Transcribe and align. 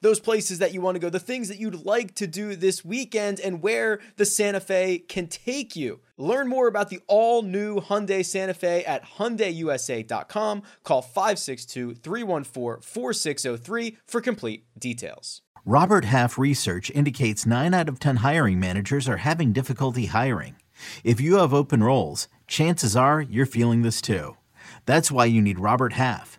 those 0.00 0.20
places 0.20 0.58
that 0.58 0.72
you 0.72 0.80
want 0.80 0.96
to 0.96 0.98
go, 1.00 1.10
the 1.10 1.18
things 1.18 1.48
that 1.48 1.58
you'd 1.58 1.84
like 1.84 2.14
to 2.16 2.26
do 2.26 2.56
this 2.56 2.84
weekend, 2.84 3.40
and 3.40 3.62
where 3.62 4.00
the 4.16 4.24
Santa 4.24 4.60
Fe 4.60 4.98
can 4.98 5.26
take 5.26 5.76
you. 5.76 6.00
Learn 6.16 6.48
more 6.48 6.66
about 6.66 6.88
the 6.88 7.00
all 7.06 7.42
new 7.42 7.80
Hyundai 7.80 8.24
Santa 8.24 8.54
Fe 8.54 8.84
at 8.84 9.04
HyundaiUSA.com. 9.04 10.62
Call 10.82 11.02
562 11.02 11.94
314 11.94 12.82
4603 12.82 13.98
for 14.06 14.20
complete 14.20 14.64
details. 14.78 15.42
Robert 15.64 16.04
Half 16.04 16.38
research 16.38 16.90
indicates 16.92 17.44
9 17.44 17.74
out 17.74 17.88
of 17.88 17.98
10 17.98 18.16
hiring 18.16 18.60
managers 18.60 19.08
are 19.08 19.16
having 19.16 19.52
difficulty 19.52 20.06
hiring. 20.06 20.54
If 21.02 21.20
you 21.20 21.36
have 21.36 21.52
open 21.52 21.82
roles, 21.82 22.28
chances 22.46 22.94
are 22.94 23.20
you're 23.20 23.46
feeling 23.46 23.82
this 23.82 24.00
too. 24.00 24.36
That's 24.84 25.10
why 25.10 25.24
you 25.24 25.42
need 25.42 25.58
Robert 25.58 25.94
Half. 25.94 26.38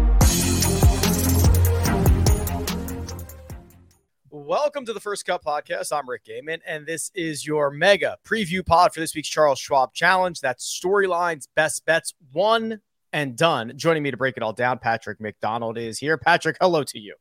Welcome 4.51 4.83
to 4.87 4.91
the 4.91 4.99
First 4.99 5.25
Cut 5.25 5.41
Podcast. 5.41 5.97
I'm 5.97 6.09
Rick 6.09 6.25
Gehman, 6.25 6.59
and 6.67 6.85
this 6.85 7.09
is 7.15 7.47
your 7.47 7.71
mega 7.71 8.17
preview 8.27 8.65
pod 8.65 8.93
for 8.93 8.99
this 8.99 9.15
week's 9.15 9.29
Charles 9.29 9.59
Schwab 9.59 9.93
Challenge. 9.93 10.37
That's 10.41 10.77
storylines, 10.83 11.47
best 11.55 11.85
bets, 11.85 12.13
one 12.33 12.81
and 13.13 13.37
done. 13.37 13.71
Joining 13.77 14.03
me 14.03 14.11
to 14.11 14.17
break 14.17 14.35
it 14.35 14.43
all 14.43 14.51
down, 14.51 14.77
Patrick 14.77 15.21
McDonald 15.21 15.77
is 15.77 15.99
here. 15.99 16.17
Patrick, 16.17 16.57
hello 16.59 16.83
to 16.83 16.99
you. 16.99 17.15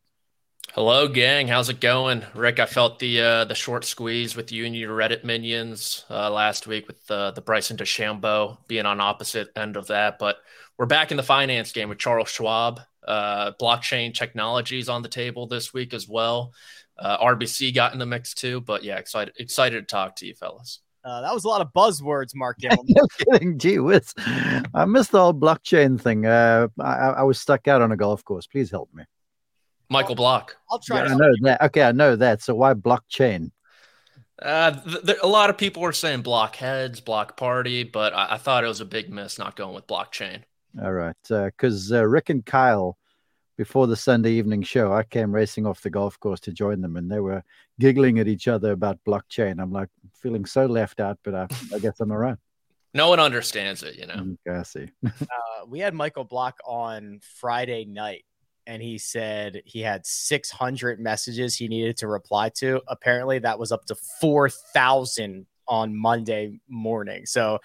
Hello, 0.73 1.07
gang. 1.07 1.47
How's 1.47 1.69
it 1.69 1.81
going, 1.81 2.25
Rick? 2.35 2.59
I 2.59 2.67
felt 2.67 2.99
the 2.99 3.21
uh, 3.21 3.45
the 3.45 3.55
short 3.55 3.85
squeeze 3.85 4.35
with 4.35 4.51
you 4.51 4.67
and 4.67 4.75
your 4.75 4.99
Reddit 4.99 5.23
minions 5.23 6.07
uh, 6.11 6.33
last 6.33 6.67
week 6.67 6.89
with 6.89 7.07
the 7.07 7.31
the 7.31 7.43
Bryson 7.43 7.77
DeChambeau 7.77 8.59
being 8.67 8.87
on 8.87 9.01
opposite 9.01 9.51
end 9.55 9.77
of 9.77 9.87
that, 9.87 10.19
but 10.19 10.39
we're 10.79 10.87
back 10.87 11.13
in 11.13 11.17
the 11.17 11.23
finance 11.23 11.71
game 11.71 11.91
with 11.91 11.99
Charles 11.99 12.29
Schwab. 12.29 12.81
Uh, 13.07 13.53
blockchain 13.61 14.13
technologies 14.13 14.89
on 14.89 15.03
the 15.03 15.09
table 15.09 15.47
this 15.47 15.73
week 15.73 15.95
as 15.95 16.09
well. 16.09 16.53
Uh, 17.01 17.19
RBC 17.19 17.75
got 17.75 17.93
in 17.95 17.99
the 17.99 18.07
mix 18.07 18.35
too, 18.35 18.61
but 18.61 18.85
yeah, 18.85 18.99
excited 18.99 19.35
excited 19.39 19.81
to 19.81 19.87
talk 19.87 20.17
to 20.17 20.27
you, 20.27 20.35
fellas. 20.35 20.81
Uh, 21.03 21.23
that 21.23 21.33
was 21.33 21.45
a 21.45 21.49
lot 21.49 21.63
of 21.63 21.73
buzzwords, 21.73 22.35
Mark. 22.35 22.59
no 22.63 23.07
kidding. 23.19 23.59
Gee 23.59 23.79
whiz. 23.79 24.13
I 24.75 24.85
missed 24.85 25.13
the 25.13 25.21
whole 25.21 25.33
blockchain 25.33 25.99
thing. 25.99 26.27
Uh, 26.27 26.69
I, 26.79 26.93
I, 26.93 27.23
was 27.23 27.41
stuck 27.41 27.69
out 27.69 27.81
on 27.81 27.91
a 27.91 27.97
golf 27.97 28.23
course. 28.23 28.47
Please 28.47 28.71
help 28.71 28.93
me. 28.93 29.05
Michael 29.89 30.15
Block. 30.15 30.57
I'll 30.71 30.79
try. 30.79 31.07
Yeah, 31.07 31.15
I 31.15 31.17
know 31.17 31.33
that. 31.41 31.63
Okay, 31.63 31.83
I 31.83 31.93
know 31.93 32.17
that. 32.17 32.43
So 32.43 32.55
why 32.55 32.75
blockchain? 32.75 33.51
Uh, 34.41 34.73
th- 34.73 35.05
th- 35.05 35.19
a 35.23 35.27
lot 35.27 35.51
of 35.51 35.59
people 35.59 35.83
were 35.83 35.93
saying 35.93 36.23
blockheads, 36.23 37.01
block 37.01 37.37
party, 37.37 37.83
but 37.83 38.13
I, 38.13 38.35
I 38.35 38.37
thought 38.39 38.65
it 38.65 38.69
was 38.69 38.81
a 38.81 38.87
big 38.87 39.11
miss 39.11 39.39
not 39.39 39.57
going 39.57 39.75
with 39.75 39.87
blockchain. 39.87 40.43
All 40.81 40.93
right, 40.93 41.17
because 41.29 41.93
uh, 41.93 41.99
uh, 41.99 42.03
Rick 42.03 42.31
and 42.31 42.47
Kyle 42.47 42.97
before 43.61 43.87
the 43.87 43.95
Sunday 43.95 44.31
evening 44.31 44.63
show, 44.63 44.91
I 44.95 45.03
came 45.03 45.31
racing 45.31 45.67
off 45.67 45.83
the 45.83 45.91
golf 45.91 46.19
course 46.19 46.41
to 46.41 46.51
join 46.51 46.81
them, 46.81 46.97
and 46.97 47.13
they 47.13 47.21
were 47.21 47.45
giggling 47.79 48.19
at 48.19 48.27
each 48.27 48.49
other 48.49 48.73
about 48.73 48.99
blockchain. 49.07 49.61
I'm 49.61 49.71
like 49.71 49.91
feeling 50.15 50.47
so 50.47 50.65
left 50.65 50.99
out, 50.99 51.19
but 51.23 51.35
I, 51.35 51.47
I 51.75 51.79
guess 51.79 52.01
I'm 52.01 52.11
around. 52.11 52.39
No 52.93 53.09
one 53.09 53.21
understands 53.21 53.85
it, 53.85 53.97
you 53.97 54.07
know. 54.07 54.15
Mm, 54.15 54.37
I 54.51 54.63
see. 54.65 54.89
uh, 55.07 55.67
we 55.69 55.79
had 55.79 55.95
Michael 55.95 56.25
Block 56.25 56.59
on 56.67 57.21
Friday 57.39 57.85
night, 57.85 58.25
and 58.67 58.83
he 58.83 58.99
said 58.99 59.63
he 59.65 59.81
had 59.81 60.05
600 60.05 60.99
messages 60.99 61.55
he 61.55 61.69
needed 61.69 61.99
to 61.99 62.09
reply 62.09 62.49
to. 62.57 62.81
Apparently, 62.89 63.39
that 63.41 63.61
was 63.61 63.71
up 63.71 63.85
to 63.85 63.95
4,000 64.21 65.47
on 65.69 65.95
Monday 65.95 66.59
morning. 66.67 67.27
So, 67.27 67.61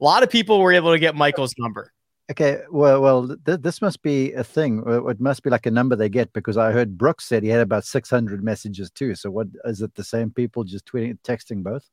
a 0.00 0.04
lot 0.04 0.22
of 0.22 0.30
people 0.30 0.60
were 0.60 0.72
able 0.72 0.92
to 0.92 0.98
get 0.98 1.14
Michael's 1.14 1.54
number. 1.58 1.92
Okay, 2.30 2.60
well, 2.70 3.00
well, 3.00 3.36
th- 3.44 3.60
this 3.60 3.82
must 3.82 4.02
be 4.02 4.32
a 4.34 4.44
thing. 4.44 4.84
It 4.86 5.20
must 5.20 5.42
be 5.42 5.50
like 5.50 5.66
a 5.66 5.70
number 5.70 5.96
they 5.96 6.08
get 6.08 6.32
because 6.32 6.56
I 6.56 6.70
heard 6.70 6.96
Brooks 6.96 7.26
said 7.26 7.42
he 7.42 7.48
had 7.48 7.60
about 7.60 7.84
six 7.84 8.08
hundred 8.08 8.44
messages 8.44 8.90
too. 8.90 9.16
So, 9.16 9.30
what 9.30 9.48
is 9.64 9.82
it? 9.82 9.94
The 9.96 10.04
same 10.04 10.30
people 10.30 10.62
just 10.62 10.86
tweeting, 10.86 11.18
texting 11.24 11.64
both? 11.64 11.88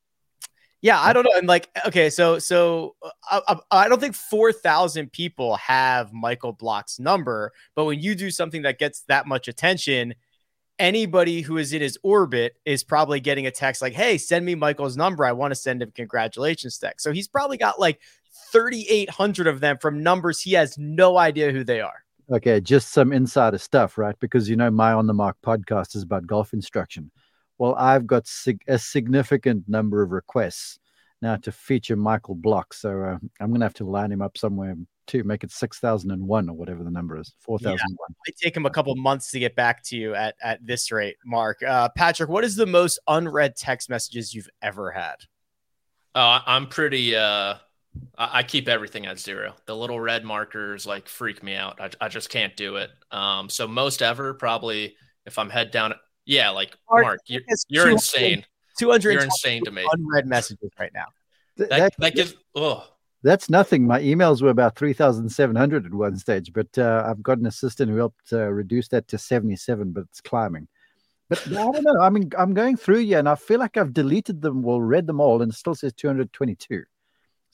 Yeah, 0.81 0.99
I 0.99 1.11
don't 1.11 1.23
know. 1.23 1.31
And 1.35 1.47
like, 1.47 1.69
okay, 1.87 2.11
so 2.11 2.37
so 2.37 2.95
uh, 3.31 3.41
I, 3.47 3.85
I 3.85 3.89
don't 3.89 3.99
think 3.99 4.13
four 4.13 4.53
thousand 4.53 5.11
people 5.11 5.55
have 5.55 6.13
Michael 6.13 6.53
Block's 6.53 6.99
number, 6.99 7.51
but 7.75 7.85
when 7.85 7.99
you 7.99 8.13
do 8.13 8.29
something 8.29 8.61
that 8.61 8.77
gets 8.77 9.01
that 9.07 9.25
much 9.25 9.47
attention, 9.47 10.13
anybody 10.77 11.41
who 11.41 11.57
is 11.57 11.73
in 11.73 11.81
his 11.81 11.97
orbit 12.03 12.57
is 12.63 12.83
probably 12.83 13.19
getting 13.19 13.47
a 13.47 13.51
text 13.51 13.81
like, 13.81 13.93
"Hey, 13.93 14.19
send 14.19 14.45
me 14.45 14.53
Michael's 14.53 14.95
number. 14.95 15.25
I 15.25 15.31
want 15.31 15.49
to 15.49 15.55
send 15.55 15.81
him 15.81 15.91
congratulations 15.95 16.77
text." 16.77 17.03
So 17.03 17.11
he's 17.11 17.27
probably 17.27 17.57
got 17.57 17.79
like 17.79 17.99
3,800 18.51 19.47
of 19.47 19.59
them 19.59 19.77
from 19.77 20.03
numbers 20.03 20.41
he 20.41 20.53
has 20.53 20.77
no 20.77 21.17
idea 21.17 21.51
who 21.51 21.63
they 21.63 21.81
are. 21.81 22.03
Okay, 22.29 22.59
just 22.59 22.91
some 22.91 23.13
insider 23.13 23.57
stuff, 23.57 23.97
right? 23.97 24.15
Because 24.19 24.49
you 24.49 24.55
know, 24.55 24.69
my 24.69 24.91
On 24.91 25.07
the 25.07 25.13
Mark 25.13 25.37
podcast 25.45 25.95
is 25.95 26.03
about 26.03 26.27
golf 26.27 26.53
instruction. 26.53 27.09
Well, 27.57 27.75
I've 27.75 28.05
got 28.05 28.27
sig- 28.27 28.63
a 28.67 28.77
significant 28.77 29.67
number 29.67 30.01
of 30.01 30.11
requests 30.11 30.79
now 31.21 31.37
to 31.37 31.51
feature 31.51 31.95
Michael 31.95 32.35
Block. 32.35 32.73
So 32.73 33.01
uh, 33.01 33.17
I'm 33.39 33.49
going 33.49 33.61
to 33.61 33.65
have 33.65 33.73
to 33.75 33.85
line 33.85 34.11
him 34.11 34.21
up 34.21 34.37
somewhere 34.37 34.75
to 35.07 35.23
make 35.23 35.43
it 35.43 35.51
6001 35.51 36.49
or 36.49 36.53
whatever 36.53 36.83
the 36.83 36.91
number 36.91 37.17
is 37.17 37.33
4001 37.39 37.77
yeah, 37.79 38.15
it 38.25 38.35
take 38.37 38.55
him 38.55 38.65
a 38.65 38.69
couple 38.69 38.93
months 38.95 39.31
to 39.31 39.39
get 39.39 39.55
back 39.55 39.83
to 39.83 39.95
you 39.95 40.13
at, 40.13 40.35
at 40.41 40.65
this 40.65 40.91
rate 40.91 41.15
mark 41.25 41.63
uh, 41.63 41.89
patrick 41.95 42.29
what 42.29 42.43
is 42.43 42.55
the 42.55 42.65
most 42.65 42.99
unread 43.07 43.55
text 43.55 43.89
messages 43.89 44.33
you've 44.33 44.49
ever 44.61 44.91
had 44.91 45.15
uh, 46.13 46.41
i'm 46.45 46.67
pretty 46.67 47.15
uh, 47.15 47.55
I, 48.17 48.39
I 48.39 48.43
keep 48.43 48.67
everything 48.67 49.05
at 49.05 49.19
zero. 49.19 49.55
The 49.65 49.75
little 49.75 49.99
red 49.99 50.23
markers 50.23 50.85
like 50.85 51.07
freak 51.07 51.43
me 51.43 51.55
out. 51.55 51.79
I, 51.79 51.89
I 52.01 52.07
just 52.07 52.29
can't 52.29 52.55
do 52.55 52.77
it. 52.77 52.89
Um, 53.11 53.49
so 53.49 53.67
most 53.67 54.01
ever 54.01 54.33
probably 54.33 54.95
if 55.25 55.37
I'm 55.37 55.49
head 55.49 55.71
down, 55.71 55.93
yeah, 56.25 56.49
like 56.49 56.75
Mark, 56.89 57.03
Mark 57.03 57.19
you're, 57.27 57.41
you're 57.67 57.89
insane. 57.89 58.45
200 58.79 59.11
you're 59.11 59.23
insane 59.23 59.63
to 59.65 59.71
me. 59.71 59.85
Unread 59.91 60.27
messages 60.27 60.71
right 60.79 60.91
now. 60.93 61.05
That, 61.57 61.69
that, 61.69 61.93
that 61.97 62.15
gives, 62.15 62.35
oh, 62.55 62.87
that's 63.23 63.49
nothing. 63.49 63.85
My 63.85 63.99
emails 63.99 64.41
were 64.41 64.49
about 64.49 64.75
3,700 64.75 65.85
at 65.85 65.93
one 65.93 66.17
stage, 66.17 66.53
but 66.53 66.77
uh, 66.77 67.03
I've 67.07 67.23
got 67.23 67.39
an 67.39 67.47
assistant 67.47 67.89
who 67.89 67.97
helped 67.97 68.31
uh, 68.31 68.47
reduce 68.47 68.87
that 68.89 69.07
to 69.09 69.17
77, 69.17 69.91
but 69.91 70.05
it's 70.09 70.21
climbing. 70.21 70.67
But 71.29 71.45
I 71.47 71.51
don't 71.55 71.83
know. 71.83 71.99
I 71.99 72.09
mean, 72.09 72.31
I'm 72.37 72.53
going 72.53 72.77
through 72.77 72.99
here 72.99 73.19
and 73.19 73.27
I 73.27 73.35
feel 73.35 73.59
like 73.59 73.75
I've 73.75 73.93
deleted 73.93 74.41
them, 74.41 74.61
well, 74.61 74.79
read 74.79 75.07
them 75.07 75.19
all, 75.19 75.41
and 75.41 75.51
it 75.51 75.55
still 75.55 75.75
says 75.75 75.93
222. 75.93 76.83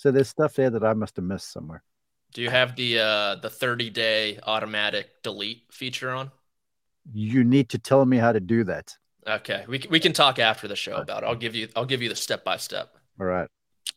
So 0.04 0.12
there's 0.12 0.28
stuff 0.28 0.56
there 0.56 0.70
that 0.70 0.84
I 0.84 0.94
must 0.94 1.16
have 1.16 1.24
missed 1.24 1.54
somewhere. 1.54 1.82
Do 2.34 2.42
you 2.42 2.50
have 2.50 2.76
the 2.76 3.00
uh, 3.00 3.36
the 3.36 3.50
30 3.50 3.90
day 3.90 4.38
automatic 4.46 5.24
delete 5.24 5.64
feature 5.72 6.12
on? 6.12 6.30
You 7.14 7.46
need 7.46 7.70
to 7.70 7.80
tell 7.80 8.06
me 8.06 8.18
how 8.18 8.34
to 8.34 8.42
do 8.42 8.66
that. 8.66 8.98
Okay, 9.26 9.64
we 9.66 9.82
we 9.90 10.02
can 10.02 10.12
talk 10.12 10.40
after 10.40 10.68
the 10.68 10.76
show 10.76 10.98
about 10.98 11.24
it. 11.24 11.28
I'll 11.28 11.36
give 11.36 11.56
you 11.56 11.70
I'll 11.74 11.86
give 11.86 12.02
you 12.02 12.10
the 12.10 12.18
step 12.18 12.44
by 12.44 12.58
step. 12.58 12.98
All 13.18 13.28
right. 13.28 13.48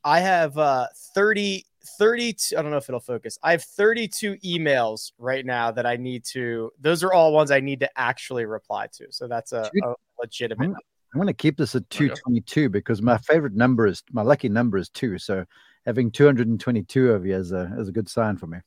I 0.04 0.20
have 0.20 0.56
uh 0.56 0.86
30 1.16 1.66
32 1.98 2.56
I 2.56 2.62
don't 2.62 2.70
know 2.70 2.76
if 2.76 2.88
it'll 2.88 3.00
focus. 3.00 3.36
I 3.42 3.50
have 3.50 3.64
32 3.64 4.36
emails 4.44 5.10
right 5.18 5.44
now 5.44 5.72
that 5.72 5.86
I 5.86 5.96
need 5.96 6.24
to 6.26 6.70
those 6.78 7.02
are 7.02 7.12
all 7.12 7.32
ones 7.32 7.50
I 7.50 7.58
need 7.58 7.80
to 7.80 7.90
actually 7.98 8.44
reply 8.44 8.86
to. 8.92 9.08
So 9.10 9.26
that's 9.26 9.50
a, 9.50 9.68
a 9.82 9.94
legitimate 10.20 10.66
I'm, 10.66 10.76
I'm 11.16 11.18
going 11.18 11.26
to 11.26 11.34
keep 11.34 11.56
this 11.56 11.74
at 11.74 11.90
222 11.90 12.68
because 12.68 13.02
my 13.02 13.18
favorite 13.18 13.54
number 13.54 13.88
is 13.88 14.04
my 14.12 14.22
lucky 14.22 14.48
number 14.48 14.78
is 14.78 14.88
2. 14.90 15.18
So 15.18 15.44
having 15.86 16.10
222 16.10 17.12
of 17.12 17.24
you 17.24 17.36
is 17.36 17.52
a 17.52 17.72
is 17.78 17.88
a 17.88 17.92
good 17.92 18.08
sign 18.08 18.36
for 18.36 18.46
me. 18.46 18.58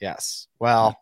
Yes. 0.00 0.48
Well, 0.58 0.96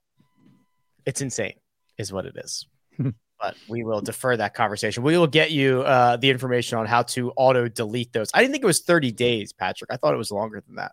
it's 1.07 1.21
insane, 1.21 1.55
is 1.97 2.13
what 2.13 2.27
it 2.27 2.37
is. 2.37 2.67
but 2.99 3.55
we 3.69 3.85
will 3.85 4.01
defer 4.01 4.37
that 4.37 4.53
conversation. 4.55 5.05
We 5.05 5.17
will 5.17 5.29
get 5.29 5.53
you 5.53 5.83
uh, 5.83 6.17
the 6.17 6.29
information 6.31 6.79
on 6.79 6.87
how 6.87 7.03
to 7.03 7.31
auto 7.37 7.69
delete 7.69 8.13
those. 8.13 8.31
I 8.35 8.41
didn't 8.41 8.53
think 8.53 8.65
it 8.65 8.67
was 8.67 8.81
30 8.81 9.13
days, 9.13 9.53
Patrick. 9.53 9.91
I 9.93 9.97
thought 9.97 10.13
it 10.13 10.19
was 10.19 10.33
longer 10.33 10.61
than 10.67 10.75
that. 10.77 10.93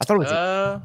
I 0.00 0.04
thought 0.04 0.14
it 0.14 0.18
was. 0.20 0.28
Uh, 0.32 0.80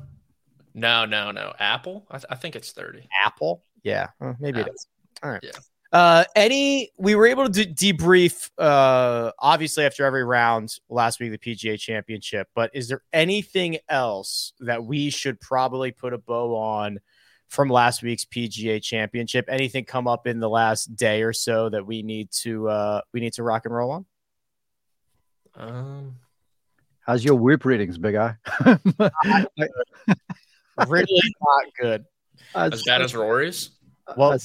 No, 0.74 1.06
no, 1.06 1.30
no. 1.30 1.54
Apple. 1.60 2.08
I, 2.10 2.18
th- 2.18 2.26
I 2.32 2.36
think 2.36 2.56
it's 2.56 2.72
thirty. 2.72 3.08
Apple. 3.24 3.64
Yeah, 3.84 4.08
uh, 4.20 4.34
maybe 4.40 4.58
it 4.60 4.62
Apple. 4.64 4.74
is. 4.74 4.88
All 5.22 5.30
right. 5.30 5.44
Yeah. 5.44 5.52
Uh, 5.94 6.24
any 6.36 6.90
we 6.98 7.14
were 7.14 7.28
able 7.28 7.48
to 7.48 7.64
de- 7.66 7.94
debrief 7.94 8.50
uh 8.58 9.32
obviously 9.38 9.86
after 9.86 10.04
every 10.04 10.24
round 10.24 10.74
last 10.90 11.20
week 11.20 11.30
the 11.30 11.38
PGA 11.38 11.80
Championship, 11.80 12.48
but 12.56 12.72
is 12.74 12.88
there 12.88 13.04
anything 13.14 13.78
else 13.88 14.54
that 14.60 14.84
we 14.84 15.12
should 15.12 15.40
probably 15.40 15.92
put 15.92 16.12
a 16.12 16.18
bow 16.18 16.56
on 16.56 17.00
from 17.48 17.70
last 17.70 18.02
week's 18.02 18.26
PGA 18.26 18.82
Championship? 18.82 19.46
Anything 19.48 19.86
come 19.86 20.08
up 20.08 20.26
in 20.26 20.40
the 20.40 20.50
last 20.50 20.96
day 20.96 21.22
or 21.22 21.32
so 21.32 21.70
that 21.70 21.86
we 21.86 22.02
need 22.02 22.32
to 22.42 22.68
uh 22.70 23.02
we 23.14 23.20
need 23.20 23.34
to 23.34 23.44
rock 23.44 23.66
and 23.66 23.76
roll 23.76 23.92
on? 23.92 24.06
Um, 25.56 26.16
How's 27.02 27.24
your 27.24 27.36
whoop 27.36 27.66
readings, 27.66 28.00
big 28.00 28.16
eye? 28.16 28.36
Really 30.88 31.22
not 31.40 31.66
good. 31.80 32.06
as 32.56 32.82
bad 32.84 33.04
as 33.04 33.14
Rory's. 33.16 33.70
Well, 34.18 34.34
I 34.34 34.38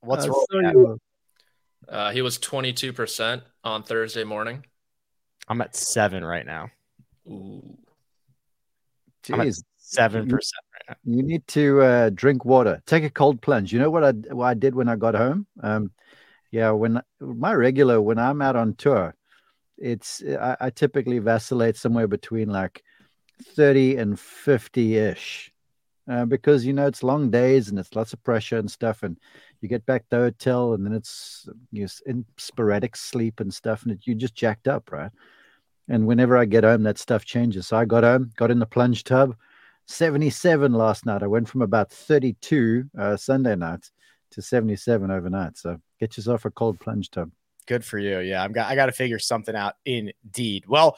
What's 0.00 0.24
I 0.24 0.28
wrong? 0.28 0.46
saw 0.50 0.58
with 0.58 0.72
you- 0.74 1.00
Uh, 1.88 2.10
he 2.10 2.22
was 2.22 2.38
twenty 2.38 2.72
two 2.72 2.92
percent 2.92 3.42
on 3.64 3.82
Thursday 3.82 4.24
morning. 4.24 4.64
I'm 5.48 5.60
at 5.60 5.74
seven 5.74 6.24
right 6.24 6.44
now. 6.44 6.70
Ooh. 7.26 7.78
I'm 9.30 9.40
at 9.40 9.46
Jeez, 9.48 9.62
seven 9.76 10.28
percent 10.28 10.62
right 10.74 10.96
now. 11.06 11.12
you 11.14 11.22
need 11.22 11.46
to 11.48 11.80
uh, 11.82 12.10
drink 12.10 12.44
water. 12.44 12.82
Take 12.86 13.04
a 13.04 13.10
cold 13.10 13.40
plunge. 13.40 13.72
You 13.72 13.78
know 13.78 13.90
what 13.90 14.04
I 14.04 14.12
what 14.34 14.46
I 14.46 14.54
did 14.54 14.74
when 14.74 14.88
I 14.88 14.96
got 14.96 15.14
home? 15.14 15.46
Um, 15.62 15.92
yeah, 16.50 16.70
when 16.70 17.00
my 17.20 17.54
regular 17.54 18.00
when 18.00 18.18
I'm 18.18 18.42
out 18.42 18.56
on 18.56 18.74
tour, 18.74 19.14
it's 19.78 20.22
I, 20.22 20.56
I 20.60 20.70
typically 20.70 21.18
vacillate 21.20 21.76
somewhere 21.76 22.06
between 22.08 22.48
like 22.50 22.82
thirty 23.54 23.96
and 23.96 24.18
fifty 24.18 24.96
ish, 24.96 25.52
uh, 26.10 26.24
because 26.24 26.64
you 26.64 26.72
know 26.72 26.86
it's 26.86 27.02
long 27.02 27.30
days 27.30 27.68
and 27.68 27.78
it's 27.78 27.94
lots 27.94 28.12
of 28.12 28.22
pressure 28.22 28.58
and 28.58 28.70
stuff, 28.70 29.02
and 29.02 29.18
you 29.60 29.68
get 29.68 29.84
back 29.86 30.02
to 30.02 30.16
the 30.16 30.16
hotel 30.16 30.74
and 30.74 30.84
then 30.84 30.92
it's 30.92 31.48
you 31.72 31.86
in 32.06 32.24
sporadic 32.36 32.96
sleep 32.96 33.40
and 33.40 33.52
stuff, 33.52 33.82
and 33.82 33.92
it, 33.92 34.00
you 34.06 34.14
just 34.14 34.34
jacked 34.34 34.68
up, 34.68 34.90
right? 34.92 35.10
And 35.88 36.06
whenever 36.06 36.36
I 36.36 36.44
get 36.44 36.64
home, 36.64 36.82
that 36.82 36.98
stuff 36.98 37.24
changes. 37.24 37.66
So 37.66 37.76
I 37.76 37.84
got 37.84 38.04
home, 38.04 38.30
got 38.36 38.50
in 38.50 38.58
the 38.58 38.66
plunge 38.66 39.04
tub, 39.04 39.36
77 39.86 40.72
last 40.72 41.06
night. 41.06 41.22
I 41.22 41.26
went 41.26 41.48
from 41.48 41.62
about 41.62 41.90
32 41.90 42.90
uh, 42.98 43.16
Sunday 43.16 43.56
night 43.56 43.90
to 44.32 44.42
77 44.42 45.10
overnight. 45.10 45.56
So 45.56 45.78
get 45.98 46.16
yourself 46.16 46.44
a 46.44 46.50
cold 46.50 46.78
plunge 46.78 47.10
tub. 47.10 47.30
Good 47.68 47.84
for 47.84 47.98
you. 47.98 48.20
Yeah, 48.20 48.42
I'm 48.42 48.52
got 48.52 48.70
I 48.70 48.74
got 48.74 48.86
to 48.86 48.92
figure 48.92 49.18
something 49.18 49.54
out 49.54 49.74
indeed. 49.84 50.64
Well, 50.66 50.96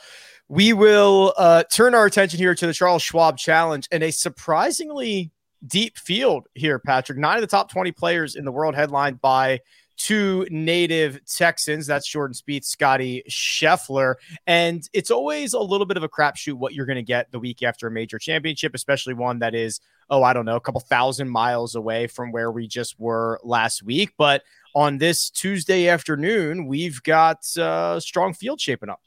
we 0.48 0.72
will 0.72 1.34
uh, 1.36 1.64
turn 1.64 1.96
our 1.96 2.06
attention 2.06 2.38
here 2.38 2.54
to 2.54 2.66
the 2.66 2.72
Charles 2.72 3.02
Schwab 3.02 3.36
Challenge 3.36 3.88
and 3.90 4.04
a 4.04 4.12
surprisingly 4.12 5.32
deep 5.66 5.98
field 5.98 6.46
here, 6.54 6.78
Patrick. 6.78 7.18
Nine 7.18 7.36
of 7.36 7.40
the 7.40 7.48
top 7.48 7.72
20 7.72 7.90
players 7.90 8.36
in 8.36 8.44
the 8.44 8.52
world 8.52 8.76
headlined 8.76 9.20
by 9.20 9.60
two 9.96 10.46
native 10.48 11.20
Texans. 11.26 11.86
That's 11.86 12.08
Jordan 12.08 12.34
Spieth, 12.34 12.64
Scotty 12.64 13.22
Scheffler. 13.28 14.14
And 14.46 14.88
it's 14.92 15.10
always 15.10 15.52
a 15.52 15.60
little 15.60 15.86
bit 15.86 15.96
of 15.96 16.02
a 16.02 16.08
crapshoot 16.08 16.54
what 16.54 16.72
you're 16.72 16.86
going 16.86 16.96
to 16.96 17.02
get 17.02 17.30
the 17.32 17.38
week 17.38 17.62
after 17.62 17.88
a 17.88 17.90
major 17.90 18.18
championship, 18.18 18.74
especially 18.74 19.12
one 19.12 19.40
that 19.40 19.54
is, 19.54 19.80
oh, 20.08 20.22
I 20.22 20.32
don't 20.32 20.46
know, 20.46 20.56
a 20.56 20.60
couple 20.60 20.80
thousand 20.80 21.28
miles 21.28 21.74
away 21.74 22.06
from 22.06 22.32
where 22.32 22.50
we 22.50 22.66
just 22.66 22.98
were 22.98 23.38
last 23.42 23.82
week. 23.82 24.12
But 24.16 24.42
on 24.74 24.98
this 24.98 25.30
Tuesday 25.30 25.88
afternoon, 25.88 26.66
we've 26.66 27.02
got 27.02 27.38
uh, 27.56 28.00
strong 28.00 28.34
field 28.34 28.60
shaping 28.60 28.88
up. 28.88 29.00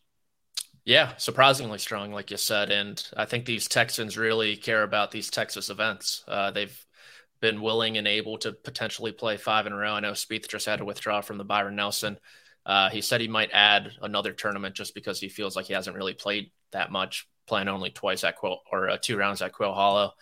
Yeah, 0.86 1.16
surprisingly 1.18 1.80
strong, 1.80 2.12
like 2.12 2.30
you 2.32 2.38
said. 2.38 2.70
And 2.70 3.02
I 3.16 3.26
think 3.26 3.46
these 3.46 3.68
Texans 3.68 4.18
really 4.18 4.58
care 4.58 4.84
about 4.84 5.12
these 5.12 5.30
Texas 5.30 5.70
events. 5.70 6.24
Uh, 6.28 6.52
they've 6.52 6.78
been 7.40 7.62
willing 7.62 7.98
and 7.98 8.08
able 8.08 8.38
to 8.40 8.52
potentially 8.52 9.12
play 9.12 9.38
five 9.38 9.66
in 9.66 9.74
a 9.74 9.78
row. 9.78 9.94
I 9.94 10.02
know 10.02 10.12
Spieth 10.12 10.50
just 10.50 10.66
had 10.66 10.80
to 10.80 10.86
withdraw 10.86 11.22
from 11.22 11.38
the 11.38 11.46
Byron 11.46 11.76
Nelson. 11.76 12.18
Uh, 12.66 12.90
he 12.90 13.02
said 13.02 13.22
he 13.22 13.28
might 13.28 13.50
add 13.54 13.92
another 14.02 14.34
tournament 14.34 14.76
just 14.76 14.94
because 14.94 15.20
he 15.20 15.30
feels 15.30 15.56
like 15.56 15.66
he 15.66 15.74
hasn't 15.74 15.96
really 15.96 16.14
played 16.14 16.52
that 16.72 16.92
much, 16.92 17.28
playing 17.48 17.68
only 17.68 17.90
twice 17.90 18.24
at 18.24 18.38
Quail 18.38 18.60
or 18.72 18.90
uh, 18.90 18.98
two 19.02 19.18
rounds 19.18 19.42
at 19.42 19.54
Quail 19.54 19.74
Hollow 19.74 20.14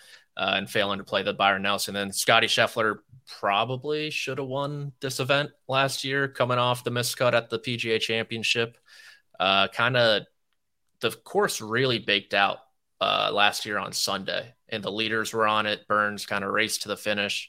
uh, 0.42 0.56
and 0.56 0.68
failing 0.68 0.98
to 0.98 1.04
play 1.04 1.22
the 1.22 1.34
Byron 1.34 1.62
Nelson. 1.62 1.94
Then 1.94 2.12
Scotty 2.12 2.48
Scheffler 2.48 2.98
probably 3.40 4.10
should 4.10 4.40
have 4.40 4.48
won 4.48 4.92
this 5.00 5.20
event 5.20 5.52
last 5.68 6.04
year, 6.04 6.28
coming 6.28 6.58
off 6.58 6.84
the 6.84 6.90
miscut 6.90 7.34
at 7.34 7.52
the 7.52 7.60
PGA 7.60 8.02
Championship. 8.02 8.76
Uh, 9.40 9.68
kind 9.68 9.96
of 9.96 10.24
the 11.00 11.12
course 11.12 11.62
really 11.62 12.00
baked 12.00 12.34
out 12.34 12.58
uh, 13.00 13.30
last 13.32 13.68
year 13.68 13.78
on 13.78 13.94
Sunday, 13.94 14.52
and 14.68 14.84
the 14.84 14.92
leaders 14.92 15.32
were 15.32 15.46
on 15.46 15.68
it. 15.68 15.88
Burns 15.88 16.26
kind 16.26 16.44
of 16.44 16.50
raced 16.50 16.82
to 16.84 16.88
the 16.88 16.98
finish, 16.98 17.48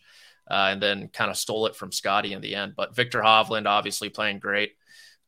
uh, 0.51 0.69
and 0.71 0.83
then 0.83 1.09
kind 1.09 1.31
of 1.31 1.39
stole 1.39 1.65
it 1.65 1.75
from 1.75 1.93
Scotty 1.93 2.35
in 2.35 2.43
the 2.43 2.55
end. 2.55 2.75
But 2.77 2.95
Viktor 2.95 3.23
Hovland 3.23 3.65
obviously 3.65 4.11
playing 4.11 4.39
great. 4.39 4.73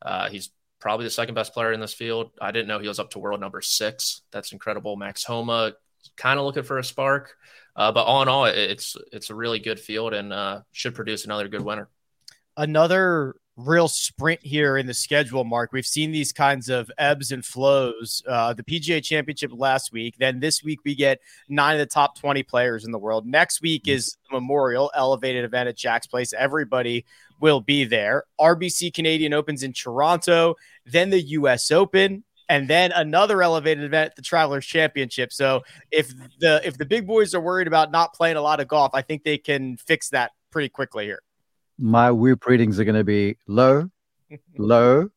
Uh, 0.03 0.29
he's 0.29 0.51
probably 0.79 1.07
the 1.07 1.09
second 1.09 1.33
best 1.33 1.51
player 1.51 1.73
in 1.73 1.79
this 1.79 1.95
field. 1.95 2.29
I 2.39 2.51
didn't 2.51 2.67
know 2.67 2.77
he 2.77 2.87
was 2.87 2.99
up 2.99 3.09
to 3.11 3.19
world 3.19 3.39
number 3.39 3.61
six. 3.61 4.21
That's 4.31 4.51
incredible. 4.51 4.97
Max 4.97 5.23
Homa 5.23 5.73
kind 6.15 6.39
of 6.39 6.45
looking 6.45 6.63
for 6.63 6.77
a 6.77 6.83
spark, 6.83 7.35
uh, 7.75 7.91
but 7.91 8.03
all 8.03 8.21
in 8.21 8.27
all, 8.27 8.45
it's 8.45 8.95
it's 9.11 9.29
a 9.29 9.35
really 9.35 9.59
good 9.59 9.79
field 9.79 10.13
and 10.13 10.31
uh, 10.31 10.61
should 10.71 10.95
produce 10.95 11.25
another 11.25 11.47
good 11.47 11.61
winner. 11.61 11.89
Another 12.57 13.35
real 13.57 13.87
sprint 13.87 14.41
here 14.43 14.77
in 14.77 14.85
the 14.85 14.93
schedule, 14.93 15.43
Mark. 15.43 15.71
We've 15.71 15.85
seen 15.85 16.11
these 16.11 16.33
kinds 16.33 16.69
of 16.69 16.91
ebbs 16.97 17.31
and 17.31 17.43
flows. 17.43 18.21
Uh, 18.27 18.53
the 18.53 18.63
PGA 18.63 19.03
Championship 19.03 19.51
last 19.53 19.91
week. 19.91 20.15
Then 20.17 20.39
this 20.39 20.63
week, 20.63 20.79
we 20.83 20.95
get 20.95 21.19
nine 21.47 21.75
of 21.75 21.79
the 21.79 21.85
top 21.85 22.17
20 22.17 22.43
players 22.43 22.85
in 22.85 22.91
the 22.91 22.99
world. 22.99 23.25
Next 23.25 23.61
week 23.61 23.87
is 23.87 24.17
the 24.29 24.35
Memorial 24.35 24.91
Elevated 24.93 25.45
event 25.45 25.69
at 25.69 25.77
Jack's 25.77 26.07
Place. 26.07 26.33
Everybody 26.33 27.05
will 27.39 27.61
be 27.61 27.85
there. 27.85 28.23
RBC 28.39 28.93
Canadian 28.93 29.33
Opens 29.33 29.63
in 29.63 29.73
Toronto, 29.73 30.55
then 30.85 31.09
the 31.09 31.21
US 31.21 31.71
Open. 31.71 32.23
And 32.47 32.67
then 32.67 32.91
another 32.91 33.41
elevated 33.41 33.83
event, 33.83 34.15
the 34.15 34.21
Travelers 34.21 34.65
Championship. 34.65 35.33
So 35.33 35.63
if 35.91 36.13
the 36.39 36.61
if 36.63 36.77
the 36.77 36.85
big 36.85 37.07
boys 37.07 37.33
are 37.33 37.41
worried 37.41 37.67
about 37.67 37.91
not 37.91 38.13
playing 38.13 38.37
a 38.37 38.41
lot 38.41 38.59
of 38.59 38.67
golf, 38.67 38.91
I 38.93 39.01
think 39.01 39.23
they 39.23 39.37
can 39.37 39.77
fix 39.77 40.09
that 40.09 40.31
pretty 40.51 40.69
quickly 40.69 41.05
here. 41.05 41.21
My 41.77 42.11
whoop 42.11 42.45
readings 42.45 42.79
are 42.79 42.85
going 42.85 42.95
to 42.95 43.03
be 43.03 43.37
low, 43.47 43.89
low, 44.57 45.09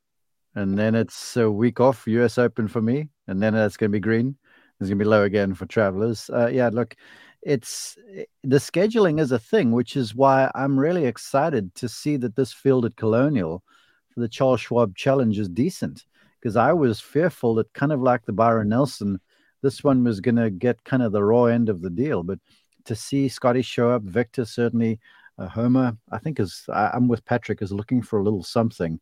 and 0.55 0.79
then 0.79 0.95
it's 0.95 1.37
a 1.37 1.51
week 1.51 1.81
off 1.81 2.07
US 2.07 2.39
Open 2.39 2.67
for 2.67 2.81
me, 2.81 3.09
and 3.27 3.43
then 3.43 3.55
that's 3.55 3.77
going 3.77 3.91
to 3.91 3.97
be 3.97 4.01
green. 4.01 4.37
It's 4.81 4.89
going 4.89 4.99
to 4.99 5.05
be 5.05 5.09
low 5.09 5.25
again 5.25 5.55
for 5.55 5.67
travelers. 5.67 6.31
Uh, 6.33 6.49
yeah, 6.49 6.71
look, 6.73 6.97
it's 7.43 7.97
the 8.43 8.57
scheduling 8.57 9.21
is 9.21 9.33
a 9.33 9.39
thing, 9.39 9.73
which 9.73 9.97
is 9.97 10.15
why 10.15 10.51
I'm 10.55 10.79
really 10.79 11.05
excited 11.05 11.75
to 11.77 11.89
see 11.89 12.17
that 12.17 12.37
this 12.37 12.53
field 12.53 12.85
at 12.85 12.97
Colonial 12.97 13.63
for 14.11 14.21
the 14.21 14.29
Charles 14.29 14.61
Schwab 14.61 14.97
Challenge 14.97 15.39
is 15.39 15.49
decent 15.49 16.05
because 16.49 16.57
I 16.57 16.73
was 16.73 16.99
fearful 16.99 17.57
that 17.57 17.71
kind 17.75 17.93
of 17.93 18.01
like 18.01 18.25
the 18.25 18.33
Byron 18.33 18.71
Nelson, 18.71 19.21
this 19.61 19.85
one 19.85 20.03
was 20.03 20.19
going 20.19 20.37
to 20.37 20.49
get 20.49 20.83
kind 20.83 21.03
of 21.03 21.13
the 21.13 21.23
raw 21.23 21.45
end 21.45 21.69
of 21.69 21.83
the 21.83 21.91
deal. 21.91 22.23
But 22.23 22.39
to 22.87 22.95
see 22.95 23.29
Scotty 23.29 23.61
show 23.61 23.91
up, 23.91 24.01
Viktor 24.01 24.47
certainly, 24.47 24.99
uh, 25.37 25.47
Homa, 25.47 25.99
I 26.11 26.17
think 26.17 26.41
is 26.41 26.65
I, 26.73 26.93
I'm 26.95 27.07
with 27.07 27.23
Patrick 27.27 27.61
is 27.61 27.71
looking 27.71 28.01
for 28.01 28.19
a 28.19 28.23
little 28.23 28.43
something. 28.43 28.99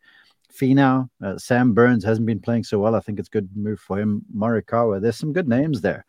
Finau, 0.52 1.08
uh, 1.24 1.38
Sam 1.38 1.72
Burns 1.72 2.02
hasn't 2.02 2.26
been 2.26 2.40
playing 2.40 2.64
so 2.64 2.80
well. 2.80 2.96
I 2.96 3.00
think 3.00 3.20
it's 3.20 3.28
a 3.28 3.30
good 3.38 3.48
move 3.54 3.78
for 3.78 3.96
him. 3.96 4.22
Morikawa, 4.34 5.00
there's 5.00 5.16
some 5.16 5.32
good 5.32 5.46
names 5.46 5.82
there, 5.82 6.04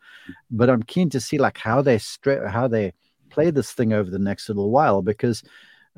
but 0.50 0.68
I'm 0.68 0.82
keen 0.82 1.08
to 1.10 1.20
see 1.20 1.38
like 1.38 1.56
how 1.56 1.82
they 1.82 1.98
stra- 1.98 2.50
how 2.50 2.66
they 2.66 2.94
play 3.30 3.52
this 3.52 3.70
thing 3.70 3.92
over 3.92 4.10
the 4.10 4.18
next 4.18 4.48
little 4.48 4.72
while 4.72 5.02
because 5.02 5.44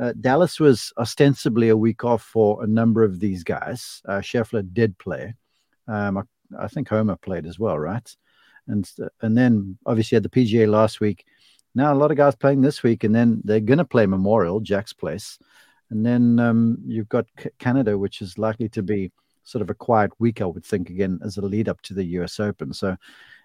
uh, 0.00 0.12
Dallas 0.20 0.58
was 0.58 0.92
ostensibly 0.98 1.68
a 1.68 1.76
week 1.76 2.04
off 2.04 2.22
for 2.22 2.64
a 2.64 2.66
number 2.66 3.04
of 3.04 3.20
these 3.20 3.44
guys. 3.44 4.00
Uh, 4.08 4.20
Scheffler 4.20 4.66
did 4.72 4.96
play. 4.98 5.34
Um, 5.86 6.18
I, 6.18 6.22
I, 6.58 6.68
think 6.68 6.88
Homa 6.88 7.16
played 7.16 7.46
as 7.46 7.58
well, 7.58 7.78
right? 7.78 8.16
And 8.66 8.90
and 9.20 9.36
then 9.36 9.76
obviously 9.84 10.16
had 10.16 10.22
the 10.22 10.28
PGA 10.28 10.68
last 10.68 11.00
week. 11.00 11.24
Now 11.74 11.92
a 11.92 11.96
lot 11.96 12.10
of 12.10 12.16
guys 12.16 12.34
playing 12.34 12.62
this 12.62 12.82
week, 12.82 13.04
and 13.04 13.14
then 13.14 13.42
they're 13.44 13.60
going 13.60 13.78
to 13.78 13.84
play 13.84 14.06
Memorial, 14.06 14.60
Jack's 14.60 14.92
Place, 14.92 15.38
and 15.90 16.06
then 16.06 16.38
um, 16.38 16.78
you've 16.86 17.08
got 17.08 17.26
C- 17.38 17.50
Canada, 17.58 17.98
which 17.98 18.22
is 18.22 18.38
likely 18.38 18.68
to 18.70 18.82
be 18.82 19.12
sort 19.42 19.62
of 19.62 19.70
a 19.70 19.74
quiet 19.74 20.12
week, 20.18 20.40
I 20.40 20.46
would 20.46 20.64
think, 20.64 20.88
again 20.88 21.18
as 21.24 21.36
a 21.36 21.42
lead 21.42 21.68
up 21.68 21.80
to 21.82 21.94
the 21.94 22.04
U.S. 22.04 22.40
Open. 22.40 22.72
So, 22.72 22.96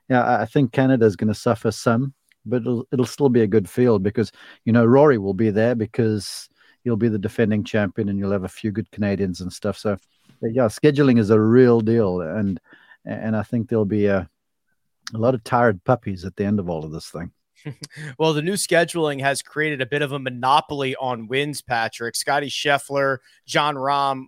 yeah, 0.10 0.24
I, 0.24 0.42
I 0.44 0.46
think 0.46 0.72
Canada 0.72 1.06
is 1.06 1.16
going 1.16 1.28
to 1.28 1.40
suffer 1.40 1.72
some, 1.72 2.14
but 2.46 2.62
it'll 2.62 2.86
it'll 2.92 3.06
still 3.06 3.30
be 3.30 3.42
a 3.42 3.48
good 3.48 3.70
field 3.70 4.04
because 4.04 4.32
you 4.66 4.74
know 4.74 4.86
Rory 4.86 5.18
will 5.18 5.34
be 5.34 5.50
there 5.50 5.76
because 5.76 6.50
he'll 6.84 6.96
be 6.96 7.10
the 7.10 7.20
defending 7.20 7.64
champion, 7.64 8.10
and 8.10 8.18
you'll 8.18 8.32
have 8.32 8.44
a 8.44 8.50
few 8.50 8.72
good 8.72 8.90
Canadians 8.92 9.42
and 9.42 9.52
stuff. 9.52 9.78
So, 9.78 9.98
yeah, 10.42 10.66
scheduling 10.66 11.20
is 11.20 11.32
a 11.32 11.40
real 11.40 11.82
deal, 11.82 12.22
and 12.22 12.60
and 13.04 13.36
I 13.36 13.44
think 13.44 13.68
there'll 13.68 13.86
be 13.86 14.06
a 14.06 14.30
a 15.14 15.18
lot 15.18 15.36
of 15.36 15.44
tired 15.44 15.84
puppies 15.84 16.26
at 16.26 16.36
the 16.36 16.46
end 16.46 16.60
of 16.60 16.70
all 16.70 16.86
of 16.86 16.92
this 16.92 17.10
thing. 17.10 17.32
well, 18.20 18.34
the 18.34 18.42
new 18.42 18.54
scheduling 18.54 19.20
has 19.22 19.42
created 19.42 19.82
a 19.82 19.86
bit 19.86 20.02
of 20.02 20.12
a 20.12 20.20
monopoly 20.20 20.96
on 20.96 21.28
wins, 21.28 21.62
Patrick. 21.62 22.16
Scotty 22.16 22.48
Scheffler, 22.48 23.18
Jon 23.46 23.76
Rahm, 23.76 24.26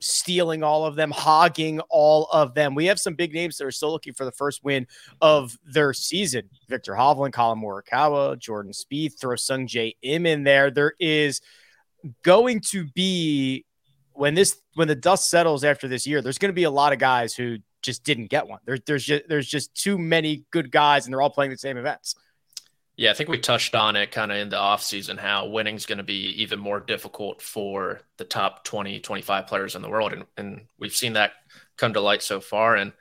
stealing 0.00 0.62
all 0.62 0.84
of 0.84 0.96
them, 0.96 1.10
hogging 1.10 1.80
all 1.90 2.26
of 2.26 2.54
them. 2.54 2.74
We 2.74 2.86
have 2.86 3.00
some 3.00 3.14
big 3.14 3.32
names 3.32 3.56
that 3.56 3.66
are 3.66 3.70
still 3.70 3.90
looking 3.90 4.14
for 4.14 4.24
the 4.24 4.32
first 4.32 4.64
win 4.64 4.86
of 5.20 5.56
their 5.64 5.92
season. 5.92 6.50
Viktor 6.68 6.92
Hovland, 6.92 7.32
Collin 7.32 7.60
Morikawa, 7.60 8.38
Jordan 8.38 8.72
Spieth, 8.72 9.18
throw 9.18 9.36
Sungjae 9.36 9.96
Im 10.02 10.26
in 10.26 10.44
there. 10.44 10.70
There 10.70 10.94
is 10.98 11.40
going 12.22 12.60
to 12.60 12.86
be 12.86 13.64
when 14.12 14.34
this 14.34 14.58
when 14.74 14.88
the 14.88 14.94
dust 14.94 15.30
settles 15.30 15.64
after 15.64 15.88
this 15.88 16.06
year, 16.06 16.22
there's 16.22 16.38
going 16.38 16.50
to 16.50 16.54
be 16.54 16.64
a 16.64 16.70
lot 16.70 16.92
of 16.92 16.98
guys 16.98 17.34
who 17.34 17.58
just 17.82 18.04
didn't 18.04 18.26
get 18.26 18.46
one. 18.46 18.60
There, 18.64 18.78
there's 18.86 19.04
just 19.04 19.28
there's 19.28 19.48
just 19.48 19.74
too 19.74 19.98
many 19.98 20.44
good 20.50 20.70
guys, 20.70 21.06
and 21.06 21.12
they're 21.12 21.22
all 21.22 21.30
playing 21.30 21.50
the 21.50 21.58
same 21.58 21.76
events. 21.76 22.14
Yeah, 22.96 23.10
I 23.10 23.14
think 23.14 23.28
we 23.28 23.38
touched 23.38 23.74
on 23.74 23.94
it 23.94 24.10
kind 24.10 24.32
of 24.32 24.38
in 24.38 24.48
the 24.48 24.56
offseason 24.56 25.18
how 25.18 25.48
winning's 25.48 25.84
going 25.84 25.98
to 25.98 26.04
be 26.04 26.42
even 26.42 26.58
more 26.58 26.80
difficult 26.80 27.42
for 27.42 28.00
the 28.16 28.24
top 28.24 28.64
20, 28.64 29.00
25 29.00 29.46
players 29.46 29.74
in 29.74 29.82
the 29.82 29.90
world. 29.90 30.14
And, 30.14 30.24
and 30.38 30.62
we've 30.78 30.94
seen 30.94 31.12
that 31.12 31.32
come 31.76 31.92
to 31.92 32.00
light 32.00 32.22
so 32.22 32.40
far. 32.40 32.74
And 32.74 32.92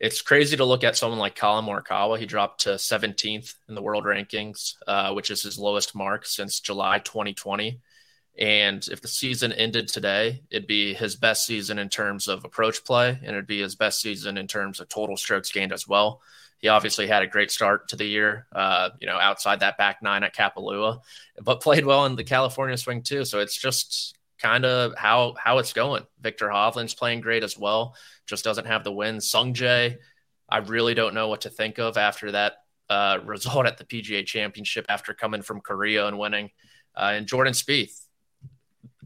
it's 0.00 0.20
crazy 0.20 0.58
to 0.58 0.66
look 0.66 0.84
at 0.84 0.98
someone 0.98 1.18
like 1.18 1.34
Collin 1.34 1.64
Morikawa. 1.64 2.18
He 2.18 2.26
dropped 2.26 2.60
to 2.62 2.70
17th 2.70 3.54
in 3.70 3.74
the 3.74 3.80
world 3.80 4.04
rankings, 4.04 4.74
uh, 4.86 5.14
which 5.14 5.30
is 5.30 5.42
his 5.42 5.58
lowest 5.58 5.94
mark 5.94 6.26
since 6.26 6.60
July 6.60 6.98
2020. 6.98 7.80
And 8.38 8.86
if 8.86 9.00
the 9.00 9.08
season 9.08 9.52
ended 9.52 9.88
today, 9.88 10.42
it'd 10.50 10.68
be 10.68 10.92
his 10.92 11.16
best 11.16 11.46
season 11.46 11.78
in 11.78 11.88
terms 11.88 12.28
of 12.28 12.44
approach 12.44 12.84
play, 12.84 13.18
and 13.20 13.30
it'd 13.30 13.48
be 13.48 13.62
his 13.62 13.74
best 13.74 14.00
season 14.00 14.36
in 14.36 14.46
terms 14.46 14.78
of 14.78 14.88
total 14.88 15.16
strokes 15.16 15.50
gained 15.50 15.72
as 15.72 15.88
well. 15.88 16.20
He 16.58 16.68
obviously 16.68 17.06
had 17.06 17.22
a 17.22 17.26
great 17.26 17.50
start 17.50 17.88
to 17.88 17.96
the 17.96 18.04
year, 18.04 18.46
uh, 18.52 18.90
you 19.00 19.06
know, 19.06 19.16
outside 19.16 19.60
that 19.60 19.78
back 19.78 20.02
nine 20.02 20.24
at 20.24 20.34
Kapalua, 20.34 21.00
but 21.42 21.60
played 21.62 21.86
well 21.86 22.04
in 22.06 22.16
the 22.16 22.24
California 22.24 22.76
swing 22.76 23.02
too. 23.02 23.24
So 23.24 23.38
it's 23.38 23.56
just 23.56 24.16
kind 24.38 24.64
of 24.64 24.94
how 24.96 25.34
how 25.38 25.58
it's 25.58 25.72
going. 25.72 26.04
Viktor 26.20 26.48
Hovland's 26.48 26.94
playing 26.94 27.20
great 27.20 27.44
as 27.44 27.58
well, 27.58 27.94
just 28.26 28.44
doesn't 28.44 28.66
have 28.66 28.84
the 28.84 28.92
win. 28.92 29.18
Sungjae, 29.18 29.96
I 30.48 30.58
really 30.58 30.94
don't 30.94 31.14
know 31.14 31.28
what 31.28 31.42
to 31.42 31.50
think 31.50 31.78
of 31.78 31.96
after 31.96 32.32
that 32.32 32.54
uh, 32.88 33.18
result 33.24 33.66
at 33.66 33.78
the 33.78 33.84
PGA 33.84 34.24
Championship 34.26 34.86
after 34.88 35.14
coming 35.14 35.42
from 35.42 35.60
Korea 35.60 36.06
and 36.06 36.18
winning. 36.18 36.50
Uh, 36.96 37.12
and 37.14 37.26
Jordan 37.28 37.52
Spieth, 37.52 38.07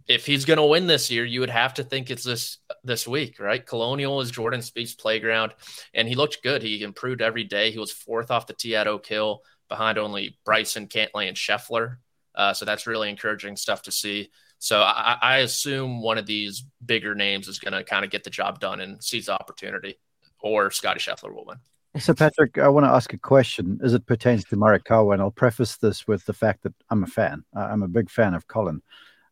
if 0.08 0.26
he's 0.26 0.44
going 0.44 0.58
to 0.58 0.64
win 0.64 0.86
this 0.86 1.10
year, 1.10 1.24
you 1.24 1.40
would 1.40 1.50
have 1.50 1.74
to 1.74 1.84
think 1.84 2.10
it's 2.10 2.24
this 2.24 2.58
this 2.84 3.06
week, 3.06 3.38
right? 3.38 3.64
Colonial 3.64 4.20
is 4.20 4.30
Jordan 4.30 4.60
Spieth's 4.60 4.94
playground, 4.94 5.54
and 5.94 6.08
he 6.08 6.14
looked 6.14 6.42
good. 6.42 6.62
He 6.62 6.82
improved 6.82 7.22
every 7.22 7.44
day. 7.44 7.70
He 7.70 7.78
was 7.78 7.92
fourth 7.92 8.30
off 8.30 8.46
the 8.46 8.54
tee 8.54 8.76
at 8.76 8.86
Oak 8.86 9.06
Hill, 9.06 9.42
behind 9.68 9.98
only 9.98 10.38
Bryson, 10.44 10.86
Cantlay, 10.86 11.28
and 11.28 11.36
Scheffler. 11.36 11.96
Uh, 12.34 12.52
so 12.52 12.64
that's 12.64 12.86
really 12.86 13.10
encouraging 13.10 13.56
stuff 13.56 13.82
to 13.82 13.92
see. 13.92 14.30
So 14.58 14.80
I, 14.80 15.18
I 15.20 15.36
assume 15.38 16.02
one 16.02 16.18
of 16.18 16.26
these 16.26 16.64
bigger 16.84 17.14
names 17.14 17.48
is 17.48 17.58
going 17.58 17.72
to 17.72 17.84
kind 17.84 18.04
of 18.04 18.10
get 18.10 18.24
the 18.24 18.30
job 18.30 18.60
done 18.60 18.80
and 18.80 19.02
seize 19.02 19.26
the 19.26 19.34
opportunity, 19.34 19.98
or 20.40 20.70
Scotty 20.70 21.00
Scheffler 21.00 21.34
will 21.34 21.44
win. 21.44 21.58
So, 21.98 22.14
Patrick, 22.14 22.56
I 22.56 22.68
want 22.68 22.86
to 22.86 22.90
ask 22.90 23.12
a 23.12 23.18
question 23.18 23.78
as 23.84 23.92
it 23.92 24.06
pertains 24.06 24.44
to 24.44 24.56
Morikawa, 24.56 25.12
and 25.12 25.20
I'll 25.20 25.30
preface 25.30 25.76
this 25.76 26.08
with 26.08 26.24
the 26.24 26.32
fact 26.32 26.62
that 26.62 26.72
I'm 26.88 27.02
a 27.02 27.06
fan. 27.06 27.44
I'm 27.54 27.82
a 27.82 27.88
big 27.88 28.08
fan 28.08 28.32
of 28.32 28.46
Collin. 28.46 28.80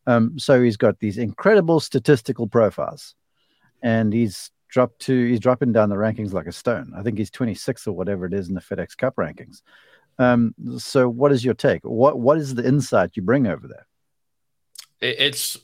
Um, 0.07 0.39
so 0.39 0.63
he's 0.63 0.77
got 0.77 0.99
these 0.99 1.19
incredible 1.19 1.81
statistical 1.81 2.47
profiles, 2.47 3.15
and 3.83 4.13
he's 4.13 4.51
dropped 4.69 5.01
to 5.01 5.27
he's 5.27 5.41
dropping 5.41 5.73
down 5.73 5.89
the 5.89 5.97
rankings 5.97 6.33
like 6.33 6.47
a 6.47 6.53
stone. 6.53 6.93
I 6.97 7.03
think 7.03 7.19
he's 7.19 7.31
26 7.31 7.87
or 7.87 7.93
whatever 7.93 8.27
it 8.27 8.33
is 8.33 8.49
in 8.49 8.55
the 8.55 8.61
FedEx 8.61 8.97
Cup 8.97 9.17
rankings. 9.17 9.63
Um, 10.19 10.55
so, 10.79 11.09
what 11.09 11.33
is 11.33 11.45
your 11.45 11.55
take? 11.55 11.83
What 11.83 12.19
what 12.19 12.39
is 12.39 12.55
the 12.55 12.67
insight 12.67 13.13
you 13.15 13.23
bring 13.23 13.47
over 13.47 13.67
there? 13.67 13.87
It's 15.01 15.57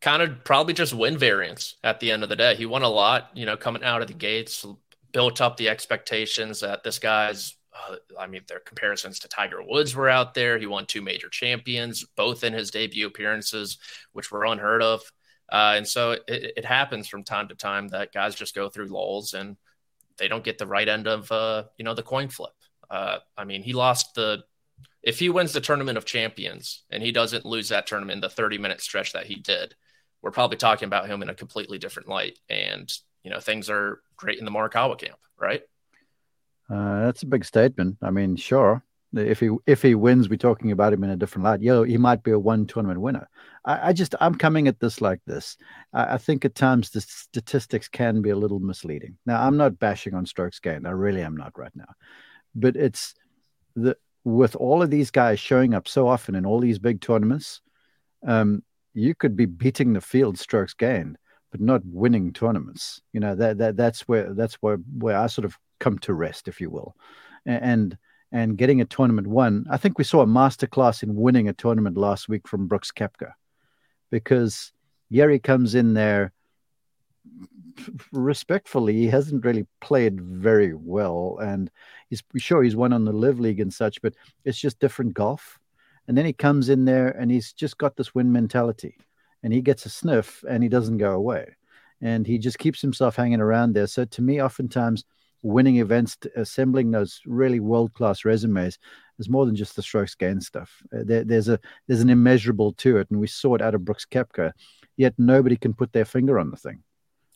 kind 0.00 0.22
of 0.22 0.44
probably 0.44 0.74
just 0.74 0.94
win 0.94 1.18
variance 1.18 1.76
at 1.82 1.98
the 1.98 2.12
end 2.12 2.22
of 2.22 2.28
the 2.28 2.36
day. 2.36 2.54
He 2.54 2.66
won 2.66 2.82
a 2.82 2.88
lot, 2.88 3.30
you 3.34 3.46
know, 3.46 3.56
coming 3.56 3.82
out 3.82 4.02
of 4.02 4.06
the 4.06 4.14
gates, 4.14 4.64
built 5.12 5.40
up 5.40 5.56
the 5.56 5.68
expectations 5.68 6.60
that 6.60 6.84
this 6.84 6.98
guy's 6.98 7.56
uh, 7.74 7.96
I 8.18 8.26
mean, 8.26 8.42
their 8.46 8.60
comparisons 8.60 9.18
to 9.20 9.28
Tiger 9.28 9.62
Woods 9.62 9.94
were 9.94 10.08
out 10.08 10.34
there. 10.34 10.58
He 10.58 10.66
won 10.66 10.86
two 10.86 11.02
major 11.02 11.28
champions, 11.28 12.04
both 12.16 12.44
in 12.44 12.52
his 12.52 12.70
debut 12.70 13.06
appearances, 13.06 13.78
which 14.12 14.30
were 14.30 14.44
unheard 14.44 14.82
of. 14.82 15.00
Uh, 15.50 15.74
and 15.76 15.86
so 15.86 16.12
it, 16.12 16.22
it, 16.28 16.64
happens 16.64 17.06
from 17.06 17.22
time 17.22 17.48
to 17.48 17.54
time 17.54 17.88
that 17.88 18.12
guys 18.12 18.34
just 18.34 18.54
go 18.54 18.70
through 18.70 18.86
lulls 18.86 19.34
and 19.34 19.56
they 20.16 20.26
don't 20.26 20.44
get 20.44 20.56
the 20.56 20.66
right 20.66 20.88
end 20.88 21.06
of 21.06 21.30
uh, 21.30 21.64
you 21.76 21.84
know 21.84 21.94
the 21.94 22.02
coin 22.02 22.28
flip. 22.28 22.54
Uh, 22.88 23.18
I 23.36 23.44
mean, 23.44 23.62
he 23.62 23.72
lost 23.72 24.14
the 24.14 24.44
if 25.02 25.18
he 25.18 25.28
wins 25.28 25.52
the 25.52 25.60
tournament 25.60 25.98
of 25.98 26.06
champions 26.06 26.84
and 26.90 27.02
he 27.02 27.12
doesn't 27.12 27.44
lose 27.44 27.68
that 27.68 27.86
tournament 27.86 28.16
in 28.16 28.20
the 28.20 28.30
30 28.30 28.56
minute 28.56 28.80
stretch 28.80 29.12
that 29.12 29.26
he 29.26 29.34
did, 29.34 29.74
we're 30.22 30.30
probably 30.30 30.56
talking 30.56 30.86
about 30.86 31.08
him 31.08 31.22
in 31.22 31.28
a 31.28 31.34
completely 31.34 31.78
different 31.78 32.08
light. 32.08 32.38
And 32.48 32.90
you 33.22 33.30
know 33.30 33.40
things 33.40 33.68
are 33.68 34.00
great 34.16 34.38
in 34.38 34.46
the 34.46 34.50
Morikawa 34.50 34.98
camp, 34.98 35.18
right? 35.38 35.62
Uh, 36.70 37.04
that's 37.04 37.22
a 37.22 37.26
big 37.26 37.44
statement. 37.44 37.98
I 38.02 38.10
mean, 38.10 38.36
sure. 38.36 38.82
If 39.16 39.38
he 39.38 39.50
if 39.66 39.80
he 39.80 39.94
wins, 39.94 40.28
we're 40.28 40.36
talking 40.36 40.72
about 40.72 40.92
him 40.92 41.04
in 41.04 41.10
a 41.10 41.16
different 41.16 41.44
light. 41.44 41.62
Yeah, 41.62 41.84
he 41.84 41.96
might 41.96 42.24
be 42.24 42.32
a 42.32 42.38
one 42.38 42.66
tournament 42.66 43.00
winner. 43.00 43.28
I, 43.64 43.90
I 43.90 43.92
just 43.92 44.14
I'm 44.20 44.34
coming 44.34 44.66
at 44.66 44.80
this 44.80 45.00
like 45.00 45.20
this. 45.24 45.56
I, 45.92 46.14
I, 46.14 46.18
think 46.18 46.44
at 46.44 46.56
times 46.56 46.90
the 46.90 47.00
statistics 47.00 47.86
can 47.86 48.22
be 48.22 48.30
a 48.30 48.36
little 48.36 48.58
misleading. 48.58 49.16
Now 49.24 49.46
I'm 49.46 49.56
not 49.56 49.78
bashing 49.78 50.14
on 50.14 50.26
strokes 50.26 50.58
gained. 50.58 50.86
I 50.86 50.90
really 50.90 51.22
am 51.22 51.36
not 51.36 51.56
right 51.56 51.74
now, 51.76 51.92
but 52.56 52.74
it's 52.74 53.14
the 53.76 53.96
with 54.24 54.56
all 54.56 54.82
of 54.82 54.90
these 54.90 55.10
guys 55.10 55.38
showing 55.38 55.74
up 55.74 55.86
so 55.86 56.08
often 56.08 56.34
in 56.34 56.46
all 56.46 56.58
these 56.58 56.78
big 56.78 57.00
tournaments, 57.00 57.60
um, 58.26 58.62
you 58.94 59.14
could 59.14 59.36
be 59.36 59.46
beating 59.46 59.92
the 59.92 60.00
field 60.00 60.38
strokes 60.38 60.74
gained, 60.74 61.18
but 61.52 61.60
not 61.60 61.82
winning 61.84 62.32
tournaments. 62.32 63.00
You 63.12 63.20
know 63.20 63.34
that 63.36 63.58
that 63.58 63.76
that's 63.76 64.02
where 64.08 64.34
that's 64.34 64.54
where 64.54 64.78
where 64.98 65.18
I 65.18 65.26
sort 65.28 65.44
of 65.44 65.56
come 65.84 65.98
to 65.98 66.14
rest, 66.14 66.48
if 66.48 66.60
you 66.62 66.70
will, 66.70 66.96
and 67.44 67.98
and 68.34 68.58
getting 68.58 68.80
a 68.80 68.84
tournament 68.84 69.28
won. 69.28 69.64
I 69.70 69.76
think 69.76 69.96
we 69.96 70.04
saw 70.04 70.20
a 70.22 70.26
masterclass 70.26 71.04
in 71.04 71.14
winning 71.14 71.48
a 71.48 71.52
tournament 71.52 71.96
last 71.96 72.28
week 72.28 72.48
from 72.48 72.66
Brooks 72.66 72.90
Koepka, 72.90 73.32
because 74.10 74.72
Yeri 75.08 75.38
comes 75.38 75.76
in 75.76 75.94
there 75.94 76.32
respectfully. 78.10 78.94
He 78.94 79.06
hasn't 79.06 79.44
really 79.44 79.66
played 79.80 80.20
very 80.20 80.74
well, 80.74 81.38
and 81.40 81.70
he's 82.10 82.24
sure 82.36 82.64
he's 82.64 82.74
won 82.74 82.92
on 82.92 83.04
the 83.04 83.12
LIV 83.12 83.38
League 83.38 83.60
and 83.60 83.72
such, 83.72 84.02
but 84.02 84.14
it's 84.44 84.58
just 84.58 84.80
different 84.80 85.14
golf. 85.14 85.60
And 86.08 86.18
then 86.18 86.26
he 86.26 86.32
comes 86.32 86.68
in 86.68 86.84
there 86.84 87.08
and 87.08 87.30
he's 87.30 87.52
just 87.52 87.78
got 87.78 87.96
this 87.96 88.16
win 88.16 88.32
mentality, 88.32 88.96
and 89.44 89.52
he 89.52 89.60
gets 89.60 89.86
a 89.86 89.90
sniff 89.90 90.44
and 90.48 90.60
he 90.60 90.68
doesn't 90.68 90.98
go 90.98 91.12
away, 91.12 91.54
and 92.00 92.26
he 92.26 92.38
just 92.38 92.58
keeps 92.58 92.82
himself 92.82 93.14
hanging 93.14 93.40
around 93.40 93.74
there. 93.74 93.86
So 93.86 94.04
to 94.04 94.22
me, 94.22 94.42
oftentimes 94.42 95.04
winning 95.44 95.76
events, 95.76 96.16
assembling 96.34 96.90
those 96.90 97.20
really 97.26 97.60
world 97.60 97.92
class 97.92 98.24
resumes 98.24 98.78
is 99.18 99.28
more 99.28 99.46
than 99.46 99.54
just 99.54 99.76
the 99.76 99.82
strokes 99.82 100.14
gain 100.14 100.40
stuff. 100.40 100.82
Uh, 100.92 101.02
there, 101.04 101.22
there's 101.22 101.48
a 101.48 101.60
there's 101.86 102.00
an 102.00 102.10
immeasurable 102.10 102.72
to 102.72 102.96
it, 102.96 103.08
and 103.10 103.20
we 103.20 103.26
saw 103.26 103.54
it 103.54 103.62
out 103.62 103.74
of 103.74 103.84
Brooks 103.84 104.06
Koepka. 104.10 104.52
Yet 104.96 105.14
nobody 105.18 105.56
can 105.56 105.74
put 105.74 105.92
their 105.92 106.04
finger 106.04 106.38
on 106.38 106.50
the 106.50 106.56
thing. 106.56 106.82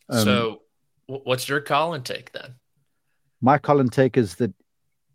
Um, 0.09 0.25
so, 0.25 0.63
what's 1.07 1.49
your 1.49 1.61
Collin 1.61 2.03
take 2.03 2.33
then? 2.33 2.55
My 3.41 3.59
Collin 3.59 3.91
take 3.91 4.17
is 4.17 4.37
that 4.37 4.53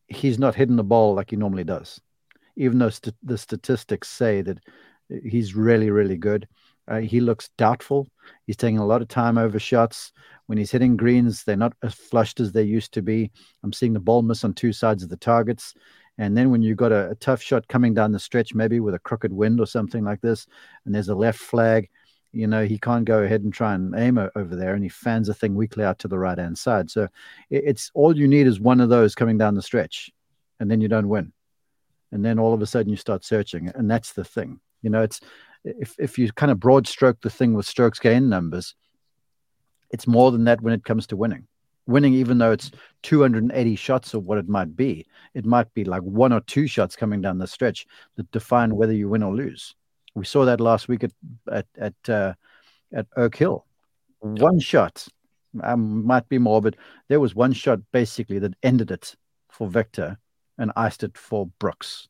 he's 0.08 0.40
not 0.40 0.56
hitting 0.56 0.76
the 0.76 0.84
ball 0.84 1.16
like 1.16 1.32
he 1.32 1.36
normally 1.36 1.64
does, 1.64 2.00
even 2.56 2.78
though 2.78 2.90
st- 2.90 3.16
the 3.24 3.38
statistics 3.38 4.08
say 4.10 4.42
that 4.42 4.60
he's 5.10 5.56
really 5.56 5.90
really 5.90 6.18
good. 6.18 6.48
Uh, 6.88 7.00
he 7.00 7.22
looks 7.22 7.50
doubtful. 7.58 8.08
He's 8.46 8.58
taking 8.58 8.80
a 8.80 8.86
lot 8.86 9.02
of 9.02 9.08
time 9.08 9.38
over 9.38 9.60
shots. 9.60 10.12
When 10.48 10.58
he's 10.58 10.72
hitting 10.72 10.98
greens, 10.98 11.44
they're 11.44 11.56
not 11.56 11.74
as 11.82 11.94
flushed 11.94 12.40
as 12.40 12.52
they 12.52 12.64
used 12.64 12.94
to 12.94 13.02
be. 13.02 13.32
I'm 13.64 13.74
seeing 13.74 13.94
the 13.94 14.00
ball 14.00 14.22
miss 14.22 14.44
on 14.44 14.54
two 14.54 14.74
sides 14.74 15.04
of 15.04 15.10
the 15.10 15.18
targets. 15.18 15.74
And 16.18 16.38
then 16.38 16.52
when 16.52 16.62
you've 16.62 16.78
got 16.78 16.92
a, 16.92 17.12
a 17.12 17.16
tough 17.16 17.42
shot 17.42 17.68
coming 17.68 17.94
down 17.94 18.12
the 18.12 18.20
stretch, 18.20 18.54
maybe 18.54 18.80
with 18.80 18.94
a 18.94 19.00
crooked 19.00 19.34
wind 19.34 19.60
or 19.60 19.66
something 19.66 20.04
like 20.04 20.22
this, 20.22 20.46
and 20.86 20.94
there's 20.94 21.10
a 21.10 21.16
left 21.16 21.40
flag, 21.40 21.90
you 22.34 22.48
know, 22.48 22.66
he 22.66 22.78
can't 22.78 23.06
go 23.06 23.24
ahead 23.24 23.42
and 23.42 23.54
try 23.54 23.76
and 23.76 23.96
aim 23.96 24.18
over 24.18 24.56
there, 24.56 24.74
and 24.74 24.84
he 24.84 24.90
fans 24.90 25.28
the 25.28 25.34
thing 25.34 25.56
weakly 25.56 25.84
out 25.84 26.00
to 26.00 26.08
the 26.08 26.18
right 26.18 26.38
hand 26.38 26.58
side. 26.58 26.90
So 26.90 27.08
it's 27.50 27.92
all 27.94 28.18
you 28.18 28.28
need 28.28 28.48
is 28.48 28.60
one 28.60 28.82
of 28.82 28.90
those 28.90 29.16
coming 29.16 29.38
down 29.38 29.54
the 29.56 29.62
stretch, 29.62 30.12
and 30.60 30.70
then 30.70 30.82
you 30.82 30.88
don't 30.88 31.10
win. 31.10 31.32
And 32.12 32.26
then 32.26 32.40
all 32.40 32.54
of 32.54 32.62
a 32.62 32.66
sudden 32.66 32.90
you 32.90 32.98
start 32.98 33.24
searching, 33.24 33.72
and 33.74 33.90
that's 33.90 34.14
the 34.14 34.24
thing. 34.24 34.60
You 34.82 34.90
know, 34.90 35.04
it's 35.04 35.22
if 35.64 35.96
if 36.00 36.18
you 36.18 36.32
kind 36.34 36.52
of 36.52 36.60
broad 36.60 36.88
stroke 36.88 37.22
the 37.22 37.30
thing 37.30 37.54
with 37.54 37.66
strokes 37.66 38.00
gain 38.00 38.30
numbers, 38.30 38.76
it's 39.92 40.08
more 40.08 40.32
than 40.32 40.44
that 40.46 40.62
when 40.62 40.74
it 40.74 40.84
comes 40.84 41.08
to 41.08 41.16
winning. 41.16 41.48
Winning, 41.86 42.14
even 42.14 42.38
though 42.38 42.52
it's 42.52 42.72
280 43.02 43.76
shots 43.76 44.16
or 44.16 44.20
what 44.20 44.38
it 44.38 44.48
might 44.48 44.76
be, 44.76 45.06
it 45.34 45.46
might 45.46 45.74
be 45.74 45.84
like 45.84 46.02
one 46.02 46.32
or 46.32 46.40
two 46.42 46.66
shots 46.66 46.96
coming 46.96 47.22
down 47.22 47.38
the 47.38 47.48
stretch 47.48 47.86
that 48.16 48.32
define 48.32 48.76
whether 48.76 48.94
you 48.94 49.10
win 49.10 49.24
or 49.24 49.36
lose. 49.36 49.76
We 50.16 50.24
saw 50.24 50.46
that 50.46 50.62
last 50.62 50.88
week 50.88 51.04
at 51.04 51.12
at 51.52 51.68
at, 51.78 52.10
uh, 52.10 52.34
at 52.94 53.08
Oak 53.18 53.36
Hill. 53.36 53.66
One 54.20 54.60
shot, 54.60 55.06
um, 55.62 56.06
might 56.06 56.30
be 56.30 56.38
more, 56.38 56.62
but 56.62 56.76
there 57.10 57.20
was 57.20 57.36
one 57.36 57.52
shot 57.52 57.80
basically 57.92 58.40
that 58.40 58.54
ended 58.64 58.92
it 58.92 59.16
for 59.50 59.68
Viktor 59.68 60.18
and 60.58 60.72
iced 60.76 61.04
it 61.04 61.18
for 61.18 61.48
Brooks. 61.60 62.08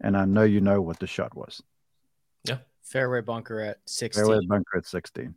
And 0.00 0.16
I 0.16 0.24
know 0.24 0.44
you 0.44 0.60
know 0.60 0.80
what 0.80 1.00
the 1.00 1.06
shot 1.06 1.34
was. 1.34 1.62
Yeah, 2.86 2.92
fairway 2.92 3.20
bunker 3.20 3.60
at 3.60 3.78
16. 3.86 4.24
Fairway 4.24 4.46
bunker 4.46 4.78
at 4.78 4.86
16. 4.86 5.34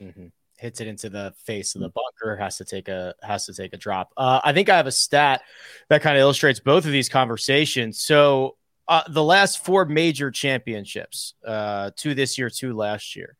Mm-hmm. 0.00 0.26
hits 0.58 0.80
it 0.80 0.86
into 0.86 1.08
the 1.08 1.34
face 1.44 1.74
of 1.74 1.80
the 1.80 1.88
bunker, 1.88 2.36
has 2.36 2.56
to 2.58 2.64
take 2.64 2.88
a 2.88 3.14
has 3.22 3.46
to 3.46 3.54
take 3.54 3.72
a 3.72 3.76
drop. 3.76 4.12
Uh, 4.16 4.40
I 4.44 4.52
think 4.52 4.68
I 4.68 4.76
have 4.76 4.86
a 4.86 4.92
stat 4.92 5.42
that 5.88 6.02
kind 6.02 6.16
of 6.16 6.20
illustrates 6.20 6.60
both 6.60 6.84
of 6.84 6.92
these 6.92 7.08
conversations. 7.08 8.00
So 8.00 8.56
uh, 8.86 9.02
the 9.08 9.24
last 9.24 9.64
four 9.64 9.84
major 9.84 10.30
championships, 10.30 11.34
uh, 11.44 11.90
two 11.96 12.14
this 12.14 12.38
year, 12.38 12.48
two 12.48 12.74
last 12.74 13.16
year, 13.16 13.36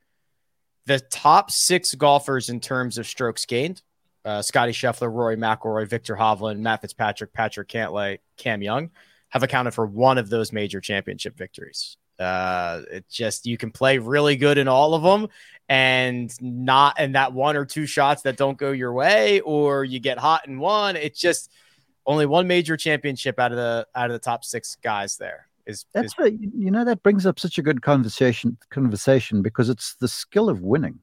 the 0.87 0.99
top 0.99 1.51
six 1.51 1.95
golfers 1.95 2.49
in 2.49 2.61
terms 2.61 2.99
of 2.99 3.07
strokes 3.07 3.47
gained. 3.47 3.83
Uh, 4.25 4.43
Scotty 4.43 4.73
Scheffler, 4.73 5.13
Rory 5.13 5.37
McIlroy, 5.37 5.89
Viktor 5.89 6.17
Hovland, 6.17 6.59
Matt 6.59 6.83
Fitzpatrick, 6.83 7.33
Patrick 7.33 7.69
Cantlay, 7.69 8.19
Cam 8.37 8.63
Young 8.63 8.91
have 9.31 9.43
accounted 9.43 9.75
for 9.75 9.87
one 9.87 10.19
of 10.19 10.29
those 10.29 10.53
major 10.53 10.81
championship 10.81 11.37
victories. 11.37 11.97
Uh, 12.19 12.83
it 12.91 13.09
just 13.09 13.47
you 13.47 13.57
can 13.57 13.71
play 13.71 13.99
really 13.99 14.37
good 14.37 14.59
in 14.59 14.69
all 14.69 14.95
of 14.95 15.03
them, 15.03 15.29
and 15.69 16.35
not 16.41 16.97
and 16.99 17.15
that 17.15 17.33
one 17.33 17.57
or 17.57 17.65
two 17.65 17.87
shots 17.87 18.23
that 18.23 18.37
don't 18.37 18.59
go 18.59 18.73
your 18.73 18.93
way, 18.93 19.41
or 19.41 19.85
you 19.85 20.01
get 20.01 20.19
hot 20.19 20.47
in 20.47 20.59
one. 20.59 20.97
It's 20.97 21.21
just 21.21 21.51
only 22.07 22.27
one 22.27 22.47
major 22.47 22.77
championship 22.77 23.39
out 23.39 23.53
of 23.53 23.57
the 23.59 23.87
out 23.95 24.07
of 24.07 24.13
the 24.13 24.19
top 24.19 24.45
six 24.45 24.77
guys 24.77 25.17
there. 25.17 25.47
Is, 25.67 25.85
That's 25.93 26.15
is, 26.15 26.19
right. 26.19 26.33
You 26.41 26.71
know 26.71 26.85
that 26.85 27.03
brings 27.03 27.27
up 27.27 27.39
such 27.39 27.59
a 27.59 27.63
good 27.63 27.83
conversation 27.83 28.57
conversation 28.71 29.43
because 29.43 29.69
it's 29.69 29.95
the 29.97 30.09
skill 30.09 30.49
of 30.49 30.63
winning, 30.63 31.01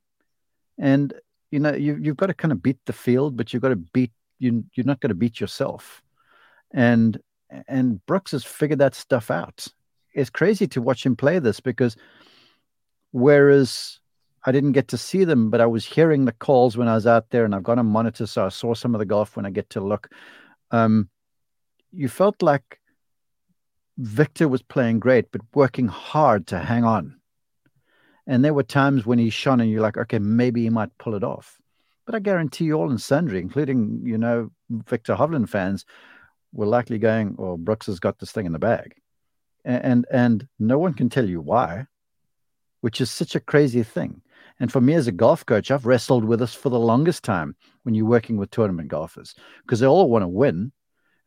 and 0.79 1.13
you 1.51 1.59
know 1.59 1.73
you 1.73 1.97
you've 2.01 2.17
got 2.17 2.27
to 2.27 2.33
kind 2.33 2.51
of 2.51 2.63
beat 2.63 2.79
the 2.85 2.93
field, 2.93 3.37
but 3.37 3.53
you've 3.53 3.61
got 3.61 3.69
to 3.69 3.75
beat 3.75 4.11
you. 4.39 4.65
You're 4.73 4.85
not 4.85 4.99
going 4.99 5.09
to 5.09 5.15
beat 5.15 5.39
yourself, 5.39 6.01
and 6.71 7.21
and 7.67 8.03
Brooks 8.05 8.31
has 8.31 8.43
figured 8.43 8.79
that 8.79 8.95
stuff 8.95 9.29
out. 9.29 9.67
It's 10.15 10.29
crazy 10.29 10.65
to 10.69 10.81
watch 10.81 11.05
him 11.05 11.15
play 11.15 11.37
this 11.39 11.59
because 11.59 11.95
whereas 13.11 13.99
I 14.45 14.51
didn't 14.51 14.71
get 14.71 14.87
to 14.89 14.97
see 14.97 15.23
them, 15.25 15.49
but 15.49 15.61
I 15.61 15.65
was 15.65 15.85
hearing 15.85 16.25
the 16.25 16.31
calls 16.31 16.77
when 16.77 16.87
I 16.87 16.95
was 16.95 17.05
out 17.05 17.29
there, 17.31 17.45
and 17.45 17.53
I've 17.53 17.63
got 17.63 17.79
a 17.79 17.83
monitor, 17.83 18.25
so 18.25 18.45
I 18.45 18.49
saw 18.49 18.73
some 18.73 18.95
of 18.95 18.99
the 18.99 19.05
golf 19.05 19.35
when 19.35 19.45
I 19.45 19.49
get 19.49 19.69
to 19.71 19.81
look. 19.81 20.09
Um, 20.71 21.09
you 21.91 22.07
felt 22.07 22.41
like 22.41 22.79
Viktor 23.97 24.47
was 24.47 24.61
playing 24.61 24.99
great, 24.99 25.31
but 25.31 25.41
working 25.53 25.87
hard 25.87 26.47
to 26.47 26.59
hang 26.59 26.83
on. 26.83 27.19
And 28.27 28.43
there 28.43 28.53
were 28.53 28.63
times 28.63 29.05
when 29.05 29.19
he 29.19 29.29
shone, 29.29 29.61
and 29.61 29.69
you're 29.69 29.81
like, 29.81 29.97
okay, 29.97 30.19
maybe 30.19 30.63
he 30.63 30.69
might 30.69 30.97
pull 30.97 31.15
it 31.15 31.23
off. 31.23 31.59
But 32.05 32.15
I 32.15 32.19
guarantee 32.19 32.65
you, 32.65 32.73
all 32.73 32.89
and 32.89 33.01
sundry, 33.01 33.39
including 33.39 34.01
you 34.03 34.17
know 34.17 34.51
Viktor 34.69 35.15
Hovland 35.15 35.49
fans, 35.49 35.85
were 36.53 36.67
likely 36.67 36.99
going, 36.99 37.35
"Oh, 37.39 37.57
Brooks 37.57 37.87
has 37.87 37.99
got 37.99 38.19
this 38.19 38.31
thing 38.31 38.45
in 38.45 38.51
the 38.51 38.59
bag," 38.59 38.95
and 39.65 40.05
and, 40.11 40.47
no 40.59 40.77
one 40.77 40.93
can 40.93 41.09
tell 41.09 41.27
you 41.27 41.41
why, 41.41 41.87
which 42.81 43.01
is 43.01 43.11
such 43.11 43.35
a 43.35 43.39
crazy 43.39 43.83
thing. 43.83 44.21
And 44.59 44.71
for 44.71 44.79
me 44.79 44.93
as 44.93 45.07
a 45.07 45.11
golf 45.11 45.45
coach, 45.45 45.69
I've 45.69 45.85
wrestled 45.85 46.23
with 46.23 46.39
this 46.39 46.53
for 46.53 46.69
the 46.69 46.79
longest 46.79 47.23
time 47.23 47.55
when 47.83 47.93
you're 47.93 48.05
working 48.05 48.37
with 48.37 48.51
tournament 48.51 48.87
golfers 48.87 49.35
because 49.63 49.79
they 49.79 49.87
all 49.87 50.09
want 50.09 50.23
to 50.23 50.27
win 50.29 50.71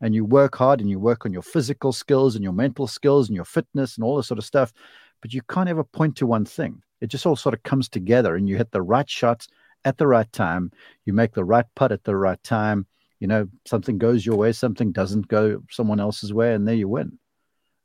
and 0.00 0.14
you 0.14 0.25
work 0.25 0.57
hard 0.57 0.80
and 0.80 0.88
you 0.88 0.99
work 0.99 1.26
on 1.26 1.33
your 1.33 1.42
physical 1.42 1.92
skills 1.92 2.35
and 2.37 2.45
your 2.45 2.52
mental 2.52 2.87
skills 2.87 3.28
and 3.28 3.37
your 3.37 3.45
fitness 3.45 3.97
and 3.97 4.04
all 4.04 4.16
this 4.16 4.28
sort 4.28 4.38
of 4.38 4.45
stuff. 4.45 4.73
But 5.21 5.35
you 5.35 5.42
can't 5.42 5.68
ever 5.68 5.85
point 5.85 6.16
to 6.16 6.26
one 6.26 6.45
thing. 6.45 6.80
It 7.00 7.09
just 7.09 7.26
all 7.26 7.37
sort 7.37 7.54
of 7.54 7.62
comes 7.64 7.88
together 7.88 8.35
and 8.37 8.49
you 8.49 8.57
hit 8.57 8.71
the 8.71 8.83
right 8.83 9.09
shots 9.09 9.49
at 9.85 9.99
the 9.99 10.07
right 10.07 10.30
time. 10.33 10.73
You 11.04 11.12
make 11.12 11.35
the 11.35 11.45
right 11.45 11.66
putt 11.75 11.92
at 11.92 12.04
the 12.04 12.16
right 12.16 12.42
time. 12.42 12.87
You 13.21 13.26
know, 13.26 13.49
something 13.66 13.99
goes 13.99 14.25
your 14.25 14.37
way, 14.37 14.52
something 14.52 14.92
doesn't 14.92 15.28
go 15.28 15.62
someone 15.71 15.99
else's 16.00 16.33
way, 16.33 16.54
and 16.54 16.66
there 16.66 16.75
you 16.76 16.88
win. 16.88 17.18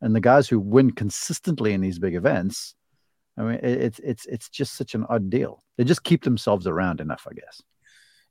And 0.04 0.14
the 0.14 0.20
guys 0.20 0.50
who 0.50 0.60
win 0.60 0.92
consistently 0.92 1.74
in 1.74 1.80
these 1.80 1.98
big 1.98 2.14
events, 2.14 2.76
I 3.38 3.44
mean, 3.44 3.60
it's 3.64 4.00
it's 4.00 4.26
it's 4.26 4.50
just 4.50 4.76
such 4.76 4.96
an 4.96 5.06
odd 5.10 5.30
deal. 5.30 5.64
They 5.78 5.86
just 5.86 6.04
keep 6.04 6.24
themselves 6.24 6.68
around 6.68 7.00
enough, 7.00 7.26
I 7.28 7.34
guess. 7.34 7.62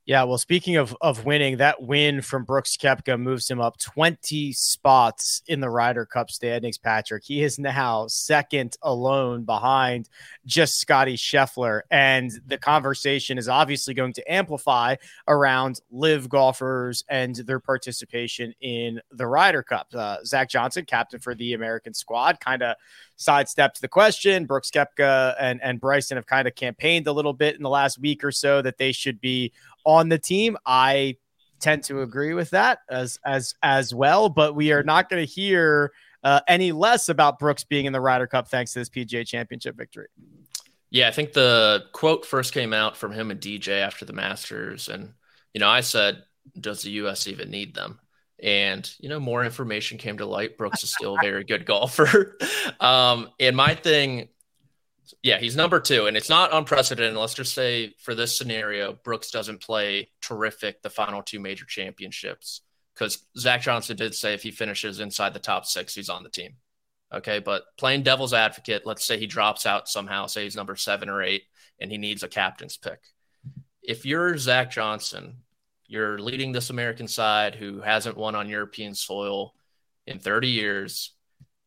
Yeah, 0.05 0.23
well, 0.23 0.37
speaking 0.37 0.75
of 0.75 0.93
of 0.99 1.23
winning, 1.23 1.57
that 1.57 1.81
win 1.81 2.21
from 2.21 2.43
Brooks 2.43 2.75
Koepka 2.75 3.17
moves 3.17 3.49
him 3.49 3.61
up 3.61 3.77
20 3.77 4.51
spots 4.51 5.41
in 5.47 5.61
the 5.61 5.69
Ryder 5.69 6.05
Cup 6.05 6.29
standings, 6.29 6.77
Patrick. 6.77 7.23
He 7.23 7.41
is 7.41 7.57
now 7.57 8.07
second 8.07 8.75
alone 8.81 9.45
behind 9.45 10.09
just 10.45 10.81
Scotty 10.81 11.15
Scheffler. 11.15 11.81
And 11.89 12.31
the 12.45 12.57
conversation 12.57 13.37
is 13.37 13.47
obviously 13.47 13.93
going 13.93 14.11
to 14.13 14.31
amplify 14.31 14.97
around 15.29 15.79
LIV 15.89 16.27
golfers 16.27 17.05
and 17.07 17.35
their 17.35 17.61
participation 17.61 18.53
in 18.59 18.99
the 19.09 19.25
Ryder 19.25 19.63
Cup. 19.63 19.87
Uh, 19.93 20.17
Zach 20.25 20.49
Johnson, 20.49 20.83
captain 20.83 21.21
for 21.21 21.33
the 21.33 21.53
American 21.53 21.93
squad, 21.93 22.41
kind 22.41 22.61
of 22.61 22.75
sidestepped 23.23 23.81
the 23.81 23.87
question. 23.87 24.45
Brooks 24.45 24.69
Koepka 24.69 25.35
and, 25.39 25.61
and 25.63 25.79
Bryson 25.79 26.17
have 26.17 26.25
kind 26.25 26.47
of 26.47 26.55
campaigned 26.55 27.07
a 27.07 27.11
little 27.11 27.33
bit 27.33 27.55
in 27.55 27.63
the 27.63 27.69
last 27.69 27.99
week 27.99 28.23
or 28.23 28.31
so 28.31 28.61
that 28.61 28.77
they 28.77 28.91
should 28.91 29.19
be 29.21 29.51
on 29.85 30.09
the 30.09 30.19
team. 30.19 30.57
I 30.65 31.17
tend 31.59 31.83
to 31.85 32.01
agree 32.01 32.33
with 32.33 32.49
that 32.51 32.79
as 32.89 33.19
as 33.25 33.55
as 33.63 33.93
well, 33.95 34.29
but 34.29 34.53
we 34.53 34.71
are 34.71 34.83
not 34.83 35.09
going 35.09 35.25
to 35.25 35.31
hear 35.31 35.91
uh, 36.23 36.41
any 36.47 36.71
less 36.71 37.09
about 37.09 37.39
Brooks 37.39 37.63
being 37.63 37.85
in 37.85 37.93
the 37.93 38.01
Ryder 38.01 38.27
Cup 38.27 38.47
thanks 38.47 38.73
to 38.73 38.79
this 38.79 38.89
PGA 38.89 39.25
Championship 39.25 39.75
victory. 39.75 40.07
Yeah, 40.89 41.07
I 41.07 41.11
think 41.11 41.33
the 41.33 41.85
quote 41.91 42.25
first 42.25 42.53
came 42.53 42.73
out 42.73 42.95
from 42.95 43.11
him 43.11 43.31
and 43.31 43.39
DJ 43.39 43.81
after 43.81 44.05
the 44.05 44.13
Masters, 44.13 44.89
and 44.89 45.13
you 45.53 45.59
know, 45.59 45.69
I 45.69 45.81
said, 45.81 46.23
"Does 46.59 46.83
the 46.83 46.91
U.S. 46.91 47.27
even 47.27 47.49
need 47.49 47.73
them?" 47.73 47.99
And 48.43 48.89
you 48.99 49.09
know, 49.09 49.19
more 49.19 49.43
information 49.43 49.97
came 49.97 50.17
to 50.17 50.25
light. 50.25 50.57
Brooks 50.57 50.83
is 50.83 50.93
still 50.93 51.15
a 51.15 51.21
very 51.23 51.43
good 51.43 51.65
golfer. 51.65 52.37
um, 52.79 53.29
and 53.39 53.55
my 53.55 53.73
thing 53.73 54.27
yeah, 55.21 55.37
he's 55.37 55.55
number 55.55 55.79
two, 55.79 56.07
and 56.07 56.17
it's 56.17 56.29
not 56.29 56.53
unprecedented. 56.53 57.15
Let's 57.15 57.33
just 57.33 57.53
say 57.53 57.93
for 57.99 58.15
this 58.15 58.37
scenario, 58.37 58.93
Brooks 58.93 59.31
doesn't 59.31 59.61
play 59.61 60.09
terrific 60.21 60.81
the 60.81 60.89
final 60.89 61.21
two 61.21 61.39
major 61.39 61.65
championships 61.65 62.61
because 62.93 63.25
Zach 63.37 63.61
Johnson 63.61 63.97
did 63.97 64.15
say 64.15 64.33
if 64.33 64.43
he 64.43 64.51
finishes 64.51 64.99
inside 64.99 65.33
the 65.33 65.39
top 65.39 65.65
six, 65.65 65.95
he's 65.95 66.09
on 66.09 66.23
the 66.23 66.29
team. 66.29 66.55
Okay, 67.13 67.39
but 67.39 67.63
playing 67.77 68.03
devil's 68.03 68.33
advocate, 68.33 68.85
let's 68.85 69.05
say 69.05 69.17
he 69.17 69.27
drops 69.27 69.65
out 69.65 69.87
somehow, 69.87 70.25
say 70.25 70.43
he's 70.43 70.55
number 70.55 70.75
seven 70.75 71.09
or 71.09 71.21
eight, 71.21 71.43
and 71.79 71.91
he 71.91 71.97
needs 71.97 72.23
a 72.23 72.27
captain's 72.27 72.77
pick. 72.77 72.99
If 73.81 74.05
you're 74.05 74.37
Zach 74.37 74.71
Johnson, 74.71 75.42
you're 75.93 76.17
leading 76.17 76.51
this 76.51 76.71
American 76.71 77.07
side 77.07 77.53
who 77.53 77.79
hasn't 77.79 78.17
won 78.17 78.33
on 78.33 78.49
European 78.49 78.95
soil 78.95 79.53
in 80.07 80.17
30 80.17 80.47
years. 80.47 81.13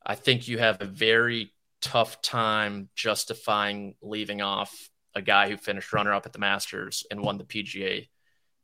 I 0.05 0.17
think 0.17 0.49
you 0.49 0.59
have 0.59 0.79
a 0.81 0.85
very 0.85 1.55
tough 1.81 2.21
time 2.23 2.89
justifying 2.97 3.95
leaving 4.03 4.43
off 4.43 4.91
a 5.15 5.23
guy 5.23 5.49
who 5.49 5.57
finished 5.57 5.93
runner 5.93 6.13
up 6.13 6.27
at 6.27 6.33
the 6.33 6.41
Masters 6.41 7.07
and 7.09 7.21
won 7.21 7.39
the 7.39 7.45
PGA 7.45 8.09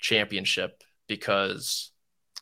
championship 0.01 0.83
because 1.07 1.93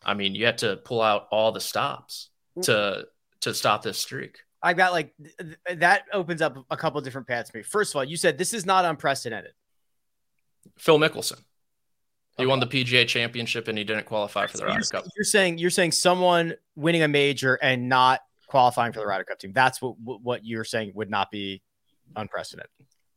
I 0.02 0.14
mean 0.14 0.34
you 0.34 0.46
had 0.46 0.58
to 0.58 0.78
pull 0.78 1.02
out 1.02 1.26
all 1.30 1.52
the 1.52 1.60
stops 1.60 2.30
mm. 2.56 2.62
to 2.64 3.06
to 3.42 3.52
stop 3.52 3.82
this 3.82 3.98
streak. 3.98 4.38
I 4.62 4.72
got 4.72 4.92
like 4.92 5.12
th- 5.38 5.78
that 5.78 6.04
opens 6.10 6.40
up 6.40 6.56
a 6.70 6.76
couple 6.76 6.98
different 7.02 7.26
paths 7.26 7.50
for 7.50 7.58
me. 7.58 7.64
First 7.64 7.92
of 7.92 7.96
all, 7.96 8.04
you 8.04 8.16
said 8.16 8.38
this 8.38 8.54
is 8.54 8.64
not 8.64 8.86
unprecedented. 8.86 9.52
Phil 10.78 10.98
Mickelson. 10.98 11.42
He 12.40 12.46
okay. 12.46 12.50
won 12.50 12.60
the 12.60 12.66
PGA 12.66 13.06
championship 13.06 13.68
and 13.68 13.76
he 13.76 13.84
didn't 13.84 14.06
qualify 14.06 14.46
for 14.46 14.56
the 14.56 14.66
Ryder 14.66 14.84
Cup. 14.84 15.04
You're 15.16 15.24
saying 15.24 15.58
you're 15.58 15.70
saying 15.70 15.92
someone 15.92 16.54
winning 16.76 17.02
a 17.02 17.08
major 17.08 17.54
and 17.56 17.88
not 17.88 18.20
qualifying 18.46 18.92
for 18.92 19.00
the 19.00 19.06
Ryder 19.06 19.24
Cup 19.24 19.38
team. 19.38 19.52
That's 19.52 19.80
what 19.80 19.94
what 19.98 20.44
you're 20.44 20.64
saying 20.64 20.92
would 20.94 21.10
not 21.10 21.30
be 21.30 21.62
unprecedented. 22.16 22.70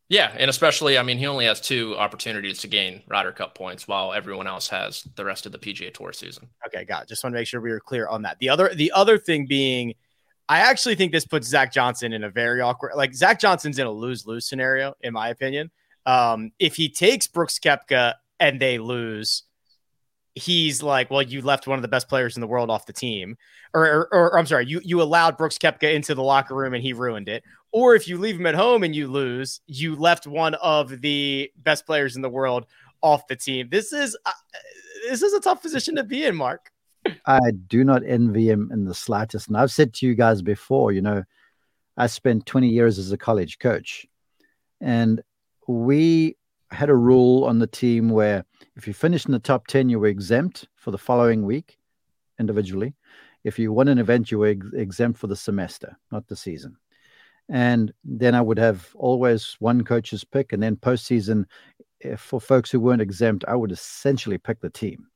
Yeah, 0.10 0.32
and 0.38 0.50
especially, 0.50 0.98
I 0.98 1.04
mean, 1.04 1.18
he 1.18 1.26
only 1.26 1.46
has 1.46 1.62
two 1.62 1.98
opportunities 1.98 2.60
to 2.60 2.68
gain 2.68 3.02
Ryder 3.08 3.32
Cup 3.32 3.56
points, 3.56 3.88
while 3.88 4.14
everyone 4.14 4.48
else 4.48 4.68
has 4.68 5.04
the 5.16 5.26
rest 5.26 5.46
of 5.46 5.52
the 5.52 5.58
PGA 5.58 5.94
Tour 5.94 6.14
season. 6.14 6.50
Okay, 6.68 6.86
got. 6.86 7.04
It. 7.04 7.10
Just 7.10 7.24
want 7.24 7.34
to 7.34 7.40
make 7.40 7.48
sure 7.48 7.62
we 7.62 7.72
were 7.72 7.80
clear 7.80 8.08
on 8.08 8.22
that. 8.24 8.38
The 8.40 8.50
other, 8.50 8.74
the 8.76 8.92
other 8.92 9.18
thing 9.18 9.48
being, 9.48 9.96
I 10.50 10.60
actually 10.60 10.96
think 10.96 11.14
this 11.14 11.26
puts 11.26 11.48
Zach 11.48 11.74
Johnson 11.74 12.14
in 12.14 12.26
a 12.26 12.30
very 12.30 12.62
awkward. 12.62 12.92
Like 12.96 13.16
Zach 13.16 13.40
Johnson's 13.40 13.80
in 13.80 13.88
a 13.88 13.92
lose 13.92 14.28
lose 14.28 14.46
scenario, 14.46 14.94
in 15.02 15.14
my 15.14 15.30
opinion. 15.30 15.72
Um, 16.06 16.52
if 16.60 16.76
he 16.76 16.90
takes 16.90 17.26
Brooks 17.28 17.58
Koepka 17.58 18.16
and 18.44 18.60
they 18.60 18.78
lose, 18.78 19.44
he's 20.36 20.84
like, 20.84 21.10
well, 21.10 21.22
you 21.22 21.42
left 21.42 21.66
one 21.66 21.78
of 21.78 21.82
the 21.82 21.88
best 21.88 22.10
players 22.10 22.36
in 22.36 22.42
the 22.42 22.48
world 22.48 22.70
off 22.70 22.86
the 22.86 22.92
team, 22.92 23.38
or, 23.74 23.86
or, 23.86 24.14
or, 24.14 24.38
I'm 24.38 24.46
sorry, 24.46 24.66
you 24.66 24.82
you 24.84 25.02
allowed 25.02 25.38
Brooks 25.38 25.58
Koepka 25.58 25.94
into 25.94 26.14
the 26.14 26.22
locker 26.22 26.54
room 26.54 26.74
and 26.74 26.84
he 26.84 26.92
ruined 26.92 27.30
it. 27.30 27.44
Or 27.72 27.96
if 27.96 28.08
you 28.08 28.18
leave 28.18 28.36
him 28.36 28.46
at 28.46 28.54
home 28.54 28.84
and 28.84 28.94
you 28.94 29.08
lose, 29.08 29.62
you 29.66 29.96
left 29.96 30.28
one 30.28 30.56
of 30.56 31.02
the 31.02 31.50
best 31.58 31.86
players 31.86 32.18
in 32.18 32.22
the 32.22 32.30
world 32.30 32.66
off 33.02 33.26
the 33.28 33.36
team. 33.36 33.70
This 33.72 33.94
is 33.94 34.18
uh, 34.26 34.32
this 35.10 35.22
is 35.22 35.34
a 35.34 35.40
tough 35.40 35.62
position 35.62 35.96
to 35.96 36.04
be 36.04 36.26
in, 36.26 36.36
Mark. 36.36 36.70
I 37.26 37.40
do 37.68 37.86
not 37.86 38.04
envy 38.06 38.50
him 38.50 38.70
in 38.74 38.84
the 38.84 38.94
slightest, 38.94 39.48
and 39.48 39.56
I've 39.56 39.72
said 39.72 39.94
to 39.96 40.06
you 40.06 40.16
guys 40.16 40.42
before, 40.42 40.92
you 40.92 41.02
know, 41.02 41.24
I 41.96 42.08
spent 42.08 42.46
20 42.46 42.68
years 42.68 43.00
as 43.00 43.12
a 43.14 43.18
college 43.18 43.60
coach, 43.60 44.06
and 44.82 45.22
we 45.66 46.36
had 46.74 46.90
a 46.90 46.96
rule 46.96 47.46
on 47.46 47.60
the 47.60 47.68
team 47.68 48.10
where 48.10 48.46
if 48.76 48.88
you 48.88 48.94
finished 48.94 49.26
in 49.26 49.32
the 49.32 49.40
top 49.40 49.68
10, 49.68 49.90
you 49.90 50.00
were 50.00 50.08
exempt 50.08 50.68
for 50.76 50.92
the 50.92 50.98
following 50.98 51.46
week 51.46 51.78
individually. 52.40 52.96
If 53.44 53.60
you 53.60 53.72
won 53.72 53.88
an 53.88 54.00
event, 54.00 54.32
you 54.32 54.40
were 54.40 54.48
ex- 54.48 54.66
exempt 54.74 55.20
for 55.20 55.28
the 55.28 55.36
semester, 55.36 55.98
not 56.12 56.28
the 56.28 56.36
season. 56.36 56.78
And 57.50 57.94
then 58.04 58.36
I 58.36 58.42
would 58.42 58.58
have 58.58 58.88
always 58.96 59.56
one 59.60 59.84
coach's 59.84 60.24
pick, 60.24 60.54
and 60.54 60.64
then 60.64 60.78
postseason, 60.78 61.46
if 62.00 62.22
for 62.22 62.40
folks 62.40 62.72
who 62.72 62.80
weren't 62.80 63.02
exempt, 63.02 63.44
I 63.48 63.56
would 63.56 63.72
essentially 63.72 64.38
pick 64.38 64.62
the 64.62 64.70
team. 64.70 65.08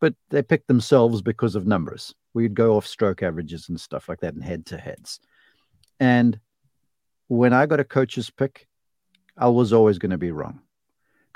But 0.00 0.14
they 0.30 0.42
picked 0.42 0.68
themselves 0.68 1.22
because 1.22 1.54
of 1.56 1.66
numbers. 1.66 2.14
We'd 2.32 2.54
go 2.54 2.76
off 2.76 2.86
stroke 2.86 3.22
averages 3.22 3.68
and 3.68 3.78
stuff 3.78 4.08
like 4.08 4.20
that 4.20 4.34
and 4.34 4.44
head 4.44 4.64
to 4.66 4.78
heads. 4.78 5.20
And 6.00 6.38
when 7.26 7.52
I 7.52 7.66
got 7.66 7.80
a 7.80 7.84
coach's 7.84 8.30
pick, 8.30 8.66
I 9.36 9.48
was 9.48 9.72
always 9.72 9.98
going 9.98 10.10
to 10.10 10.18
be 10.18 10.30
wrong. 10.30 10.60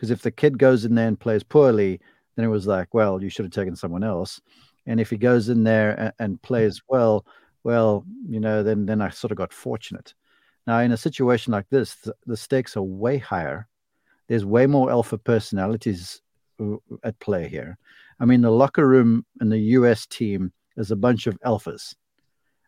Because 0.02 0.10
if 0.10 0.22
the 0.22 0.32
kid 0.32 0.58
goes 0.58 0.84
in 0.84 0.96
there 0.96 1.06
and 1.06 1.20
plays 1.20 1.44
poorly, 1.44 2.00
then 2.34 2.44
it 2.44 2.48
was 2.48 2.66
like, 2.66 2.92
well, 2.92 3.22
you 3.22 3.28
should 3.28 3.44
have 3.44 3.52
taken 3.52 3.76
someone 3.76 4.02
else. 4.02 4.40
And 4.84 4.98
if 4.98 5.08
he 5.10 5.16
goes 5.16 5.48
in 5.48 5.62
there 5.62 5.92
and, 5.92 6.12
and 6.18 6.42
plays 6.42 6.82
well, 6.88 7.24
well, 7.62 8.04
you 8.28 8.40
know, 8.40 8.64
then 8.64 8.84
then 8.84 9.00
I 9.00 9.10
sort 9.10 9.30
of 9.30 9.36
got 9.36 9.52
fortunate. 9.52 10.12
Now, 10.66 10.80
in 10.80 10.90
a 10.90 10.96
situation 10.96 11.52
like 11.52 11.68
this, 11.70 11.96
the, 12.26 12.36
stakes 12.36 12.76
are 12.76 12.82
way 12.82 13.16
higher. 13.16 13.68
There's 14.26 14.44
way 14.44 14.66
more 14.66 14.90
alpha 14.90 15.18
personalities 15.18 16.20
at 17.04 17.20
play 17.20 17.46
here. 17.46 17.78
I 18.18 18.24
mean, 18.24 18.40
the 18.40 18.50
locker 18.50 18.88
room 18.88 19.24
in 19.40 19.50
the 19.50 19.76
US 19.78 20.04
team 20.04 20.52
is 20.76 20.90
a 20.90 20.96
bunch 20.96 21.28
of 21.28 21.38
alphas. 21.42 21.94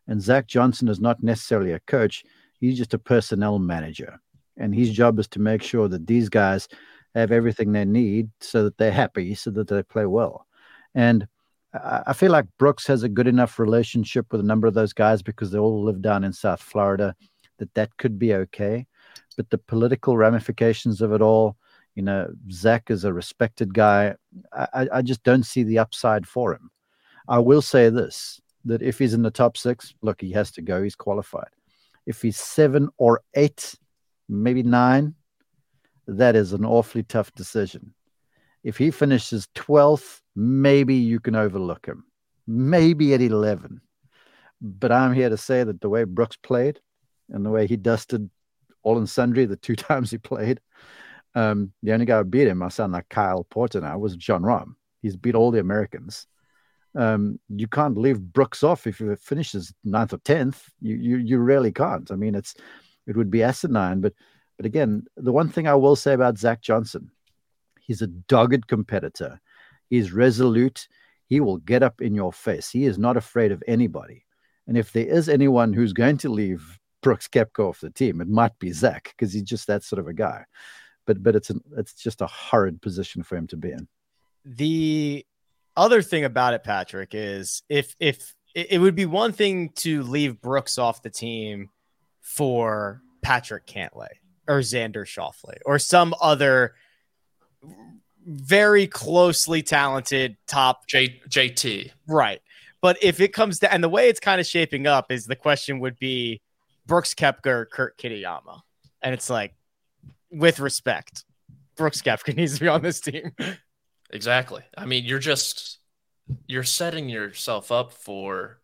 And 0.06 0.22
Zach 0.22 0.46
Johnson 0.46 0.86
is 0.86 1.00
not 1.00 1.20
necessarily 1.20 1.72
a 1.72 1.80
coach, 1.80 2.22
he's 2.60 2.78
just 2.78 2.94
a 2.94 2.98
personnel 2.98 3.58
manager. 3.58 4.20
And 4.56 4.72
his 4.72 4.92
job 4.92 5.18
is 5.18 5.26
to 5.28 5.40
make 5.40 5.64
sure 5.64 5.88
that 5.88 6.06
these 6.06 6.28
guys 6.28 6.68
have 7.14 7.32
everything 7.32 7.72
they 7.72 7.84
need 7.84 8.30
so 8.40 8.64
that 8.64 8.76
they're 8.76 8.92
happy, 8.92 9.34
so 9.34 9.50
that 9.50 9.68
they 9.68 9.82
play 9.82 10.06
well. 10.06 10.46
And 10.94 11.26
I 11.72 12.12
feel 12.12 12.30
like 12.30 12.46
Brooks 12.58 12.86
has 12.86 13.02
a 13.02 13.08
good 13.08 13.26
enough 13.26 13.58
relationship 13.58 14.26
with 14.30 14.40
a 14.40 14.44
number 14.44 14.68
of 14.68 14.74
those 14.74 14.92
guys 14.92 15.22
because 15.22 15.50
they 15.50 15.58
all 15.58 15.82
live 15.82 16.00
down 16.00 16.22
in 16.22 16.32
South 16.32 16.62
Florida 16.62 17.16
that 17.58 17.74
that 17.74 17.96
could 17.96 18.18
be 18.18 18.34
okay. 18.34 18.86
But 19.36 19.50
the 19.50 19.58
political 19.58 20.16
ramifications 20.16 21.00
of 21.00 21.12
it 21.12 21.20
all, 21.20 21.56
you 21.96 22.02
know, 22.02 22.32
Zach 22.50 22.90
is 22.90 23.04
a 23.04 23.12
respected 23.12 23.74
guy. 23.74 24.14
I, 24.52 24.88
I 24.92 25.02
just 25.02 25.24
don't 25.24 25.44
see 25.44 25.64
the 25.64 25.80
upside 25.80 26.28
for 26.28 26.52
him. 26.52 26.70
I 27.26 27.40
will 27.40 27.62
say 27.62 27.88
this 27.90 28.40
that 28.66 28.80
if 28.80 28.98
he's 28.98 29.14
in 29.14 29.22
the 29.22 29.30
top 29.30 29.56
six, 29.56 29.94
look, 30.00 30.20
he 30.20 30.32
has 30.32 30.50
to 30.52 30.62
go. 30.62 30.82
He's 30.82 30.94
qualified. 30.94 31.50
If 32.06 32.22
he's 32.22 32.38
seven 32.38 32.88
or 32.96 33.20
eight, 33.34 33.74
maybe 34.28 34.62
nine, 34.62 35.14
that 36.06 36.36
is 36.36 36.52
an 36.52 36.64
awfully 36.64 37.02
tough 37.02 37.32
decision. 37.34 37.94
If 38.62 38.76
he 38.78 38.90
finishes 38.90 39.48
12th, 39.54 40.20
maybe 40.34 40.94
you 40.94 41.20
can 41.20 41.36
overlook 41.36 41.86
him. 41.86 42.04
Maybe 42.46 43.14
at 43.14 43.20
11. 43.20 43.80
But 44.60 44.92
I'm 44.92 45.12
here 45.12 45.28
to 45.28 45.36
say 45.36 45.64
that 45.64 45.80
the 45.80 45.88
way 45.88 46.04
Brooks 46.04 46.36
played 46.36 46.80
and 47.30 47.44
the 47.44 47.50
way 47.50 47.66
he 47.66 47.76
dusted 47.76 48.30
all 48.82 48.98
and 48.98 49.08
sundry 49.08 49.44
the 49.44 49.56
two 49.56 49.76
times 49.76 50.10
he 50.10 50.18
played, 50.18 50.60
um, 51.34 51.72
the 51.82 51.92
only 51.92 52.06
guy 52.06 52.18
who 52.18 52.24
beat 52.24 52.48
him, 52.48 52.62
I 52.62 52.68
sound 52.68 52.92
like 52.92 53.08
Kyle 53.08 53.44
Porter 53.44 53.80
now, 53.80 53.98
was 53.98 54.16
Jon 54.16 54.42
Rahm. 54.42 54.74
He's 55.02 55.16
beat 55.16 55.34
all 55.34 55.50
the 55.50 55.60
Americans. 55.60 56.26
Um, 56.96 57.40
you 57.48 57.66
can't 57.66 57.98
leave 57.98 58.20
Brooks 58.20 58.62
off 58.62 58.86
if 58.86 58.98
he 58.98 59.14
finishes 59.16 59.74
ninth 59.84 60.12
or 60.12 60.18
tenth. 60.18 60.70
You, 60.80 60.94
you 60.94 61.16
you 61.16 61.38
really 61.38 61.72
can't. 61.72 62.10
I 62.10 62.14
mean, 62.14 62.36
it's 62.36 62.54
it 63.06 63.16
would 63.16 63.30
be 63.30 63.42
asinine. 63.42 64.00
But 64.00 64.14
but 64.56 64.66
again, 64.66 65.06
the 65.16 65.32
one 65.32 65.48
thing 65.48 65.66
I 65.66 65.74
will 65.74 65.96
say 65.96 66.12
about 66.12 66.38
Zach 66.38 66.60
Johnson, 66.60 67.10
he's 67.80 68.02
a 68.02 68.06
dogged 68.06 68.66
competitor. 68.66 69.40
He's 69.90 70.12
resolute. 70.12 70.88
He 71.26 71.40
will 71.40 71.58
get 71.58 71.82
up 71.82 72.00
in 72.00 72.14
your 72.14 72.32
face. 72.32 72.70
He 72.70 72.84
is 72.84 72.98
not 72.98 73.16
afraid 73.16 73.52
of 73.52 73.62
anybody. 73.66 74.24
And 74.66 74.78
if 74.78 74.92
there 74.92 75.06
is 75.06 75.28
anyone 75.28 75.72
who's 75.72 75.92
going 75.92 76.18
to 76.18 76.28
leave 76.28 76.78
Brooks 77.02 77.28
Koepka 77.28 77.68
off 77.68 77.80
the 77.80 77.90
team, 77.90 78.20
it 78.20 78.28
might 78.28 78.58
be 78.58 78.72
Zach 78.72 79.12
because 79.16 79.32
he's 79.32 79.42
just 79.42 79.66
that 79.66 79.82
sort 79.82 80.00
of 80.00 80.08
a 80.08 80.14
guy. 80.14 80.44
But 81.06 81.22
but 81.22 81.36
it's 81.36 81.50
an, 81.50 81.60
it's 81.76 81.92
just 81.94 82.22
a 82.22 82.26
horrid 82.26 82.80
position 82.80 83.22
for 83.22 83.36
him 83.36 83.46
to 83.48 83.56
be 83.56 83.72
in. 83.72 83.88
The 84.46 85.26
other 85.76 86.00
thing 86.00 86.24
about 86.24 86.54
it, 86.54 86.64
Patrick, 86.64 87.10
is 87.12 87.62
if 87.68 87.94
if 88.00 88.34
it 88.54 88.80
would 88.80 88.94
be 88.94 89.04
one 89.04 89.32
thing 89.32 89.70
to 89.76 90.02
leave 90.04 90.40
Brooks 90.40 90.78
off 90.78 91.02
the 91.02 91.10
team 91.10 91.70
for 92.22 93.02
Patrick 93.20 93.66
Cantlay 93.66 94.08
or 94.46 94.60
Xander 94.60 95.04
Schauffele 95.04 95.58
or 95.64 95.78
some 95.78 96.14
other 96.20 96.74
very 98.26 98.86
closely 98.86 99.62
talented 99.62 100.36
top 100.46 100.86
J- 100.86 101.20
JT. 101.28 101.90
Right. 102.06 102.40
But 102.80 103.02
if 103.02 103.20
it 103.20 103.32
comes 103.32 103.60
to, 103.60 103.72
and 103.72 103.82
the 103.82 103.88
way 103.88 104.08
it's 104.08 104.20
kind 104.20 104.40
of 104.40 104.46
shaping 104.46 104.86
up 104.86 105.10
is 105.10 105.26
the 105.26 105.36
question 105.36 105.80
would 105.80 105.98
be 105.98 106.40
Brooks 106.86 107.14
Koepka 107.14 107.46
or 107.46 107.64
Kurt 107.66 107.98
Kitayama. 107.98 108.60
And 109.02 109.14
it's 109.14 109.30
like, 109.30 109.54
with 110.30 110.60
respect, 110.60 111.24
Brooks 111.76 112.02
Koepka 112.02 112.36
needs 112.36 112.54
to 112.54 112.60
be 112.60 112.68
on 112.68 112.82
this 112.82 113.00
team. 113.00 113.32
Exactly. 114.10 114.62
I 114.76 114.86
mean, 114.86 115.04
you're 115.04 115.18
just, 115.18 115.78
you're 116.46 116.64
setting 116.64 117.08
yourself 117.08 117.72
up 117.72 117.92
for, 117.92 118.60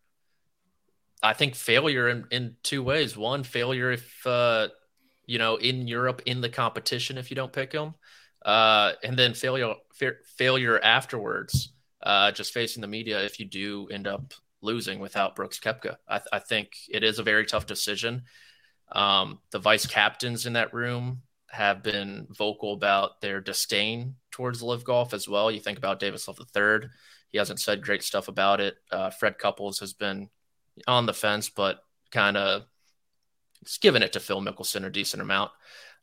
I 1.21 1.33
think, 1.33 1.55
failure 1.55 2.07
in, 2.07 2.25
in 2.31 2.55
two 2.63 2.83
ways. 2.83 3.17
One, 3.17 3.43
failure 3.43 3.91
if, 3.91 4.25
uh, 4.25 4.69
you 5.31 5.37
know, 5.37 5.55
in 5.55 5.87
Europe 5.87 6.21
in 6.25 6.41
the 6.41 6.49
competition 6.49 7.17
if 7.17 7.31
you 7.31 7.35
don't 7.35 7.53
pick 7.53 7.71
him 7.71 7.93
uh, 8.45 8.91
and 9.01 9.17
then 9.17 9.33
failure 9.33 9.75
fa- 9.93 10.19
failure 10.37 10.77
afterwards, 10.83 11.73
uh, 12.03 12.31
just 12.31 12.53
facing 12.53 12.81
the 12.81 12.87
media 12.87 13.23
if 13.23 13.39
you 13.39 13.45
do 13.45 13.87
end 13.89 14.07
up 14.07 14.33
losing 14.61 14.99
without 14.99 15.35
Brooks 15.35 15.57
Koepka. 15.57 15.95
I, 16.05 16.17
th- 16.17 16.27
I 16.33 16.39
think 16.39 16.73
it 16.89 17.03
is 17.03 17.17
a 17.17 17.23
very 17.23 17.45
tough 17.45 17.65
decision. 17.65 18.23
Um, 18.91 19.39
the 19.51 19.59
vice 19.59 19.85
captains 19.85 20.45
in 20.45 20.53
that 20.53 20.73
room 20.73 21.21
have 21.49 21.81
been 21.81 22.27
vocal 22.29 22.73
about 22.73 23.21
their 23.21 23.39
disdain 23.39 24.15
towards 24.31 24.61
LIV 24.61 24.83
golf 24.83 25.13
as 25.13 25.29
well. 25.29 25.49
You 25.49 25.61
think 25.61 25.77
about 25.77 26.01
Davis 26.01 26.27
Love 26.27 26.39
III, 26.39 26.89
he 27.29 27.37
hasn't 27.37 27.61
said 27.61 27.83
great 27.83 28.03
stuff 28.03 28.27
about 28.27 28.59
it. 28.59 28.75
Uh, 28.91 29.11
Fred 29.11 29.37
Couples 29.37 29.79
has 29.79 29.93
been 29.93 30.29
on 30.87 31.05
the 31.05 31.13
fence, 31.13 31.49
but 31.49 31.79
kind 32.11 32.35
of 32.35 32.63
given 33.81 34.03
it 34.03 34.13
to 34.13 34.19
Phil 34.19 34.41
Mickelson 34.41 34.85
a 34.85 34.89
decent 34.89 35.21
amount. 35.21 35.51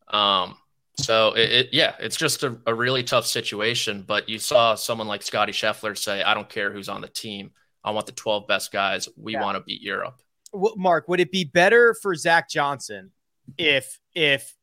Um, 0.09 0.57
so 0.97 1.35
it, 1.35 1.53
it, 1.53 1.69
yeah, 1.73 1.95
it's 2.01 2.17
just 2.17 2.43
a, 2.43 2.57
a, 2.67 2.75
really 2.75 3.05
tough 3.05 3.27
situation. 3.27 4.03
But 4.07 4.29
you 4.29 4.39
saw 4.39 4.75
someone 4.75 5.07
like 5.07 5.23
Scotty 5.23 5.53
Scheffler 5.53 5.97
say, 5.97 6.23
"I 6.23 6.35
don't 6.35 6.49
care 6.49 6.73
who's 6.73 6.89
on 6.89 7.01
the 7.01 7.09
team. 7.09 7.53
I 7.85 7.93
want 7.93 8.07
the 8.07 8.13
12 8.13 8.49
best 8.49 8.73
guys. 8.73 9.09
We 9.17 9.35
yeah. 9.35 9.43
want 9.43 9.57
to 9.57 9.63
beat 9.63 9.81
Europe." 9.81 10.21
Well, 10.53 10.75
Mark, 10.77 11.09
would 11.09 11.21
it 11.21 11.31
be 11.31 11.45
better 11.45 11.95
for 11.95 12.15
Zach 12.15 12.49
Johnson 12.49 13.13
if 13.57 13.99
if 14.15 14.55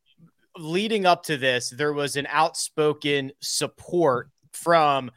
leading 0.58 1.06
up 1.06 1.24
to 1.24 1.38
this 1.38 1.70
there 1.70 1.92
was 1.92 2.16
an 2.16 2.28
outspoken 2.30 3.32
support 3.42 4.30
from 4.54 5.12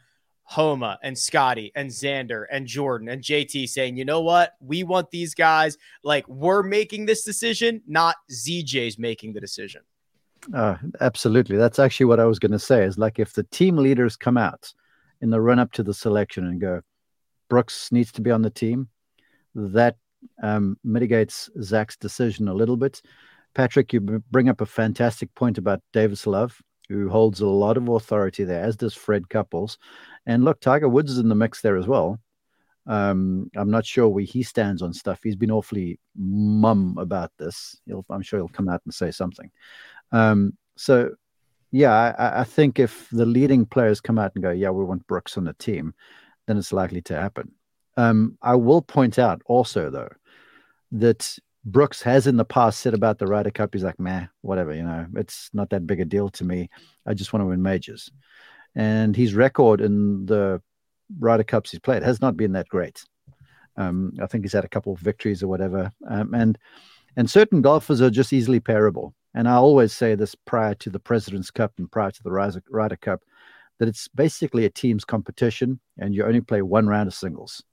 Homa 0.49 0.97
and 1.03 1.15
Scotty 1.15 1.71
and 1.75 1.91
Xander 1.91 2.45
and 2.51 2.65
Jordan 2.65 3.07
and 3.07 3.21
JT 3.21 3.69
saying, 3.69 3.97
you 3.97 4.03
know 4.03 4.21
what? 4.21 4.55
We 4.59 4.83
want 4.83 5.11
these 5.11 5.35
guys. 5.35 5.77
Like, 6.03 6.27
we're 6.27 6.63
making 6.63 7.05
this 7.05 7.23
decision, 7.23 7.83
not 7.87 8.15
ZJ's 8.31 8.97
making 8.97 9.33
the 9.33 9.39
decision. 9.39 9.81
Uh, 10.51 10.77
absolutely. 11.01 11.55
That's 11.55 11.77
actually 11.77 12.07
what 12.07 12.19
I 12.19 12.25
was 12.25 12.39
going 12.39 12.51
to 12.51 12.57
say. 12.57 12.83
Is 12.83 12.97
like 12.97 13.19
if 13.19 13.33
the 13.33 13.43
team 13.43 13.77
leaders 13.77 14.15
come 14.15 14.37
out 14.37 14.73
in 15.21 15.29
the 15.29 15.39
run 15.39 15.59
up 15.59 15.71
to 15.73 15.83
the 15.83 15.93
selection 15.93 16.47
and 16.47 16.59
go, 16.59 16.81
Brooks 17.47 17.91
needs 17.91 18.11
to 18.13 18.21
be 18.21 18.31
on 18.31 18.41
the 18.41 18.49
team, 18.49 18.89
that 19.53 19.97
um, 20.41 20.79
mitigates 20.83 21.51
Zach's 21.61 21.95
decision 21.95 22.47
a 22.47 22.53
little 22.55 22.77
bit. 22.77 23.03
Patrick, 23.53 23.93
you 23.93 24.01
bring 24.01 24.49
up 24.49 24.61
a 24.61 24.65
fantastic 24.65 25.33
point 25.35 25.59
about 25.59 25.81
Davis 25.93 26.25
Love, 26.25 26.59
who 26.89 27.07
holds 27.07 27.39
a 27.39 27.47
lot 27.47 27.77
of 27.77 27.87
authority 27.87 28.43
there, 28.43 28.63
as 28.63 28.75
does 28.75 28.95
Fred 28.95 29.29
Couples. 29.29 29.77
And 30.25 30.43
look, 30.43 30.59
Tiger 30.59 30.89
Woods 30.89 31.11
is 31.11 31.19
in 31.19 31.29
the 31.29 31.35
mix 31.35 31.61
there 31.61 31.77
as 31.77 31.87
well. 31.87 32.19
Um, 32.87 33.51
I'm 33.55 33.69
not 33.69 33.85
sure 33.85 34.09
where 34.09 34.23
he 34.23 34.41
stands 34.41 34.81
on 34.81 34.93
stuff. 34.93 35.19
He's 35.23 35.35
been 35.35 35.51
awfully 35.51 35.99
mum 36.15 36.97
about 36.97 37.31
this. 37.37 37.79
He'll, 37.85 38.03
I'm 38.09 38.23
sure 38.23 38.39
he'll 38.39 38.47
come 38.47 38.67
out 38.67 38.81
and 38.85 38.93
say 38.93 39.11
something. 39.11 39.51
Um, 40.11 40.57
so, 40.75 41.11
yeah, 41.71 41.91
I, 42.17 42.41
I, 42.41 42.43
think 42.43 42.79
if 42.79 43.07
the 43.11 43.27
leading 43.27 43.67
players 43.67 44.01
come 44.01 44.17
out 44.17 44.31
and 44.33 44.43
go, 44.43 44.49
yeah, 44.49 44.71
we 44.71 44.83
want 44.83 45.05
Brooks 45.05 45.37
on 45.37 45.43
the 45.43 45.53
team, 45.53 45.93
then 46.47 46.57
it's 46.57 46.73
likely 46.73 47.01
to 47.03 47.15
happen. 47.15 47.51
Um, 47.95 48.39
I 48.41 48.55
will 48.55 48.81
point 48.81 49.19
out 49.19 49.43
also, 49.45 49.91
though, 49.91 50.09
that 50.93 51.37
Brooks 51.65 52.01
has 52.01 52.27
in 52.27 52.37
the 52.37 52.45
past 52.45 52.79
said 52.79 52.93
about 52.93 53.19
the 53.19 53.27
Ryder 53.27 53.51
Cup, 53.51 53.73
he's 53.73 53.83
like, 53.83 53.99
meh, 53.99 54.27
whatever, 54.41 54.73
you 54.73 54.83
know, 54.83 55.05
it's 55.15 55.49
not 55.53 55.69
that 55.71 55.85
big 55.85 55.99
a 55.99 56.05
deal 56.05 56.29
to 56.29 56.43
me. 56.43 56.69
I 57.05 57.13
just 57.13 57.33
want 57.33 57.43
to 57.43 57.47
win 57.47 57.61
majors. 57.61 58.09
And 58.75 59.15
his 59.15 59.33
record 59.33 59.81
in 59.81 60.25
the 60.25 60.61
Ryder 61.19 61.43
Cups 61.43 61.71
he's 61.71 61.79
played 61.79 62.03
has 62.03 62.21
not 62.21 62.37
been 62.37 62.53
that 62.53 62.69
great. 62.69 63.03
Um, 63.77 64.13
I 64.21 64.27
think 64.27 64.43
he's 64.43 64.53
had 64.53 64.65
a 64.65 64.69
couple 64.69 64.93
of 64.93 64.99
victories 64.99 65.41
or 65.41 65.47
whatever. 65.47 65.91
Um, 66.07 66.33
and 66.33 66.57
and 67.15 67.29
certain 67.29 67.61
golfers 67.61 68.01
are 68.01 68.09
just 68.09 68.33
easily 68.33 68.59
pairable. 68.59 69.13
And 69.33 69.47
I 69.47 69.55
always 69.55 69.93
say 69.93 70.15
this 70.15 70.35
prior 70.35 70.75
to 70.75 70.89
the 70.89 70.99
President's 70.99 71.51
Cup 71.51 71.73
and 71.77 71.91
prior 71.91 72.11
to 72.11 72.23
the 72.23 72.31
Ryder 72.31 72.95
Cup 72.97 73.21
that 73.79 73.87
it's 73.87 74.07
basically 74.09 74.65
a 74.65 74.69
team's 74.69 75.05
competition 75.05 75.79
and 75.97 76.13
you 76.13 76.23
only 76.23 76.41
play 76.41 76.61
one 76.61 76.87
round 76.87 77.07
of 77.07 77.13
singles. 77.13 77.63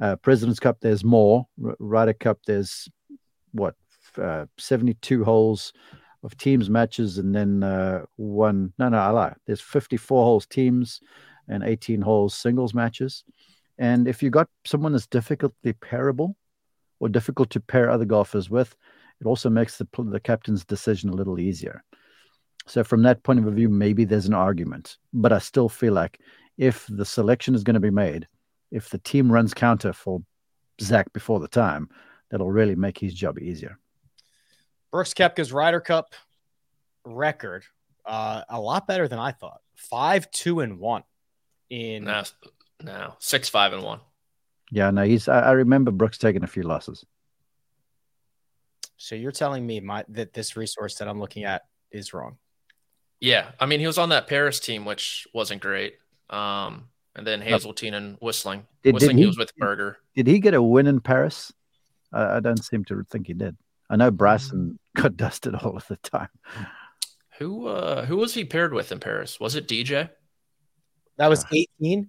Uh, 0.00 0.16
President's 0.16 0.60
Cup, 0.60 0.78
there's 0.80 1.04
more. 1.04 1.46
R- 1.64 1.76
Ryder 1.78 2.14
Cup, 2.14 2.38
there's 2.46 2.88
what, 3.52 3.74
uh, 4.16 4.46
72 4.56 5.24
holes 5.24 5.72
of 6.22 6.36
teams 6.36 6.68
matches 6.68 7.18
and 7.18 7.34
then 7.34 7.62
uh, 7.62 8.02
one. 8.16 8.72
No, 8.78 8.88
no, 8.88 8.98
I 8.98 9.10
lie. 9.10 9.34
There's 9.46 9.60
54 9.60 10.24
holes 10.24 10.46
teams 10.46 11.00
and 11.48 11.62
18 11.62 12.00
holes 12.00 12.34
singles 12.34 12.74
matches. 12.74 13.24
And 13.78 14.08
if 14.08 14.22
you 14.22 14.30
got 14.30 14.48
someone 14.64 14.92
that's 14.92 15.06
difficultly 15.06 15.72
pairable 15.74 16.34
or 17.00 17.08
difficult 17.08 17.50
to 17.50 17.60
pair 17.60 17.90
other 17.90 18.04
golfers 18.04 18.50
with, 18.50 18.74
it 19.20 19.26
also 19.26 19.48
makes 19.48 19.78
the 19.78 19.86
the 19.98 20.20
captain's 20.20 20.64
decision 20.64 21.10
a 21.10 21.14
little 21.14 21.38
easier. 21.38 21.82
So 22.66 22.84
from 22.84 23.02
that 23.02 23.22
point 23.22 23.38
of 23.38 23.54
view, 23.54 23.68
maybe 23.68 24.04
there's 24.04 24.26
an 24.26 24.34
argument. 24.34 24.96
But 25.12 25.32
I 25.32 25.38
still 25.38 25.68
feel 25.68 25.92
like 25.92 26.20
if 26.58 26.86
the 26.88 27.04
selection 27.04 27.54
is 27.54 27.64
going 27.64 27.74
to 27.74 27.80
be 27.80 27.90
made, 27.90 28.26
if 28.70 28.90
the 28.90 28.98
team 28.98 29.32
runs 29.32 29.54
counter 29.54 29.92
for 29.92 30.22
Zach 30.80 31.12
before 31.12 31.40
the 31.40 31.48
time, 31.48 31.88
that'll 32.30 32.50
really 32.50 32.74
make 32.74 32.98
his 32.98 33.14
job 33.14 33.38
easier. 33.38 33.78
Brooks 34.90 35.14
Koepka's 35.14 35.52
Ryder 35.52 35.80
Cup 35.80 36.14
record, 37.04 37.64
uh, 38.06 38.42
a 38.48 38.60
lot 38.60 38.86
better 38.86 39.08
than 39.08 39.18
I 39.18 39.32
thought. 39.32 39.60
Five, 39.76 40.30
two, 40.30 40.60
and 40.60 40.78
one 40.78 41.04
in 41.70 42.04
No, 42.04 42.22
no, 42.82 43.14
six, 43.18 43.48
five, 43.48 43.72
and 43.72 43.82
one. 43.82 44.00
Yeah, 44.70 44.90
no, 44.90 45.02
he's. 45.04 45.28
I, 45.28 45.40
I 45.40 45.50
remember 45.52 45.90
Brooks 45.90 46.18
taking 46.18 46.42
a 46.42 46.46
few 46.46 46.62
losses. 46.62 47.04
So 48.96 49.14
you're 49.14 49.32
telling 49.32 49.66
me 49.66 49.80
my 49.80 50.04
that 50.08 50.32
this 50.32 50.56
resource 50.56 50.96
that 50.96 51.08
I'm 51.08 51.20
looking 51.20 51.44
at 51.44 51.62
is 51.92 52.12
wrong. 52.12 52.36
Yeah, 53.20 53.50
I 53.60 53.66
mean 53.66 53.80
he 53.80 53.86
was 53.86 53.98
on 53.98 54.08
that 54.10 54.26
Paris 54.26 54.60
team, 54.60 54.84
which 54.84 55.26
wasn't 55.32 55.60
great. 55.62 55.94
Um, 56.30 56.88
and 57.14 57.26
then 57.26 57.40
Hazeltine 57.40 57.94
and 57.94 58.16
Whistling. 58.20 58.66
Did- 58.82 58.90
did 58.90 58.94
Whistling, 58.94 59.16
he- 59.16 59.22
he 59.22 59.26
was 59.28 59.38
with 59.38 59.54
Berger. 59.56 59.98
Did 60.14 60.26
he 60.26 60.38
get 60.40 60.54
a 60.54 60.62
win 60.62 60.86
in 60.86 61.00
Paris? 61.00 61.52
I, 62.12 62.36
I 62.36 62.40
don't 62.40 62.62
seem 62.64 62.84
to 62.86 63.02
think 63.04 63.26
he 63.26 63.34
did. 63.34 63.56
I 63.90 63.96
know 63.96 64.10
Bryson 64.10 64.78
got 64.96 65.16
dusted 65.16 65.54
all 65.54 65.76
of 65.76 65.86
the 65.88 65.96
time. 65.96 66.28
Who 67.38 67.66
uh 67.68 68.04
who 68.04 68.16
was 68.16 68.34
he 68.34 68.44
paired 68.44 68.72
with 68.74 68.90
in 68.92 68.98
Paris? 69.00 69.38
Was 69.38 69.54
it 69.54 69.68
DJ? 69.68 70.10
That 71.16 71.28
was 71.28 71.44
18. 71.80 72.08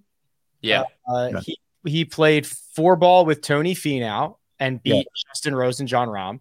Yeah. 0.60 0.84
Uh, 1.08 1.30
Yeah. 1.32 1.40
He 1.44 1.58
he 1.86 2.04
played 2.04 2.46
four 2.46 2.96
ball 2.96 3.24
with 3.24 3.40
Tony 3.40 3.74
Finau 3.74 4.36
and 4.58 4.82
beat 4.82 4.94
Yeah. 4.94 5.02
Justin 5.28 5.54
Rose 5.54 5.80
and 5.80 5.88
Jon 5.88 6.08
Rahm. 6.08 6.40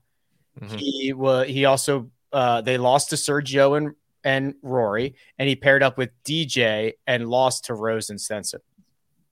Mhm. 0.59 0.77
He 0.79 1.13
was 1.13 1.47
he 1.47 1.65
also 1.65 2.09
uh, 2.33 2.61
they 2.61 2.77
lost 2.77 3.09
to 3.11 3.15
Sergio 3.15 3.77
and 3.77 3.95
and 4.23 4.55
Rory, 4.61 5.15
and 5.37 5.47
he 5.47 5.55
paired 5.55 5.81
up 5.81 5.97
with 5.97 6.09
DJ 6.25 6.93
and 7.07 7.29
lost 7.29 7.65
to 7.65 7.73
Rose 7.73 8.09
and 8.09 8.19
Stenson. 8.19 8.59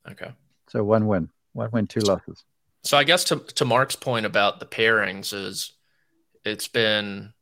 Okay. 0.09 0.31
So 0.69 0.83
one 0.83 1.07
win, 1.07 1.29
one 1.53 1.69
win, 1.71 1.87
two 1.87 1.99
losses. 1.99 2.45
So 2.83 2.97
I 2.97 3.03
guess 3.03 3.25
to 3.25 3.37
to 3.39 3.65
Mark's 3.65 3.95
point 3.95 4.25
about 4.25 4.59
the 4.59 4.65
pairings 4.65 5.33
is 5.33 5.73
it's 6.45 6.67
been 6.67 7.33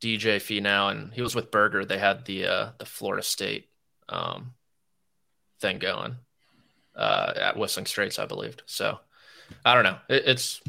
DJ 0.00 0.36
Finau, 0.36 0.90
and 0.90 1.12
he 1.12 1.22
was 1.22 1.34
with 1.34 1.50
Berger. 1.50 1.84
They 1.84 1.98
had 1.98 2.24
the 2.24 2.46
uh 2.46 2.70
the 2.78 2.86
Florida 2.86 3.22
State 3.22 3.68
um 4.08 4.54
thing 5.60 5.78
going 5.78 6.16
uh 6.94 7.32
at 7.36 7.56
Whistling 7.56 7.86
Straits, 7.86 8.18
I 8.18 8.26
believed. 8.26 8.62
So 8.66 8.98
I 9.64 9.74
don't 9.74 9.84
know. 9.84 9.98
It, 10.08 10.24
it's 10.26 10.60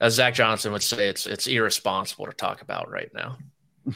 as 0.00 0.14
Zach 0.14 0.34
Johnson 0.34 0.72
would 0.72 0.82
say, 0.82 1.08
it's 1.08 1.26
it's 1.26 1.46
irresponsible 1.46 2.26
to 2.26 2.32
talk 2.32 2.62
about 2.62 2.90
right 2.90 3.10
now. 3.14 3.38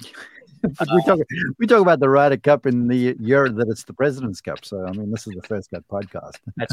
we 0.94 1.02
talk 1.02 1.18
we 1.58 1.66
talk 1.66 1.80
about 1.80 2.00
the 2.00 2.08
Ryder 2.08 2.36
Cup 2.36 2.66
in 2.66 2.86
the 2.86 3.16
year 3.18 3.48
that 3.48 3.68
it's 3.68 3.84
the 3.84 3.92
President's 3.92 4.40
Cup. 4.40 4.64
So 4.64 4.86
I 4.86 4.92
mean, 4.92 5.10
this 5.10 5.26
is 5.26 5.34
the 5.34 5.42
first 5.42 5.70
cut 5.70 5.86
podcast. 5.88 6.38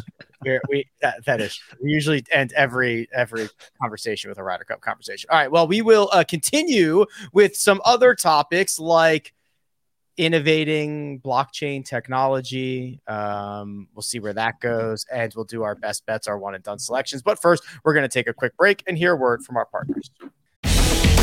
We're, 0.45 0.61
we 0.69 0.85
that, 1.01 1.25
that 1.25 1.41
is 1.41 1.59
we 1.81 1.91
usually 1.91 2.23
end 2.31 2.53
every 2.53 3.07
every 3.13 3.49
conversation 3.81 4.29
with 4.29 4.37
a 4.37 4.43
Ryder 4.43 4.63
Cup 4.65 4.81
conversation. 4.81 5.29
All 5.31 5.37
right, 5.37 5.51
well, 5.51 5.67
we 5.67 5.81
will 5.81 6.09
uh, 6.11 6.23
continue 6.23 7.05
with 7.33 7.55
some 7.55 7.81
other 7.83 8.15
topics 8.15 8.79
like 8.79 9.33
innovating 10.17 11.21
blockchain 11.21 11.83
technology. 11.83 12.99
Um, 13.07 13.87
we'll 13.95 14.03
see 14.03 14.19
where 14.19 14.33
that 14.33 14.59
goes, 14.59 15.05
and 15.11 15.33
we'll 15.35 15.45
do 15.45 15.63
our 15.63 15.75
best 15.75 16.05
bets, 16.05 16.27
our 16.27 16.37
one 16.37 16.55
and 16.55 16.63
done 16.63 16.77
selections. 16.77 17.21
But 17.21 17.41
first, 17.41 17.63
we're 17.83 17.93
going 17.93 18.03
to 18.03 18.13
take 18.13 18.27
a 18.27 18.33
quick 18.33 18.55
break 18.57 18.83
and 18.85 18.97
hear 18.97 19.13
a 19.13 19.15
word 19.15 19.43
from 19.43 19.57
our 19.57 19.65
partners. 19.65 20.11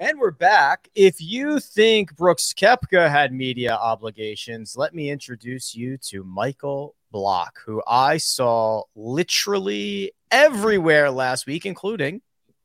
And 0.00 0.18
we're 0.18 0.30
back. 0.30 0.88
If 0.94 1.20
you 1.20 1.60
think 1.60 2.16
Brooks 2.16 2.54
Koepka 2.54 3.10
had 3.10 3.34
media 3.34 3.74
obligations, 3.74 4.74
let 4.74 4.94
me 4.94 5.10
introduce 5.10 5.74
you 5.74 5.98
to 6.08 6.24
Michael 6.24 6.94
Block, 7.12 7.58
who 7.66 7.82
I 7.86 8.16
saw 8.16 8.84
literally 8.96 10.12
everywhere 10.30 11.10
last 11.10 11.46
week, 11.46 11.66
including 11.66 12.22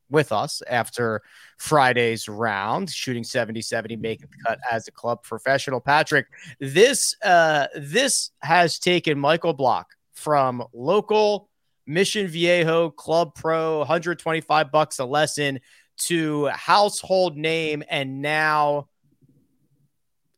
with 0.08 0.32
us 0.32 0.62
after 0.66 1.20
Friday's 1.58 2.26
round, 2.26 2.88
shooting 2.88 3.22
70 3.22 3.60
70, 3.60 3.96
making 3.96 4.28
the 4.30 4.42
cut 4.42 4.58
as 4.72 4.88
a 4.88 4.92
club 4.92 5.22
professional. 5.22 5.78
Patrick, 5.78 6.28
this 6.58 7.14
uh, 7.22 7.66
this 7.76 8.30
has 8.40 8.78
taken 8.78 9.18
Michael 9.18 9.52
Block 9.52 9.88
from 10.14 10.64
local 10.72 11.50
Mission 11.86 12.28
Viejo 12.28 12.88
Club 12.88 13.34
Pro, 13.34 13.80
125 13.80 14.72
bucks 14.72 14.98
a 14.98 15.04
lesson 15.04 15.60
to 15.96 16.46
household 16.46 17.36
name 17.36 17.82
and 17.88 18.22
now 18.22 18.88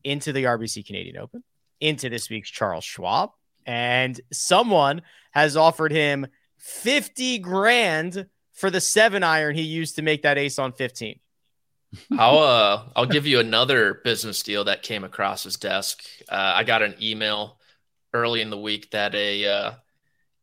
into 0.04 0.32
the 0.32 0.44
RBC 0.44 0.86
Canadian 0.86 1.18
Open, 1.18 1.42
into 1.80 2.08
this 2.08 2.30
week's 2.30 2.50
Charles 2.50 2.84
Schwab. 2.84 3.30
And 3.66 4.18
someone 4.32 5.02
has 5.32 5.56
offered 5.56 5.92
him 5.92 6.26
50 6.58 7.38
grand 7.38 8.26
for 8.52 8.70
the 8.70 8.80
seven 8.80 9.22
iron 9.22 9.54
he 9.54 9.62
used 9.62 9.96
to 9.96 10.02
make 10.02 10.22
that 10.22 10.38
ace 10.38 10.58
on 10.58 10.72
15. 10.72 11.20
I'll 12.18 12.38
uh, 12.38 12.82
I'll 12.96 13.06
give 13.06 13.26
you 13.26 13.40
another 13.40 13.94
business 14.04 14.42
deal 14.42 14.64
that 14.64 14.82
came 14.82 15.04
across 15.04 15.44
his 15.44 15.56
desk. 15.56 16.02
Uh, 16.28 16.52
I 16.56 16.64
got 16.64 16.82
an 16.82 16.94
email 17.00 17.58
early 18.12 18.42
in 18.42 18.50
the 18.50 18.58
week 18.58 18.90
that 18.90 19.14
a 19.14 19.46
uh, 19.46 19.72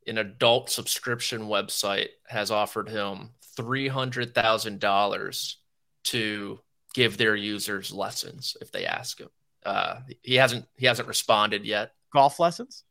an 0.08 0.18
adult 0.18 0.70
subscription 0.70 1.42
website 1.42 2.10
has 2.28 2.50
offered 2.50 2.90
him 2.90 3.32
three 3.56 3.88
hundred 3.88 4.34
thousand 4.34 4.80
dollars 4.80 5.58
to 6.06 6.60
give 6.94 7.18
their 7.18 7.36
users 7.36 7.92
lessons 7.92 8.56
if 8.62 8.72
they 8.72 8.86
ask 8.86 9.20
him. 9.20 9.30
Uh, 9.66 10.00
he 10.22 10.36
hasn't 10.36 10.66
he 10.78 10.86
hasn't 10.86 11.08
responded 11.08 11.66
yet. 11.66 11.92
Golf 12.14 12.40
lessons? 12.40 12.84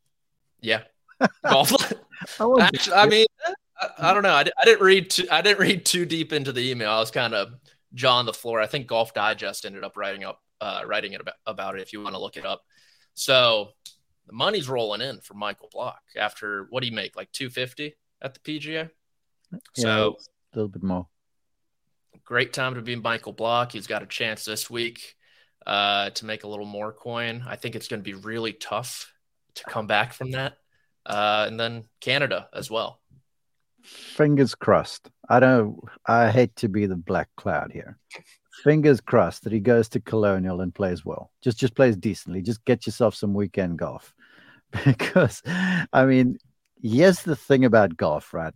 Yeah, 0.60 0.82
golf. 1.48 1.72
I 2.40 2.70
I 2.94 3.06
mean, 3.06 3.26
I, 3.80 3.88
I 3.98 4.14
don't 4.14 4.22
know. 4.22 4.34
I, 4.34 4.44
I 4.60 4.64
didn't 4.64 4.84
read 4.84 5.10
too, 5.10 5.26
I 5.30 5.40
didn't 5.40 5.60
read 5.60 5.84
too 5.84 6.04
deep 6.04 6.32
into 6.32 6.52
the 6.52 6.70
email. 6.70 6.90
I 6.90 7.00
was 7.00 7.10
kind 7.10 7.34
of 7.34 7.54
jaw 7.94 8.18
on 8.18 8.26
the 8.26 8.32
floor. 8.32 8.60
I 8.60 8.66
think 8.66 8.86
Golf 8.86 9.14
Digest 9.14 9.64
ended 9.64 9.84
up 9.84 9.96
writing 9.96 10.24
up 10.24 10.40
uh, 10.60 10.82
writing 10.86 11.12
it 11.12 11.20
about, 11.20 11.34
about 11.46 11.76
it. 11.76 11.82
If 11.82 11.92
you 11.92 12.02
want 12.02 12.14
to 12.14 12.20
look 12.20 12.36
it 12.36 12.46
up, 12.46 12.62
so 13.14 13.70
the 14.26 14.32
money's 14.32 14.68
rolling 14.68 15.00
in 15.00 15.20
for 15.20 15.34
Michael 15.34 15.68
Block 15.72 16.00
after 16.16 16.66
what 16.70 16.82
do 16.82 16.88
you 16.88 16.94
make 16.94 17.16
like 17.16 17.30
two 17.32 17.50
fifty 17.50 17.94
at 18.20 18.34
the 18.34 18.40
PGA? 18.40 18.90
So 19.74 20.16
a 20.54 20.58
little 20.58 20.68
bit 20.68 20.82
more. 20.82 21.06
great 22.24 22.52
time 22.52 22.74
to 22.74 22.82
be 22.82 22.96
Michael 22.96 23.32
Block. 23.32 23.72
He's 23.72 23.86
got 23.86 24.02
a 24.02 24.06
chance 24.06 24.44
this 24.44 24.70
week 24.70 25.16
uh, 25.66 26.10
to 26.10 26.24
make 26.26 26.44
a 26.44 26.48
little 26.48 26.66
more 26.66 26.92
coin. 26.92 27.44
I 27.46 27.56
think 27.56 27.74
it's 27.74 27.88
going 27.88 28.00
to 28.00 28.04
be 28.04 28.14
really 28.14 28.52
tough 28.52 29.12
to 29.56 29.64
come 29.64 29.86
back 29.86 30.12
from 30.12 30.32
that. 30.32 30.54
Uh, 31.06 31.44
and 31.48 31.60
then 31.60 31.84
Canada 32.00 32.48
as 32.54 32.70
well. 32.70 33.00
Fingers 33.82 34.54
crossed. 34.54 35.10
I 35.28 35.40
don't. 35.40 35.78
I 36.06 36.30
hate 36.30 36.56
to 36.56 36.68
be 36.68 36.86
the 36.86 36.96
black 36.96 37.28
cloud 37.36 37.70
here. 37.72 37.98
Fingers 38.62 39.00
crossed 39.00 39.44
that 39.44 39.52
he 39.52 39.60
goes 39.60 39.88
to 39.90 40.00
Colonial 40.00 40.60
and 40.62 40.74
plays 40.74 41.04
well. 41.04 41.30
Just 41.42 41.58
just 41.58 41.74
plays 41.74 41.96
decently. 41.96 42.40
Just 42.40 42.64
get 42.64 42.86
yourself 42.86 43.14
some 43.14 43.34
weekend 43.34 43.78
golf. 43.78 44.14
Because 44.84 45.42
I 45.92 46.04
mean, 46.06 46.38
here's 46.82 47.22
the 47.22 47.36
thing 47.36 47.64
about 47.64 47.96
golf, 47.96 48.32
right? 48.34 48.54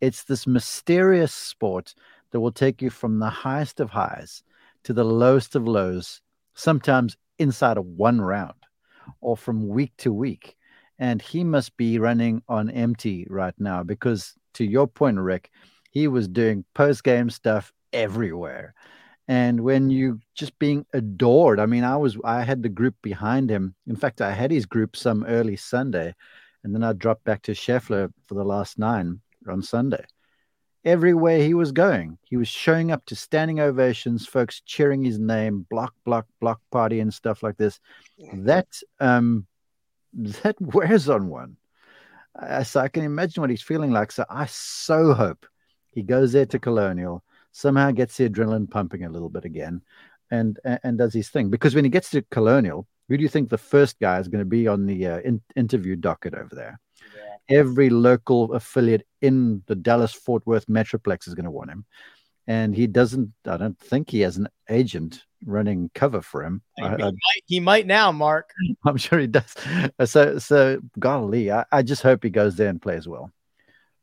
It's 0.00 0.24
this 0.24 0.46
mysterious 0.46 1.32
sport 1.34 1.94
that 2.30 2.40
will 2.40 2.52
take 2.52 2.82
you 2.82 2.90
from 2.90 3.18
the 3.18 3.30
highest 3.30 3.80
of 3.80 3.90
highs 3.90 4.42
to 4.84 4.92
the 4.92 5.04
lowest 5.04 5.56
of 5.56 5.68
lows, 5.68 6.22
sometimes 6.54 7.16
inside 7.38 7.76
of 7.78 7.86
one 7.86 8.20
round 8.20 8.54
or 9.20 9.36
from 9.36 9.68
week 9.68 9.92
to 9.98 10.12
week. 10.12 10.56
And 10.98 11.22
he 11.22 11.44
must 11.44 11.76
be 11.76 11.98
running 11.98 12.42
on 12.48 12.70
empty 12.70 13.26
right 13.30 13.54
now 13.58 13.82
because, 13.82 14.34
to 14.54 14.64
your 14.64 14.86
point, 14.86 15.18
Rick, 15.18 15.50
he 15.90 16.08
was 16.08 16.28
doing 16.28 16.64
post 16.74 17.04
game 17.04 17.30
stuff 17.30 17.72
everywhere. 17.92 18.74
and 19.28 19.60
when 19.60 19.90
you 19.90 20.18
just 20.34 20.58
being 20.58 20.84
adored. 20.92 21.60
I 21.60 21.66
mean, 21.66 21.84
I 21.84 21.96
was 21.96 22.16
I 22.24 22.42
had 22.42 22.62
the 22.62 22.68
group 22.68 22.96
behind 23.02 23.50
him. 23.50 23.74
In 23.86 23.96
fact, 23.96 24.20
I 24.20 24.32
had 24.32 24.50
his 24.50 24.66
group 24.66 24.96
some 24.96 25.24
early 25.24 25.56
Sunday, 25.56 26.14
and 26.64 26.74
then 26.74 26.82
I 26.82 26.92
dropped 26.94 27.24
back 27.24 27.42
to 27.42 27.52
Scheffler 27.52 28.10
for 28.26 28.34
the 28.34 28.44
last 28.44 28.78
nine 28.78 29.20
on 29.48 29.62
Sunday. 29.62 30.04
Everywhere 30.84 31.38
he 31.38 31.52
was 31.52 31.72
going, 31.72 32.18
he 32.22 32.36
was 32.36 32.48
showing 32.48 32.90
up 32.90 33.04
to 33.06 33.14
standing 33.14 33.60
ovations, 33.60 34.26
folks 34.26 34.62
cheering 34.64 35.04
his 35.04 35.18
name, 35.18 35.66
block, 35.68 35.94
block, 36.04 36.26
block 36.40 36.60
party, 36.70 37.00
and 37.00 37.12
stuff 37.12 37.42
like 37.42 37.58
this. 37.58 37.78
That 38.32 38.68
um, 38.98 39.46
that 40.14 40.56
wears 40.60 41.08
on 41.08 41.28
one. 41.28 41.56
Uh, 42.40 42.64
so 42.64 42.80
I 42.80 42.88
can 42.88 43.04
imagine 43.04 43.42
what 43.42 43.50
he's 43.50 43.62
feeling 43.62 43.90
like. 43.90 44.10
So 44.12 44.24
I 44.30 44.46
so 44.46 45.12
hope 45.12 45.44
he 45.90 46.02
goes 46.02 46.32
there 46.32 46.46
to 46.46 46.58
Colonial 46.58 47.22
somehow 47.52 47.90
gets 47.90 48.16
the 48.16 48.28
adrenaline 48.28 48.70
pumping 48.70 49.04
a 49.04 49.10
little 49.10 49.28
bit 49.28 49.44
again 49.44 49.82
and 50.30 50.58
and 50.84 50.98
does 50.98 51.12
his 51.12 51.28
thing 51.28 51.50
because 51.50 51.74
when 51.74 51.84
he 51.84 51.90
gets 51.90 52.10
to 52.10 52.22
colonial 52.30 52.86
who 53.10 53.16
do 53.16 53.24
you 53.24 53.28
think 53.28 53.48
the 53.48 53.58
first 53.58 53.98
guy 53.98 54.20
is 54.20 54.28
going 54.28 54.38
to 54.38 54.44
be 54.44 54.68
on 54.68 54.86
the 54.86 55.04
uh, 55.04 55.18
in, 55.20 55.42
interview 55.56 55.96
docket 55.96 56.32
over 56.32 56.54
there. 56.54 56.78
Every 57.50 57.90
local 57.90 58.52
affiliate 58.54 59.06
in 59.22 59.62
the 59.66 59.74
dallas 59.74 60.12
fort 60.12 60.46
worth 60.46 60.66
metroplex 60.66 61.26
is 61.26 61.34
going 61.34 61.44
to 61.44 61.50
want 61.50 61.70
him 61.70 61.84
and 62.46 62.74
he 62.74 62.86
doesn't 62.86 63.32
i 63.46 63.56
don't 63.56 63.78
think 63.78 64.10
he 64.10 64.20
has 64.20 64.36
an 64.36 64.48
agent 64.68 65.24
running 65.46 65.90
cover 65.94 66.20
for 66.20 66.44
him 66.44 66.62
he, 66.76 66.84
I, 66.84 66.96
might, 66.96 67.44
he 67.46 67.60
might 67.60 67.86
now 67.86 68.12
mark 68.12 68.50
i'm 68.84 68.96
sure 68.96 69.18
he 69.18 69.26
does 69.26 69.54
so 70.04 70.38
so 70.38 70.80
golly 70.98 71.50
I, 71.50 71.64
I 71.72 71.82
just 71.82 72.02
hope 72.02 72.22
he 72.22 72.30
goes 72.30 72.56
there 72.56 72.68
and 72.68 72.80
plays 72.80 73.08
well 73.08 73.32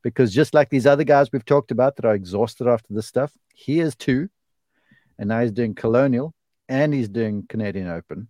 because 0.07 0.33
just 0.33 0.53
like 0.53 0.69
these 0.69 0.87
other 0.87 1.03
guys 1.03 1.33
we've 1.33 1.43
talked 1.43 1.69
about 1.69 1.97
that 1.97 2.05
are 2.05 2.15
exhausted 2.15 2.65
after 2.65 2.93
this 2.93 3.07
stuff, 3.07 3.33
he 3.53 3.81
is 3.81 3.93
too. 3.93 4.29
And 5.19 5.27
now 5.27 5.41
he's 5.41 5.51
doing 5.51 5.75
Colonial 5.75 6.33
and 6.69 6.93
he's 6.93 7.09
doing 7.09 7.45
Canadian 7.49 7.89
Open. 7.89 8.29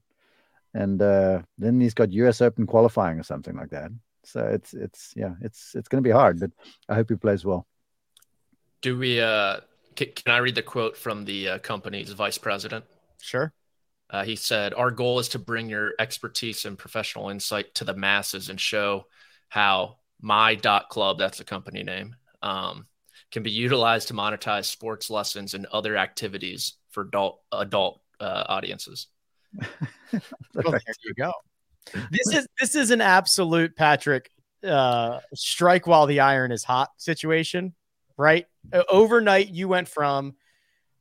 And 0.74 1.00
uh, 1.00 1.44
then 1.60 1.80
he's 1.80 1.94
got 1.94 2.12
US 2.14 2.42
Open 2.42 2.66
qualifying 2.66 3.20
or 3.20 3.24
something 3.24 3.56
like 3.56 3.70
that. 3.70 3.92
So 4.28 4.46
it's 4.46 4.74
it's 4.74 5.14
yeah, 5.16 5.36
it's 5.42 5.74
it's 5.74 5.88
going 5.88 6.04
to 6.04 6.08
be 6.08 6.14
hard, 6.14 6.40
but 6.40 6.52
I 6.90 6.96
hope 6.96 7.10
he 7.10 7.16
plays 7.16 7.46
well. 7.46 7.66
Do 8.82 8.98
we 8.98 9.22
uh 9.22 9.62
can, 9.96 10.08
can 10.14 10.34
I 10.34 10.38
read 10.38 10.56
the 10.56 10.62
quote 10.62 10.98
from 10.98 11.26
the 11.26 11.50
uh, 11.50 11.60
company's 11.60 12.12
vice 12.12 12.38
president? 12.38 12.86
Sure. 13.22 13.54
Uh, 14.10 14.24
he 14.24 14.36
said, 14.36 14.74
Our 14.74 14.92
goal 14.92 15.20
is 15.20 15.30
to 15.30 15.40
bring 15.40 15.70
your 15.70 15.94
expertise 16.00 16.66
and 16.66 16.78
professional 16.78 17.30
insight 17.30 17.74
to 17.76 17.84
the 17.84 17.96
masses 17.96 18.50
and 18.50 18.60
show 18.60 19.06
how 19.50 19.98
my 20.22 20.56
dot 20.56 20.90
club 20.90 21.18
that's 21.18 21.38
the 21.38 21.44
company 21.44 21.84
name 21.84 22.16
um, 22.42 22.86
can 23.32 23.44
be 23.44 23.52
utilized 23.52 24.10
to 24.10 24.14
monetize 24.14 24.66
sports 24.66 25.10
lessons 25.10 25.54
and 25.54 25.66
other 25.68 25.96
activities 25.96 26.74
for 26.90 27.04
adult 27.04 27.42
adult 27.52 28.02
uh, 28.20 28.44
audiences 28.50 29.08
well, 30.12 30.72
there 30.72 30.82
you 31.04 31.14
go 31.16 31.32
this 32.12 32.34
is 32.34 32.48
this 32.60 32.76
is 32.76 32.92
an 32.92 33.02
absolute 33.02 33.76
patrick 33.76 34.30
uh, 34.64 35.20
strike 35.34 35.88
while 35.88 36.06
the 36.06 36.20
iron 36.20 36.52
is 36.52 36.64
hot 36.64 36.90
situation 36.98 37.74
right 38.18 38.46
overnight 38.90 39.50
you 39.50 39.68
went 39.68 39.88
from 39.88 40.36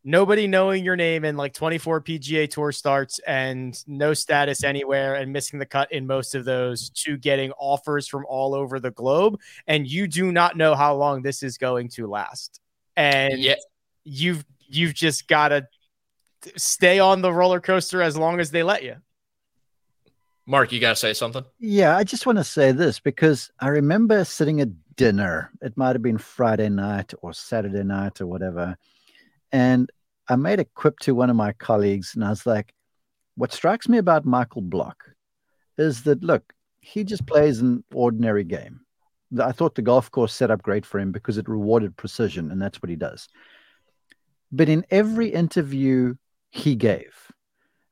nobody 0.06 0.46
knowing 0.46 0.84
your 0.84 0.94
name 0.94 1.24
in 1.24 1.36
like 1.36 1.52
24 1.52 2.00
PGA 2.00 2.48
Tour 2.48 2.70
starts 2.70 3.18
and 3.26 3.76
no 3.88 4.14
status 4.14 4.62
anywhere 4.62 5.16
and 5.16 5.32
missing 5.32 5.58
the 5.58 5.66
cut 5.66 5.90
in 5.90 6.06
most 6.06 6.36
of 6.36 6.44
those 6.44 6.90
to 6.90 7.16
getting 7.16 7.50
offers 7.58 8.06
from 8.06 8.24
all 8.28 8.54
over 8.54 8.78
the 8.78 8.92
globe. 8.92 9.38
And 9.66 9.86
you 9.86 10.06
do 10.06 10.30
not 10.30 10.56
know 10.56 10.76
how 10.76 10.94
long 10.94 11.22
this 11.22 11.42
is 11.42 11.58
going 11.58 11.88
to 11.90 12.06
last. 12.06 12.60
And 12.96 13.40
yeah. 13.40 13.56
you've 14.04 14.44
you've 14.68 14.94
just 14.94 15.26
got 15.26 15.48
to 15.48 15.66
stay 16.56 17.00
on 17.00 17.20
the 17.20 17.32
roller 17.32 17.60
coaster 17.60 18.00
as 18.00 18.16
long 18.16 18.38
as 18.38 18.52
they 18.52 18.62
let 18.62 18.84
you. 18.84 18.96
Mark, 20.46 20.70
you 20.72 20.80
got 20.80 20.90
to 20.90 20.96
say 20.96 21.12
something? 21.12 21.44
Yeah, 21.58 21.96
I 21.96 22.04
just 22.04 22.24
want 22.24 22.38
to 22.38 22.44
say 22.44 22.70
this 22.70 23.00
because 23.00 23.50
I 23.58 23.68
remember 23.68 24.24
sitting 24.24 24.60
at 24.60 24.68
dinner. 24.94 25.50
It 25.60 25.76
might 25.76 25.94
have 25.94 26.02
been 26.02 26.18
Friday 26.18 26.68
night 26.68 27.12
or 27.20 27.32
Saturday 27.32 27.82
night 27.82 28.20
or 28.20 28.26
whatever. 28.26 28.76
And 29.50 29.90
I 30.28 30.36
made 30.36 30.60
a 30.60 30.64
quip 30.64 30.98
to 31.00 31.14
one 31.14 31.30
of 31.30 31.36
my 31.36 31.52
colleagues, 31.52 32.14
and 32.14 32.24
I 32.24 32.30
was 32.30 32.46
like, 32.46 32.72
"What 33.36 33.52
strikes 33.52 33.88
me 33.88 33.98
about 33.98 34.24
Michael 34.24 34.62
Block 34.62 35.04
is 35.78 36.02
that 36.04 36.22
look, 36.22 36.52
he 36.80 37.04
just 37.04 37.26
plays 37.26 37.60
an 37.60 37.84
ordinary 37.92 38.44
game. 38.44 38.80
I 39.40 39.52
thought 39.52 39.74
the 39.74 39.82
golf 39.82 40.10
course 40.10 40.32
set 40.32 40.50
up 40.50 40.62
great 40.62 40.86
for 40.86 41.00
him 41.00 41.10
because 41.10 41.38
it 41.38 41.48
rewarded 41.48 41.96
precision, 41.96 42.50
and 42.50 42.62
that's 42.62 42.80
what 42.80 42.90
he 42.90 42.96
does. 42.96 43.28
But 44.52 44.68
in 44.68 44.86
every 44.90 45.28
interview 45.28 46.14
he 46.50 46.76
gave, 46.76 47.25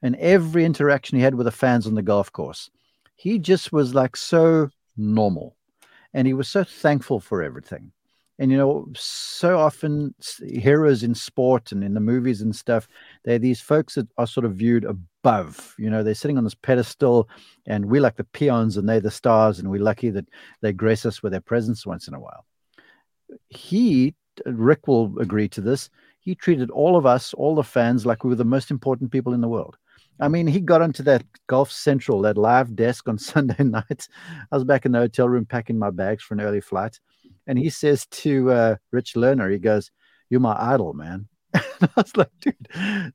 and 0.04 0.16
every 0.16 0.66
interaction 0.66 1.16
he 1.16 1.24
had 1.24 1.34
with 1.34 1.46
the 1.46 1.50
fans 1.50 1.86
on 1.86 1.94
the 1.94 2.02
golf 2.02 2.30
course, 2.30 2.68
he 3.16 3.38
just 3.38 3.72
was 3.72 3.94
like 3.94 4.16
so 4.16 4.68
normal, 4.98 5.56
and 6.12 6.26
he 6.26 6.34
was 6.34 6.46
so 6.46 6.62
thankful 6.62 7.18
for 7.18 7.42
everything. 7.42 7.90
And 8.38 8.50
you 8.50 8.58
know 8.58 8.88
so 8.96 9.58
often 9.58 10.12
heroes 10.44 11.04
in 11.04 11.14
sport 11.14 11.72
and 11.72 11.82
in 11.84 11.94
the 11.94 12.00
movies 12.00 12.40
and 12.40 12.54
stuff 12.54 12.88
they're 13.22 13.38
these 13.38 13.60
folks 13.60 13.94
that 13.94 14.08
are 14.18 14.26
sort 14.26 14.44
of 14.44 14.56
viewed 14.56 14.84
above. 14.84 15.72
You 15.78 15.88
know 15.88 16.02
they're 16.02 16.14
sitting 16.14 16.36
on 16.36 16.42
this 16.42 16.56
pedestal 16.56 17.28
and 17.66 17.86
we're 17.86 18.00
like 18.00 18.16
the 18.16 18.24
peons 18.24 18.76
and 18.76 18.88
they're 18.88 18.98
the 18.98 19.10
stars 19.12 19.60
and 19.60 19.70
we're 19.70 19.80
lucky 19.80 20.10
that 20.10 20.26
they 20.62 20.72
grace 20.72 21.06
us 21.06 21.22
with 21.22 21.30
their 21.30 21.40
presence 21.40 21.86
once 21.86 22.08
in 22.08 22.14
a 22.14 22.18
while. 22.18 22.44
He 23.50 24.16
rick 24.46 24.88
will 24.88 25.16
agree 25.20 25.48
to 25.48 25.60
this 25.60 25.88
he 26.18 26.34
treated 26.34 26.68
all 26.72 26.96
of 26.96 27.06
us 27.06 27.32
all 27.34 27.54
the 27.54 27.62
fans 27.62 28.04
like 28.04 28.24
we 28.24 28.30
were 28.30 28.34
the 28.34 28.44
most 28.44 28.72
important 28.72 29.12
people 29.12 29.32
in 29.32 29.40
the 29.40 29.48
world 29.48 29.76
I 30.20 30.28
mean, 30.28 30.46
he 30.46 30.60
got 30.60 30.82
onto 30.82 31.02
that 31.04 31.24
Golf 31.48 31.72
Central, 31.72 32.22
that 32.22 32.38
live 32.38 32.76
desk 32.76 33.08
on 33.08 33.18
Sunday 33.18 33.64
night. 33.64 34.08
I 34.50 34.56
was 34.56 34.64
back 34.64 34.86
in 34.86 34.92
the 34.92 34.98
hotel 34.98 35.28
room 35.28 35.46
packing 35.46 35.78
my 35.78 35.90
bags 35.90 36.22
for 36.22 36.34
an 36.34 36.40
early 36.40 36.60
flight 36.60 36.98
and 37.46 37.58
he 37.58 37.70
says 37.70 38.06
to 38.06 38.50
uh, 38.50 38.76
Rich 38.90 39.14
Lerner, 39.14 39.50
he 39.50 39.58
goes, 39.58 39.90
"You're 40.30 40.40
my 40.40 40.56
idol, 40.58 40.94
man." 40.94 41.28
I 41.54 41.88
was 41.96 42.16
like, 42.16 42.30
dude, 42.40 42.68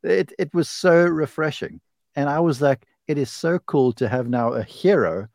it 0.03 0.33
it 0.37 0.53
was 0.53 0.69
so 0.69 1.05
refreshing, 1.05 1.81
and 2.15 2.29
I 2.29 2.39
was 2.39 2.61
like, 2.61 2.85
it 3.07 3.17
is 3.17 3.31
so 3.31 3.59
cool 3.59 3.93
to 3.93 4.07
have 4.07 4.27
now 4.27 4.53
a 4.53 4.63
hero 4.63 5.27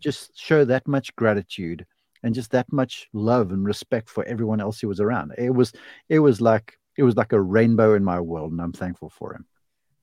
just 0.00 0.38
show 0.38 0.64
that 0.64 0.88
much 0.88 1.14
gratitude 1.16 1.86
and 2.22 2.34
just 2.34 2.50
that 2.52 2.72
much 2.72 3.08
love 3.12 3.52
and 3.52 3.66
respect 3.66 4.08
for 4.08 4.24
everyone 4.24 4.60
else 4.60 4.80
who 4.80 4.88
was 4.88 5.00
around. 5.00 5.32
It 5.38 5.54
was 5.54 5.72
it 6.08 6.20
was 6.20 6.40
like 6.40 6.78
it 6.96 7.02
was 7.02 7.16
like 7.16 7.32
a 7.32 7.40
rainbow 7.40 7.94
in 7.94 8.04
my 8.04 8.20
world, 8.20 8.52
and 8.52 8.60
I'm 8.60 8.72
thankful 8.72 9.10
for 9.10 9.34
him. 9.34 9.46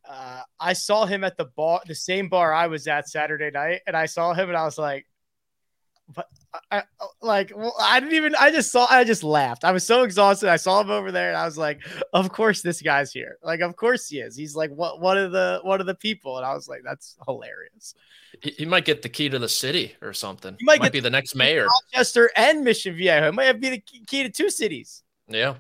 Uh, 0.10 0.42
I 0.60 0.74
saw 0.74 1.06
him 1.06 1.24
at 1.24 1.38
the 1.38 1.46
bar, 1.46 1.82
the 1.86 1.96
same 1.96 2.30
bar 2.30 2.54
I 2.54 2.68
was 2.68 2.88
at 2.88 3.10
Saturday 3.10 3.52
night, 3.52 3.82
and 3.88 3.96
I 3.96 4.06
saw 4.06 4.34
him, 4.34 4.50
and 4.50 4.58
I 4.58 4.64
was 4.64 4.78
like, 4.78 5.06
but 6.14 6.28
I, 6.72 6.84
like 7.22 7.52
well, 7.56 7.76
I 7.80 8.00
didn't 8.00 8.16
even 8.16 8.36
I 8.36 8.52
just 8.52 8.72
saw 8.72 8.88
I 8.90 9.04
just 9.04 9.24
laughed. 9.24 9.64
I 9.64 9.72
was 9.72 9.86
so 9.86 10.04
exhausted. 10.04 10.50
I 10.50 10.56
saw 10.56 10.80
him 10.82 10.90
over 10.90 11.12
there 11.12 11.30
and 11.30 11.38
I 11.38 11.46
was 11.46 11.58
like, 11.58 11.82
of 12.14 12.32
course 12.32 12.62
this 12.62 12.82
guy's 12.82 13.12
here. 13.12 13.38
Like 13.44 13.60
of 13.60 13.76
course 13.76 14.08
he 14.08 14.20
is. 14.20 14.36
He's 14.36 14.56
like 14.56 14.72
what 14.72 15.02
one 15.02 15.18
of 15.18 15.32
the 15.32 15.60
one 15.64 15.82
of 15.82 15.88
the 15.88 15.96
people 15.96 16.38
and 16.38 16.46
I 16.46 16.54
was 16.54 16.68
like 16.68 16.82
that's 16.84 17.18
hilarious. 17.28 17.94
He, 18.42 18.52
he 18.52 18.66
might 18.66 18.86
get 18.86 19.02
the 19.02 19.10
key 19.10 19.30
to 19.30 19.40
the 19.40 19.50
city 19.50 19.96
or 20.02 20.14
something. 20.14 20.56
He 20.58 20.66
might, 20.66 20.80
might 20.80 20.94
be 20.94 21.00
the 21.00 21.10
next 21.10 21.36
mayor. 21.36 21.68
Rochester 21.94 22.32
and 22.36 22.64
Mission 22.64 22.96
Viejo. 22.96 23.28
It 23.28 23.34
might 23.34 23.46
have 23.46 23.60
be 23.60 23.70
the 23.70 23.80
key 23.80 24.24
to 24.24 24.30
two 24.30 24.50
cities. 24.50 25.04
Yeah. 25.28 25.56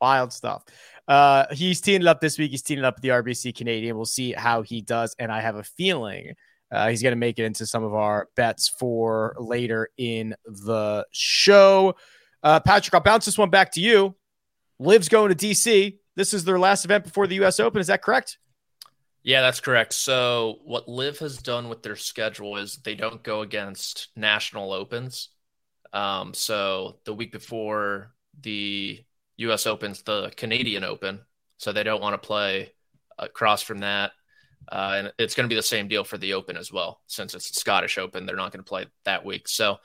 Wild 0.00 0.32
stuff. 0.32 0.64
Uh, 1.08 1.46
he's 1.52 1.80
teaming 1.80 2.06
up 2.06 2.20
this 2.20 2.38
week. 2.38 2.50
He's 2.50 2.62
teaming 2.62 2.84
up 2.84 2.96
with 2.96 3.02
the 3.02 3.08
RBC 3.08 3.56
Canadian. 3.56 3.96
We'll 3.96 4.04
see 4.04 4.32
how 4.32 4.62
he 4.62 4.82
does. 4.82 5.16
And 5.18 5.32
I 5.32 5.40
have 5.40 5.56
a 5.56 5.64
feeling 5.64 6.34
uh, 6.70 6.88
he's 6.88 7.02
going 7.02 7.12
to 7.12 7.16
make 7.16 7.38
it 7.38 7.44
into 7.44 7.66
some 7.66 7.82
of 7.82 7.94
our 7.94 8.28
bets 8.36 8.68
for 8.68 9.34
later 9.38 9.88
in 9.96 10.34
the 10.44 11.06
show. 11.12 11.96
Uh, 12.42 12.60
Patrick, 12.60 12.94
I'll 12.94 13.00
bounce 13.00 13.24
this 13.24 13.38
one 13.38 13.50
back 13.50 13.72
to 13.72 13.80
you. 13.80 14.14
LIV's 14.78 15.08
going 15.08 15.34
to 15.34 15.46
DC. 15.46 15.98
This 16.14 16.34
is 16.34 16.44
their 16.44 16.58
last 16.58 16.84
event 16.84 17.04
before 17.04 17.26
the 17.26 17.36
U.S. 17.36 17.58
Open. 17.58 17.80
Is 17.80 17.86
that 17.86 18.02
correct? 18.02 18.38
Yeah, 19.22 19.40
that's 19.40 19.60
correct. 19.60 19.94
So, 19.94 20.58
what 20.64 20.88
LIV 20.88 21.18
has 21.18 21.38
done 21.38 21.68
with 21.68 21.82
their 21.82 21.96
schedule 21.96 22.56
is 22.56 22.76
they 22.76 22.94
don't 22.94 23.22
go 23.22 23.40
against 23.42 24.08
national 24.14 24.72
opens. 24.72 25.30
Um, 25.92 26.34
so, 26.34 26.98
the 27.04 27.14
week 27.14 27.32
before 27.32 28.14
the 28.40 29.04
U.S. 29.38 29.66
Opens, 29.66 30.02
the 30.02 30.32
Canadian 30.36 30.84
Open. 30.84 31.20
So, 31.58 31.72
they 31.72 31.82
don't 31.82 32.02
want 32.02 32.20
to 32.20 32.26
play 32.26 32.72
across 33.18 33.62
from 33.62 33.78
that. 33.78 34.12
Uh, 34.70 34.94
and 34.96 35.12
it's 35.18 35.34
going 35.34 35.44
to 35.44 35.52
be 35.52 35.56
the 35.56 35.62
same 35.62 35.88
deal 35.88 36.04
for 36.04 36.18
the 36.18 36.34
Open 36.34 36.56
as 36.56 36.72
well, 36.72 37.00
since 37.06 37.34
it's 37.34 37.50
the 37.50 37.58
Scottish 37.58 37.98
Open. 37.98 38.26
They're 38.26 38.36
not 38.36 38.52
going 38.52 38.62
to 38.62 38.68
play 38.68 38.86
that 39.04 39.24
week. 39.24 39.48
So 39.48 39.78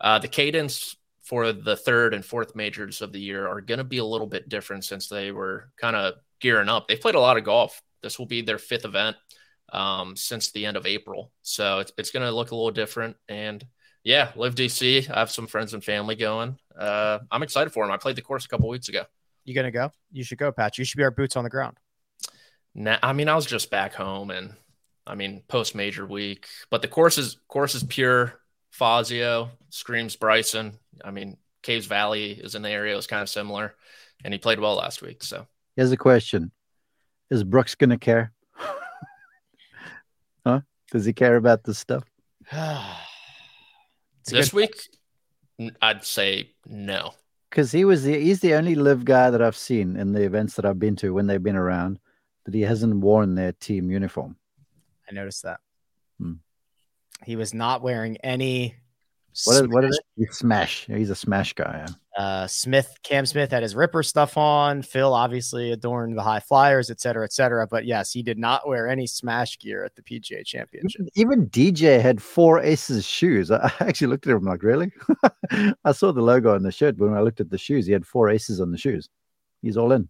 uh, 0.00 0.18
the 0.18 0.28
cadence 0.28 0.96
for 1.22 1.52
the 1.52 1.76
third 1.76 2.14
and 2.14 2.24
fourth 2.24 2.54
majors 2.54 3.02
of 3.02 3.12
the 3.12 3.20
year 3.20 3.46
are 3.46 3.60
going 3.60 3.78
to 3.78 3.84
be 3.84 3.98
a 3.98 4.04
little 4.04 4.26
bit 4.26 4.48
different 4.48 4.84
since 4.84 5.08
they 5.08 5.32
were 5.32 5.70
kind 5.78 5.96
of 5.96 6.14
gearing 6.40 6.68
up. 6.68 6.88
They've 6.88 7.00
played 7.00 7.16
a 7.16 7.20
lot 7.20 7.36
of 7.36 7.44
golf. 7.44 7.82
This 8.02 8.18
will 8.18 8.26
be 8.26 8.42
their 8.42 8.58
fifth 8.58 8.84
event 8.84 9.16
um, 9.72 10.16
since 10.16 10.52
the 10.52 10.64
end 10.64 10.76
of 10.76 10.86
April. 10.86 11.32
So 11.42 11.80
it's, 11.80 11.92
it's 11.98 12.10
going 12.10 12.24
to 12.24 12.34
look 12.34 12.52
a 12.52 12.54
little 12.54 12.70
different. 12.70 13.16
And 13.28 13.64
yeah, 14.08 14.32
LIV 14.36 14.54
DC. 14.54 15.10
I 15.10 15.18
have 15.18 15.30
some 15.30 15.46
friends 15.46 15.74
and 15.74 15.84
family 15.84 16.16
going. 16.16 16.58
Uh, 16.74 17.18
I'm 17.30 17.42
excited 17.42 17.74
for 17.74 17.84
them. 17.84 17.92
I 17.92 17.98
played 17.98 18.16
the 18.16 18.22
course 18.22 18.46
a 18.46 18.48
couple 18.48 18.66
weeks 18.66 18.88
ago. 18.88 19.04
You 19.44 19.54
gonna 19.54 19.70
go? 19.70 19.90
You 20.10 20.24
should 20.24 20.38
go, 20.38 20.50
Pat. 20.50 20.78
You 20.78 20.84
should 20.86 20.96
be 20.96 21.02
our 21.02 21.10
boots 21.10 21.36
on 21.36 21.44
the 21.44 21.50
ground. 21.50 21.76
Nah, 22.74 22.96
I 23.02 23.12
mean, 23.12 23.28
I 23.28 23.34
was 23.34 23.44
just 23.44 23.70
back 23.70 23.92
home, 23.92 24.30
and 24.30 24.54
I 25.06 25.14
mean, 25.14 25.42
post 25.46 25.74
major 25.74 26.06
week, 26.06 26.46
but 26.70 26.80
the 26.80 26.88
course 26.88 27.18
is 27.18 27.36
course 27.48 27.74
is 27.74 27.84
pure. 27.84 28.40
Fazio 28.70 29.50
screams 29.68 30.16
Bryson. 30.16 30.78
I 31.04 31.10
mean, 31.10 31.36
Caves 31.62 31.84
Valley 31.84 32.30
is 32.32 32.54
in 32.54 32.62
the 32.62 32.70
area. 32.70 32.94
It 32.94 32.96
was 32.96 33.06
kind 33.06 33.20
of 33.20 33.28
similar, 33.28 33.74
and 34.24 34.32
he 34.32 34.38
played 34.38 34.58
well 34.58 34.76
last 34.76 35.02
week. 35.02 35.22
So 35.22 35.46
Here's 35.76 35.92
a 35.92 35.98
question: 35.98 36.50
Is 37.30 37.44
Brooks 37.44 37.74
gonna 37.74 37.98
care? 37.98 38.32
huh? 40.46 40.60
Does 40.92 41.04
he 41.04 41.12
care 41.12 41.36
about 41.36 41.62
this 41.64 41.78
stuff? 41.78 42.04
It's 44.32 44.50
this 44.50 44.50
good- 44.50 44.70
week, 45.60 45.74
I'd 45.82 46.04
say 46.04 46.50
no. 46.66 47.14
Because 47.50 47.72
he 47.72 47.84
was 47.84 48.04
the 48.04 48.20
he's 48.20 48.40
the 48.40 48.54
only 48.54 48.74
LIV 48.74 49.04
guy 49.04 49.30
that 49.30 49.40
I've 49.40 49.56
seen 49.56 49.96
in 49.96 50.12
the 50.12 50.22
events 50.22 50.54
that 50.56 50.66
I've 50.66 50.78
been 50.78 50.96
to 50.96 51.14
when 51.14 51.26
they've 51.26 51.42
been 51.42 51.56
around 51.56 51.98
that 52.44 52.52
he 52.54 52.60
hasn't 52.62 52.96
worn 52.96 53.34
their 53.34 53.52
team 53.52 53.90
uniform. 53.90 54.36
I 55.08 55.14
noticed 55.14 55.42
that. 55.44 55.60
Hmm. 56.18 56.34
He 57.24 57.36
was 57.36 57.54
not 57.54 57.80
wearing 57.82 58.18
any. 58.18 58.76
What 59.44 59.56
is, 59.56 59.68
what 59.68 59.84
is 59.84 59.96
it? 59.96 60.04
He's 60.16 60.36
smash. 60.36 60.86
He's 60.86 61.10
a 61.10 61.14
smash 61.14 61.52
guy. 61.52 61.86
yeah. 61.86 61.94
Uh, 62.18 62.46
Smith, 62.48 62.96
Cam 63.04 63.24
Smith 63.24 63.52
had 63.52 63.62
his 63.62 63.76
Ripper 63.76 64.02
stuff 64.02 64.36
on. 64.36 64.82
Phil 64.82 65.14
obviously 65.14 65.70
adorned 65.70 66.18
the 66.18 66.22
HyFlyers, 66.22 66.90
et 66.90 67.00
cetera, 67.00 67.24
et 67.24 67.32
cetera. 67.32 67.66
But 67.66 67.86
yes, 67.86 68.12
he 68.12 68.22
did 68.24 68.38
not 68.38 68.66
wear 68.66 68.88
any 68.88 69.06
smash 69.06 69.56
gear 69.58 69.84
at 69.84 69.94
the 69.94 70.02
PGA 70.02 70.44
Championship. 70.44 71.06
Even 71.14 71.48
DJ 71.50 72.00
had 72.00 72.20
four 72.20 72.58
aces 72.60 73.06
shoes. 73.06 73.52
I 73.52 73.72
I 73.80 73.84
actually 73.86 74.08
looked 74.08 74.26
at 74.26 74.34
him 74.34 74.44
like, 74.44 74.64
really? 74.64 74.90
I 75.84 75.92
saw 75.92 76.10
the 76.12 76.22
logo 76.22 76.54
on 76.54 76.64
the 76.64 76.72
shirt, 76.72 76.96
but 76.96 77.08
when 77.08 77.16
I 77.16 77.20
looked 77.20 77.40
at 77.40 77.50
the 77.50 77.58
shoes, 77.58 77.86
he 77.86 77.92
had 77.92 78.04
four 78.04 78.30
aces 78.30 78.60
on 78.60 78.72
the 78.72 78.78
shoes. 78.78 79.08
He's 79.62 79.76
all 79.76 79.92
in. 79.92 80.08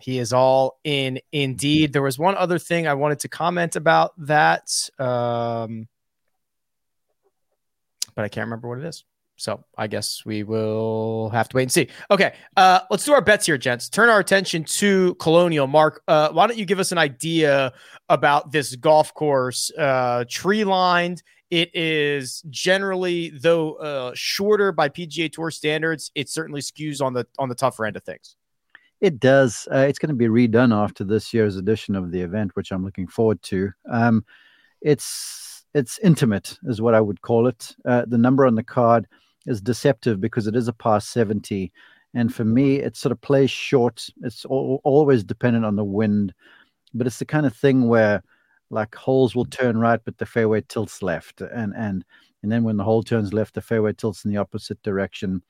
He 0.00 0.18
is 0.18 0.32
all 0.32 0.78
in 0.84 1.18
indeed. 1.32 1.92
There 1.92 2.02
was 2.02 2.18
one 2.18 2.36
other 2.36 2.58
thing 2.58 2.86
I 2.86 2.94
wanted 2.94 3.20
to 3.20 3.28
comment 3.28 3.74
about 3.74 4.12
that, 4.18 4.68
um, 4.98 5.88
but 8.18 8.24
I 8.24 8.28
can't 8.28 8.46
remember 8.46 8.66
what 8.66 8.78
it 8.78 8.84
is. 8.84 9.04
So 9.36 9.64
I 9.76 9.86
guess 9.86 10.24
we 10.26 10.42
will 10.42 11.30
have 11.30 11.48
to 11.50 11.56
wait 11.56 11.62
and 11.62 11.72
see. 11.72 11.86
Okay, 12.10 12.34
uh, 12.56 12.80
let's 12.90 13.04
do 13.04 13.12
our 13.12 13.20
bets 13.20 13.46
here, 13.46 13.56
gents. 13.56 13.88
Turn 13.88 14.08
our 14.08 14.18
attention 14.18 14.64
to 14.64 15.14
Colonial. 15.20 15.68
Mark, 15.68 16.02
uh, 16.08 16.30
why 16.30 16.48
don't 16.48 16.58
you 16.58 16.64
give 16.64 16.80
us 16.80 16.90
an 16.90 16.98
idea 16.98 17.72
about 18.08 18.50
this 18.50 18.74
golf 18.74 19.14
course? 19.14 19.70
Uh, 19.78 20.24
tree 20.28 20.64
lined. 20.64 21.22
It 21.52 21.70
is 21.74 22.42
generally, 22.50 23.30
though 23.30 23.74
uh, 23.74 24.10
shorter 24.16 24.72
by 24.72 24.88
PGA 24.88 25.30
Tour 25.30 25.52
standards, 25.52 26.10
it 26.16 26.28
certainly 26.28 26.60
skews 26.60 27.00
on 27.00 27.12
the 27.12 27.24
on 27.38 27.48
the 27.48 27.54
tougher 27.54 27.86
end 27.86 27.96
of 27.96 28.02
things. 28.02 28.34
It 29.00 29.20
does. 29.20 29.68
Uh, 29.72 29.86
it's 29.88 30.00
going 30.00 30.08
to 30.08 30.16
be 30.16 30.26
redone 30.26 30.76
after 30.76 31.04
this 31.04 31.32
year's 31.32 31.54
edition 31.54 31.94
of 31.94 32.10
the 32.10 32.20
event, 32.20 32.56
which 32.56 32.72
I'm 32.72 32.84
looking 32.84 33.06
forward 33.06 33.40
to. 33.44 33.70
Um, 33.88 34.24
it's 34.80 35.57
it's 35.78 35.98
intimate, 36.00 36.58
is 36.64 36.80
what 36.80 36.94
I 36.94 37.00
would 37.00 37.22
call 37.22 37.46
it. 37.46 37.74
Uh, 37.84 38.04
the 38.06 38.18
number 38.18 38.46
on 38.46 38.54
the 38.54 38.62
card 38.62 39.06
is 39.46 39.60
deceptive 39.60 40.20
because 40.20 40.46
it 40.46 40.56
is 40.56 40.68
a 40.68 40.72
past 40.72 41.10
70, 41.10 41.72
and 42.14 42.34
for 42.34 42.44
me, 42.44 42.76
it 42.76 42.96
sort 42.96 43.12
of 43.12 43.20
plays 43.20 43.50
short. 43.50 44.08
It's 44.22 44.44
al- 44.46 44.80
always 44.84 45.24
dependent 45.24 45.64
on 45.64 45.76
the 45.76 45.84
wind, 45.84 46.34
but 46.94 47.06
it's 47.06 47.18
the 47.18 47.24
kind 47.24 47.46
of 47.46 47.54
thing 47.56 47.88
where 47.88 48.22
like 48.70 48.94
holes 48.94 49.34
will 49.34 49.46
turn 49.46 49.78
right, 49.78 50.00
but 50.04 50.18
the 50.18 50.26
fairway 50.26 50.62
tilts 50.68 51.02
left, 51.02 51.40
and 51.40 51.72
and 51.76 52.04
and 52.42 52.52
then 52.52 52.64
when 52.64 52.76
the 52.76 52.84
hole 52.84 53.02
turns 53.02 53.32
left, 53.32 53.54
the 53.54 53.62
fairway 53.62 53.92
tilts 53.92 54.24
in 54.24 54.30
the 54.30 54.36
opposite 54.36 54.82
direction. 54.82 55.42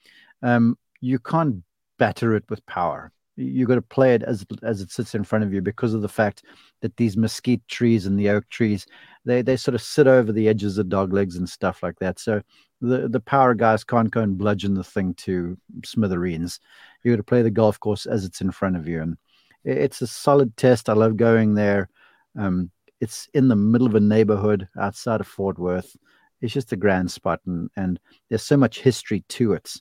Um, 0.43 0.79
you 1.01 1.19
can't 1.19 1.63
batter 1.99 2.35
it 2.35 2.45
with 2.49 2.65
power 2.67 3.13
you 3.39 3.67
got 3.67 3.77
to 3.77 3.83
play 3.83 4.15
it 4.15 4.23
as 4.25 4.45
as 4.63 4.81
it 4.81 4.91
sits 4.91 5.15
in 5.15 5.23
front 5.23 5.45
of 5.45 5.53
you 5.53 5.63
because 5.63 5.95
of 5.95 6.03
the 6.03 6.09
fact 6.09 6.43
that 6.81 6.97
these 6.97 7.17
mesquite 7.17 7.67
trees 7.69 8.05
and 8.05 8.19
the 8.19 8.29
oak 8.29 8.49
trees 8.49 8.87
they 9.25 9.43
they 9.43 9.57
sort 9.57 9.77
of 9.77 9.83
sit 9.83 10.09
over 10.09 10.33
the 10.33 10.49
edges 10.49 10.77
of 10.77 10.89
dog 10.89 11.13
legs 11.13 11.37
and 11.37 11.49
stuff 11.49 11.83
like 11.83 11.99
that. 12.01 12.19
So 12.19 12.43
the 12.81 13.09
the 13.09 13.21
power 13.21 13.55
guys 13.55 13.85
can't 13.85 14.11
go 14.11 14.23
and 14.23 14.37
bludgeon 14.37 14.75
the 14.75 14.83
thing 14.83 15.15
to 15.15 15.57
smithereens. 15.85 16.59
You 17.05 17.13
got 17.13 17.19
to 17.19 17.23
play 17.23 17.43
the 17.43 17.51
golf 17.51 17.79
course 17.79 18.07
as 18.07 18.25
it's 18.25 18.41
in 18.41 18.51
front 18.51 18.77
of 18.77 18.89
you. 18.89 19.03
And 19.03 19.17
it's 19.65 20.03
a 20.03 20.07
solid 20.07 20.57
test. 20.57 20.89
I 20.89 20.95
love 20.95 21.17
going 21.17 21.55
there. 21.55 21.89
Um 22.37 22.71
it's 23.01 23.29
in 23.35 23.47
the 23.47 23.57
middle 23.57 23.87
of 23.87 23.95
a 23.95 24.01
neighborhood 24.01 24.69
outside 24.77 25.21
of 25.21 25.29
fort 25.29 25.59
worth. 25.59 25.97
It's 26.41 26.53
just 26.53 26.73
a 26.73 26.77
grand 26.77 27.13
spot 27.13 27.41
and 27.47 27.71
and 27.77 28.01
there's 28.29 28.43
so 28.43 28.57
much 28.57 28.81
history 28.81 29.25
to 29.29 29.53
it. 29.53 29.75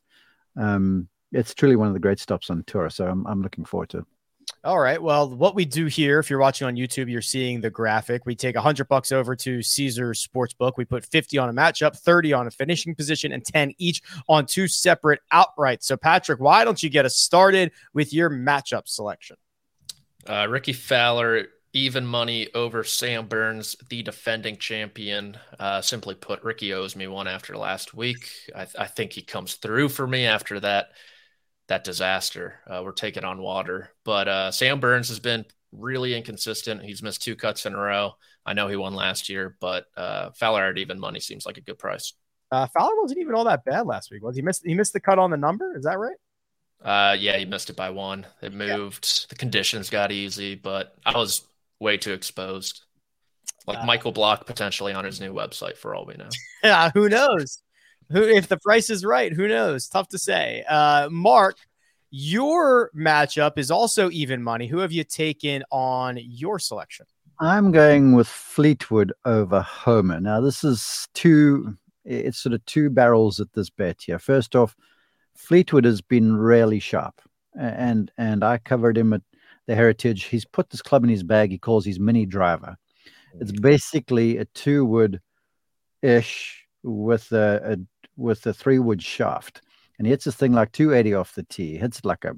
Um 0.55 1.08
it's 1.32 1.53
truly 1.53 1.75
one 1.75 1.88
of 1.88 1.93
the 1.93 1.99
great 1.99 2.19
stops 2.19 2.49
on 2.49 2.63
tour. 2.65 2.89
So 2.89 3.07
I'm, 3.07 3.25
I'm 3.28 3.41
looking 3.41 3.65
forward 3.65 3.89
to 3.89 3.99
it. 3.99 4.05
All 4.63 4.80
right. 4.80 5.01
Well, 5.01 5.30
what 5.30 5.55
we 5.55 5.65
do 5.65 5.86
here, 5.86 6.19
if 6.19 6.30
you're 6.30 6.39
watching 6.39 6.67
on 6.67 6.75
YouTube, 6.75 7.09
you're 7.09 7.21
seeing 7.21 7.61
the 7.61 7.69
graphic. 7.69 8.25
We 8.25 8.36
take 8.36 8.55
100 8.55 8.88
bucks 8.88 9.11
over 9.11 9.36
to 9.36 9.61
Caesar 9.61 10.11
Sportsbook. 10.11 10.73
We 10.78 10.86
put 10.86 11.05
50 11.05 11.38
on 11.38 11.49
a 11.49 11.53
matchup, 11.53 11.97
30 11.97 12.34
on 12.34 12.47
a 12.47 12.51
finishing 12.51 12.95
position, 12.95 13.32
and 13.32 13.45
10 13.45 13.73
each 13.78 14.01
on 14.28 14.45
two 14.45 14.67
separate 14.67 15.19
outright. 15.32 15.84
So, 15.84 15.95
Patrick, 15.95 16.39
why 16.39 16.65
don't 16.65 16.82
you 16.82 16.89
get 16.89 17.05
us 17.05 17.15
started 17.15 17.71
with 17.93 18.13
your 18.13 18.30
matchup 18.30 18.88
selection? 18.88 19.38
Uh, 20.28 20.47
Ricky 20.49 20.73
Fowler, 20.73 21.47
even 21.73 22.05
money 22.05 22.47
over 22.53 22.84
Sam 22.84 23.28
Burns, 23.28 23.75
the 23.89 24.01
defending 24.01 24.57
champion. 24.57 25.38
Uh, 25.59 25.82
simply 25.82 26.15
put, 26.15 26.43
Ricky 26.43 26.73
owes 26.73 26.95
me 26.95 27.07
one 27.07 27.28
after 27.28 27.55
last 27.55 27.93
week. 27.93 28.30
I, 28.55 28.67
I 28.80 28.88
think 28.88 29.13
he 29.13 29.21
comes 29.21 29.55
through 29.55 29.89
for 29.89 30.07
me 30.07 30.25
after 30.25 30.59
that 30.61 30.89
that 31.68 31.84
disaster. 31.84 32.59
Uh, 32.68 32.82
we're 32.84 32.91
taking 32.91 33.24
on 33.24 33.41
water, 33.41 33.89
but 34.05 34.28
uh, 34.28 34.51
Sam 34.51 34.80
Burns 34.80 35.09
has 35.09 35.20
been 35.20 35.45
really 35.72 36.15
inconsistent. 36.15 36.82
He's 36.84 37.03
missed 37.03 37.22
two 37.22 37.36
cuts 37.36 37.65
in 37.65 37.74
a 37.74 37.78
row. 37.80 38.13
I 38.45 38.53
know 38.53 38.68
he 38.68 38.76
won 38.78 38.93
last 38.93 39.28
year, 39.30 39.57
but 39.59 39.86
uh, 39.97 40.32
Fowler 40.32 40.65
at 40.70 40.78
even 40.78 40.99
money 40.99 41.20
seems 41.20 41.45
like 41.45 41.57
a 41.57 41.61
good 41.61 41.78
price. 41.78 42.13
Uh, 42.51 42.65
Fowler 42.68 43.01
wasn't 43.01 43.20
even 43.20 43.36
all 43.36 43.43
that 43.43 43.65
bad 43.65 43.86
last 43.86 44.09
week. 44.09 44.24
Was 44.24 44.36
he 44.38 44.41
missed? 44.41 44.61
He 44.65 44.74
missed 44.74 44.93
the 44.93 45.01
cut 45.01 45.20
on 45.20 45.32
the 45.32 45.38
number. 45.38 45.76
Is 45.76 45.84
that 45.84 45.99
right? 45.99 46.15
Uh, 46.82 47.15
yeah, 47.20 47.36
he 47.38 47.43
missed 47.43 47.70
it 47.70 47.76
by 47.76 47.89
one. 47.89 48.26
It 48.41 48.53
moved. 48.53 49.30
The 49.30 49.36
conditions 49.36 49.89
got 49.89 50.11
easy, 50.13 50.55
but 50.55 50.95
I 51.05 51.18
was 51.18 51.45
way 51.80 51.97
too 51.97 52.13
exposed. 52.13 52.84
Like 53.65 53.80
Uh, 53.80 53.86
Michael 53.86 54.13
Block 54.13 54.45
potentially 54.45 54.93
on 54.93 55.03
his 55.03 55.20
new 55.20 55.34
website 55.34 55.76
for 55.76 55.93
all 55.93 56.05
we 56.05 56.13
know. 56.15 56.30
Yeah. 56.63 56.89
Who 56.93 57.09
knows? 57.09 57.61
Who 58.10 58.24
if 58.24 58.47
the 58.47 58.58
price 58.58 58.89
is 58.89 59.03
right? 59.03 59.34
Who 59.34 59.47
knows? 59.47 59.88
Tough 59.88 60.08
to 60.10 60.18
say. 60.18 60.64
Uh, 60.68 61.10
Mark, 61.12 61.58
your 62.10 62.91
matchup 62.95 63.58
is 63.58 63.70
also 63.70 64.10
even 64.12 64.41
money. 64.41 64.68
Who 64.68 64.80
have 64.80 64.91
you 64.91 65.03
taken 65.03 65.64
on 65.72 66.18
your 66.22 66.60
selection? 66.60 67.05
I'm 67.39 67.72
going 67.72 68.14
with 68.14 68.28
Fleetwood 68.28 69.14
over 69.26 69.62
Homa. 69.62 70.20
Now, 70.20 70.41
this 70.41 70.64
is 70.64 71.08
two, 71.14 71.78
it's 72.03 72.39
sort 72.39 72.53
of 72.53 72.66
two 72.66 72.89
barrels 72.89 73.39
at 73.39 73.53
this 73.53 73.70
bet 73.70 74.01
here. 74.05 74.18
First 74.20 74.55
off, 74.55 74.76
Fleetwood 75.36 75.86
has 75.86 76.01
been 76.01 76.36
really 76.36 76.80
sharp. 76.80 77.22
And 77.60 78.12
and 78.18 78.43
I 78.43 78.60
covered 78.60 78.97
him 78.97 79.14
at 79.14 79.22
the 79.66 79.76
Heritage. 79.76 80.26
He's 80.26 80.45
put 80.45 80.70
this 80.70 80.82
club 80.82 81.03
in 81.03 81.10
his 81.10 81.24
bag. 81.24 81.51
He 81.51 81.58
calls 81.58 81.86
his 81.86 81.99
mini 81.99 82.26
driver. 82.26 82.78
It's 83.39 83.51
basically 83.51 84.38
a 84.38 84.45
two 84.45 84.86
wood 84.86 85.22
ish 86.01 86.66
with 86.84 87.32
a, 87.32 87.62
a 87.74 87.78
with 88.18 88.45
a 88.45 88.53
three 88.53 88.80
wood 88.80 89.01
shaft, 89.01 89.61
and 89.97 90.05
he 90.05 90.11
hits 90.11 90.26
this 90.26 90.36
thing 90.36 90.53
like 90.53 90.72
280 90.72 91.13
off 91.13 91.36
the 91.36 91.43
tee. 91.43 91.78
Hits 91.78 91.99
it 91.99 92.05
like 92.05 92.26
a 92.26 92.36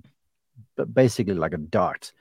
basically 0.85 1.33
like 1.33 1.53
a 1.53 1.57
dart, 1.57 2.11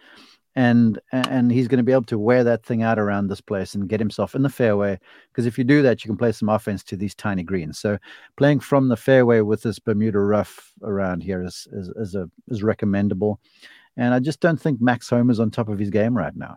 and 0.56 0.98
and 1.12 1.52
he's 1.52 1.68
going 1.68 1.78
to 1.78 1.84
be 1.84 1.92
able 1.92 2.02
to 2.04 2.18
wear 2.18 2.42
that 2.44 2.64
thing 2.64 2.82
out 2.82 2.98
around 2.98 3.28
this 3.28 3.40
place 3.40 3.74
and 3.74 3.88
get 3.88 4.00
himself 4.00 4.34
in 4.34 4.42
the 4.42 4.48
fairway. 4.48 4.98
Because 5.30 5.46
if 5.46 5.58
you 5.58 5.64
do 5.64 5.82
that, 5.82 6.04
you 6.04 6.08
can 6.08 6.16
play 6.16 6.32
some 6.32 6.48
offense 6.48 6.82
to 6.84 6.96
these 6.96 7.14
tiny 7.14 7.42
greens. 7.42 7.78
So 7.78 7.98
playing 8.36 8.60
from 8.60 8.88
the 8.88 8.96
fairway 8.96 9.40
with 9.40 9.62
this 9.62 9.78
Bermuda 9.78 10.20
rough 10.20 10.72
around 10.82 11.22
here 11.22 11.42
is 11.42 11.68
is, 11.72 11.88
is 11.96 12.14
a 12.14 12.30
is 12.48 12.62
recommendable. 12.62 13.40
And 13.96 14.14
I 14.14 14.20
just 14.20 14.40
don't 14.40 14.60
think 14.60 14.80
Max 14.80 15.10
Homa's 15.10 15.40
on 15.40 15.50
top 15.50 15.68
of 15.68 15.78
his 15.78 15.90
game 15.90 16.16
right 16.16 16.34
now. 16.36 16.56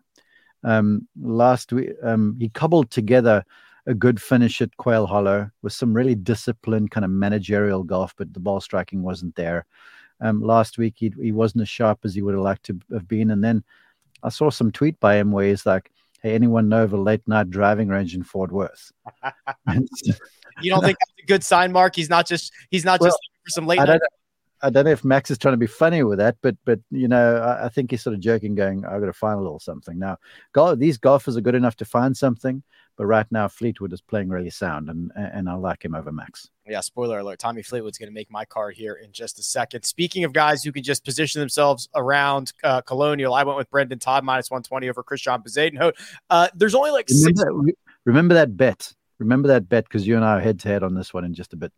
Um, 0.64 1.08
last 1.20 1.74
week, 1.74 1.90
um, 2.04 2.38
he 2.40 2.50
cobbled 2.50 2.92
together 2.92 3.44
a 3.88 3.94
good 3.94 4.22
finish 4.22 4.62
at 4.62 4.76
Quail 4.78 5.08
Hollow 5.08 5.50
with 5.62 5.74
some 5.74 5.94
really 5.94 6.16
disciplined 6.16 6.92
kind 6.92 7.04
of 7.06 7.12
managerial 7.12 7.84
golf, 7.84 8.14
but 8.18 8.34
the 8.34 8.40
ball 8.40 8.62
striking 8.62 9.02
wasn't 9.02 9.36
there. 9.36 9.66
Um, 10.20 10.42
last 10.42 10.78
week, 10.78 10.96
he, 10.98 11.12
he 11.20 11.32
wasn't 11.32 11.64
as 11.64 11.70
sharp 11.70 12.00
as 12.04 12.14
he 12.14 12.22
would 12.22 12.36
have 12.36 12.44
liked 12.44 12.64
to 12.66 12.80
have 12.94 13.08
been. 13.08 13.32
And 13.32 13.44
then 13.44 13.64
I 14.22 14.30
saw 14.30 14.52
some 14.52 14.72
tweet 14.72 15.00
by 15.00 15.16
him 15.16 15.32
where 15.32 15.48
he's 15.48 15.66
like, 15.66 15.92
Hey, 16.22 16.36
anyone 16.36 16.70
know 16.70 16.84
of 16.84 16.94
a 16.94 16.98
late 16.98 17.28
night 17.28 17.50
driving 17.50 17.88
range 17.88 18.14
in 18.14 18.24
Fort 18.24 18.52
Worth? 18.52 18.92
You 20.62 20.70
don't 20.70 20.84
think 20.84 20.98
that's 21.00 21.24
a 21.24 21.26
good 21.26 21.44
sign, 21.44 21.72
Mark? 21.72 21.96
He's 21.96 22.10
not 22.10 22.28
just 22.28 22.52
he's 22.70 22.86
not 22.86 23.00
Well, 23.00 23.08
just 23.10 23.20
looking 23.24 23.42
for 23.46 23.50
some 23.50 23.68
late 23.68 23.80
I 23.80 23.86
night. 23.86 23.92
don't, 24.00 24.04
I 24.64 24.70
don't 24.70 24.86
know 24.86 24.92
if 24.92 25.04
Max 25.04 25.32
is 25.32 25.38
trying 25.38 25.54
to 25.54 25.58
be 25.58 25.66
funny 25.66 26.04
with 26.04 26.20
that, 26.20 26.38
but 26.42 26.56
but 26.66 26.80
you 26.92 27.08
know, 27.08 27.38
I, 27.38 27.66
I 27.66 27.70
think 27.70 27.92
he's 27.92 28.04
sort 28.04 28.14
of 28.14 28.20
joking, 28.20 28.54
going, 28.54 28.86
"I've 28.86 29.00
got 29.00 29.08
to 29.08 29.14
find 29.14 29.40
a 29.40 29.42
little 29.42 29.60
something." 29.60 29.98
Now, 29.98 30.18
golf, 30.54 30.78
these 30.78 30.98
golfers 30.98 31.38
are 31.38 31.42
good 31.42 31.56
enough 31.56 31.76
to 31.78 31.86
find 31.86 32.16
something, 32.16 32.62
but 33.02 33.08
right 33.08 33.26
now 33.32 33.48
Fleetwood 33.48 33.92
is 33.94 34.00
playing 34.00 34.30
really 34.30 34.52
sound, 34.52 34.88
and 34.88 35.12
and 35.16 35.50
I 35.50 35.56
like 35.56 35.84
him 35.84 35.96
over 35.96 36.12
Max. 36.12 36.52
Yeah, 36.68 36.82
spoiler 36.82 37.18
alert. 37.18 37.40
Tommy 37.40 37.64
Fleetwood's 37.64 37.98
going 37.98 38.10
to 38.10 38.14
make 38.14 38.30
my 38.30 38.46
card 38.46 38.76
here 38.76 38.94
in 38.94 39.12
just 39.12 39.40
a 39.40 39.42
second. 39.42 39.82
Speaking 39.86 40.24
of 40.24 40.34
guys 40.34 40.64
who 40.64 40.72
can 40.72 40.84
just 40.84 41.04
position 41.04 41.40
themselves 41.40 41.90
around 41.96 42.54
uh, 42.64 42.82
Colonial, 42.82 43.34
I 43.34 43.42
went 43.42 43.58
with 43.58 43.72
Brendon 43.72 43.98
Todd 43.98 44.24
minus 44.24 44.52
120 44.52 44.88
over 44.88 45.02
Christian 45.02 45.42
Bezuidenhout. 45.42 45.94
Uh, 46.30 46.50
there's 46.54 46.76
only 46.76 46.92
like 46.92 47.08
remember, 47.10 47.64
six. 47.66 47.78
Remember 48.06 48.36
that 48.36 48.56
bet. 48.56 48.94
Remember 49.18 49.48
that 49.48 49.68
bet 49.68 49.86
because 49.86 50.06
you 50.06 50.16
and 50.16 50.24
I 50.24 50.38
are 50.38 50.40
head 50.40 50.60
to 50.60 50.68
head 50.68 50.84
on 50.84 50.94
this 50.94 51.12
one 51.12 51.26
in 51.26 51.34
just 51.34 51.54
a 51.54 51.58
bit. 51.58 51.72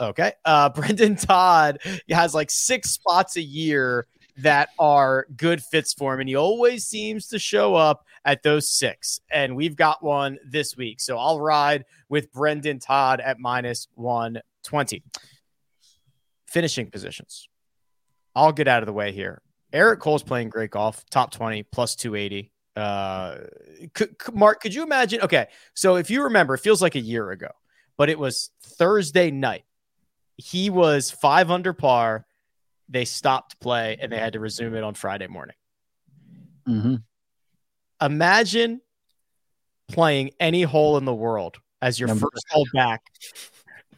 Okay. 0.00 0.32
Uh, 0.42 0.68
Brendon 0.74 1.16
Todd 1.16 1.80
has 2.08 2.34
like 2.34 2.50
six 2.50 2.92
spots 2.92 3.36
a 3.36 3.42
year 3.42 4.06
that 4.38 4.70
are 4.78 5.26
good 5.36 5.62
fits 5.62 5.92
for 5.92 6.14
him, 6.14 6.20
and 6.20 6.28
he 6.28 6.36
always 6.36 6.86
seems 6.86 7.28
to 7.28 7.38
show 7.38 7.74
up 7.74 8.04
at 8.24 8.42
those 8.42 8.70
six. 8.70 9.20
And 9.30 9.56
we've 9.56 9.76
got 9.76 10.02
one 10.02 10.38
this 10.44 10.76
week. 10.76 11.00
So 11.00 11.18
I'll 11.18 11.40
ride 11.40 11.84
with 12.08 12.32
Brendon 12.32 12.78
Todd 12.78 13.20
at 13.20 13.38
minus 13.38 13.88
120. 13.94 15.02
Finishing 16.46 16.90
positions. 16.90 17.48
I'll 18.34 18.52
get 18.52 18.68
out 18.68 18.82
of 18.82 18.86
the 18.86 18.92
way 18.92 19.12
here. 19.12 19.42
Eric 19.72 20.00
Cole's 20.00 20.22
playing 20.22 20.50
great 20.50 20.70
golf, 20.70 21.04
top 21.10 21.30
20, 21.30 21.62
plus 21.64 21.96
280. 21.96 22.50
Uh, 22.76 23.36
could, 23.94 24.14
Mark, 24.32 24.62
could 24.62 24.74
you 24.74 24.82
imagine? 24.82 25.20
Okay. 25.22 25.46
So 25.74 25.96
if 25.96 26.10
you 26.10 26.24
remember, 26.24 26.54
it 26.54 26.58
feels 26.58 26.80
like 26.80 26.94
a 26.94 27.00
year 27.00 27.30
ago, 27.30 27.48
but 27.96 28.08
it 28.08 28.18
was 28.18 28.50
Thursday 28.62 29.30
night. 29.30 29.64
He 30.36 30.70
was 30.70 31.10
five 31.10 31.50
under 31.50 31.72
par 31.72 32.26
they 32.88 33.04
stopped 33.04 33.60
play 33.60 33.98
and 34.00 34.12
they 34.12 34.18
had 34.18 34.34
to 34.34 34.40
resume 34.40 34.74
it 34.74 34.84
on 34.84 34.94
Friday 34.94 35.26
morning. 35.26 35.56
Mm-hmm. 36.68 36.96
Imagine 38.00 38.80
playing 39.88 40.30
any 40.40 40.62
hole 40.62 40.96
in 40.96 41.04
the 41.04 41.14
world 41.14 41.58
as 41.80 41.98
your 41.98 42.08
number 42.08 42.28
first 42.32 42.46
hole 42.50 42.66
back 42.74 43.02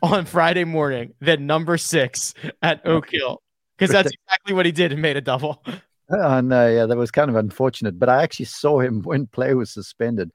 on 0.02 0.26
Friday 0.26 0.64
morning, 0.64 1.14
then 1.20 1.46
number 1.46 1.78
six 1.78 2.34
at 2.62 2.86
Oak 2.86 3.10
Hill, 3.10 3.40
because 3.76 3.92
that's 3.92 4.10
exactly 4.12 4.54
what 4.54 4.66
he 4.66 4.72
did 4.72 4.92
and 4.92 5.00
made 5.00 5.16
a 5.16 5.20
double. 5.20 5.64
Oh, 6.10 6.40
no, 6.40 6.68
yeah, 6.68 6.86
that 6.86 6.96
was 6.96 7.10
kind 7.10 7.30
of 7.30 7.36
unfortunate. 7.36 7.98
But 7.98 8.10
I 8.10 8.22
actually 8.22 8.46
saw 8.46 8.80
him 8.80 9.02
when 9.04 9.26
play 9.26 9.54
was 9.54 9.70
suspended, 9.70 10.30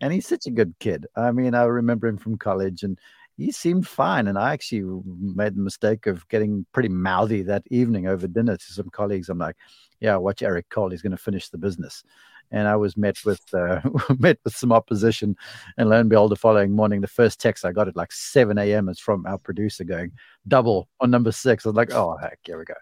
and 0.00 0.12
he's 0.12 0.26
such 0.26 0.46
a 0.46 0.50
good 0.50 0.74
kid. 0.80 1.06
I 1.16 1.32
mean, 1.32 1.54
I 1.54 1.64
remember 1.64 2.08
him 2.08 2.18
from 2.18 2.38
college, 2.38 2.82
and 2.82 2.98
he 3.42 3.50
seemed 3.52 3.86
fine. 3.86 4.28
And 4.28 4.38
I 4.38 4.52
actually 4.52 5.02
made 5.18 5.56
the 5.56 5.60
mistake 5.60 6.06
of 6.06 6.28
getting 6.28 6.64
pretty 6.72 6.88
mouthy 6.88 7.42
that 7.42 7.64
evening 7.70 8.06
over 8.06 8.26
dinner 8.26 8.56
to 8.56 8.72
some 8.72 8.88
colleagues. 8.90 9.28
I'm 9.28 9.38
like, 9.38 9.56
yeah, 10.00 10.16
watch 10.16 10.42
Eric 10.42 10.68
Cole. 10.68 10.90
He's 10.90 11.02
going 11.02 11.12
to 11.12 11.16
finish 11.16 11.48
the 11.48 11.58
business. 11.58 12.04
And 12.50 12.68
I 12.68 12.76
was 12.76 12.96
met 12.96 13.18
with 13.24 13.42
uh, 13.54 13.80
met 14.18 14.38
with 14.44 14.54
some 14.54 14.72
opposition, 14.72 15.36
and 15.78 15.88
lo 15.88 15.98
and 15.98 16.10
behold, 16.10 16.32
the 16.32 16.36
following 16.36 16.76
morning, 16.76 17.00
the 17.00 17.06
first 17.06 17.40
text 17.40 17.64
I 17.64 17.72
got 17.72 17.88
at 17.88 17.96
like 17.96 18.12
7 18.12 18.58
a.m. 18.58 18.90
is 18.90 19.00
from 19.00 19.24
our 19.24 19.38
producer 19.38 19.84
going 19.84 20.12
double 20.46 20.86
on 21.00 21.10
number 21.10 21.32
six. 21.32 21.64
I 21.64 21.70
was 21.70 21.76
like, 21.76 21.94
oh 21.94 22.18
heck, 22.18 22.40
here 22.44 22.58
we 22.58 22.66
go. 22.66 22.74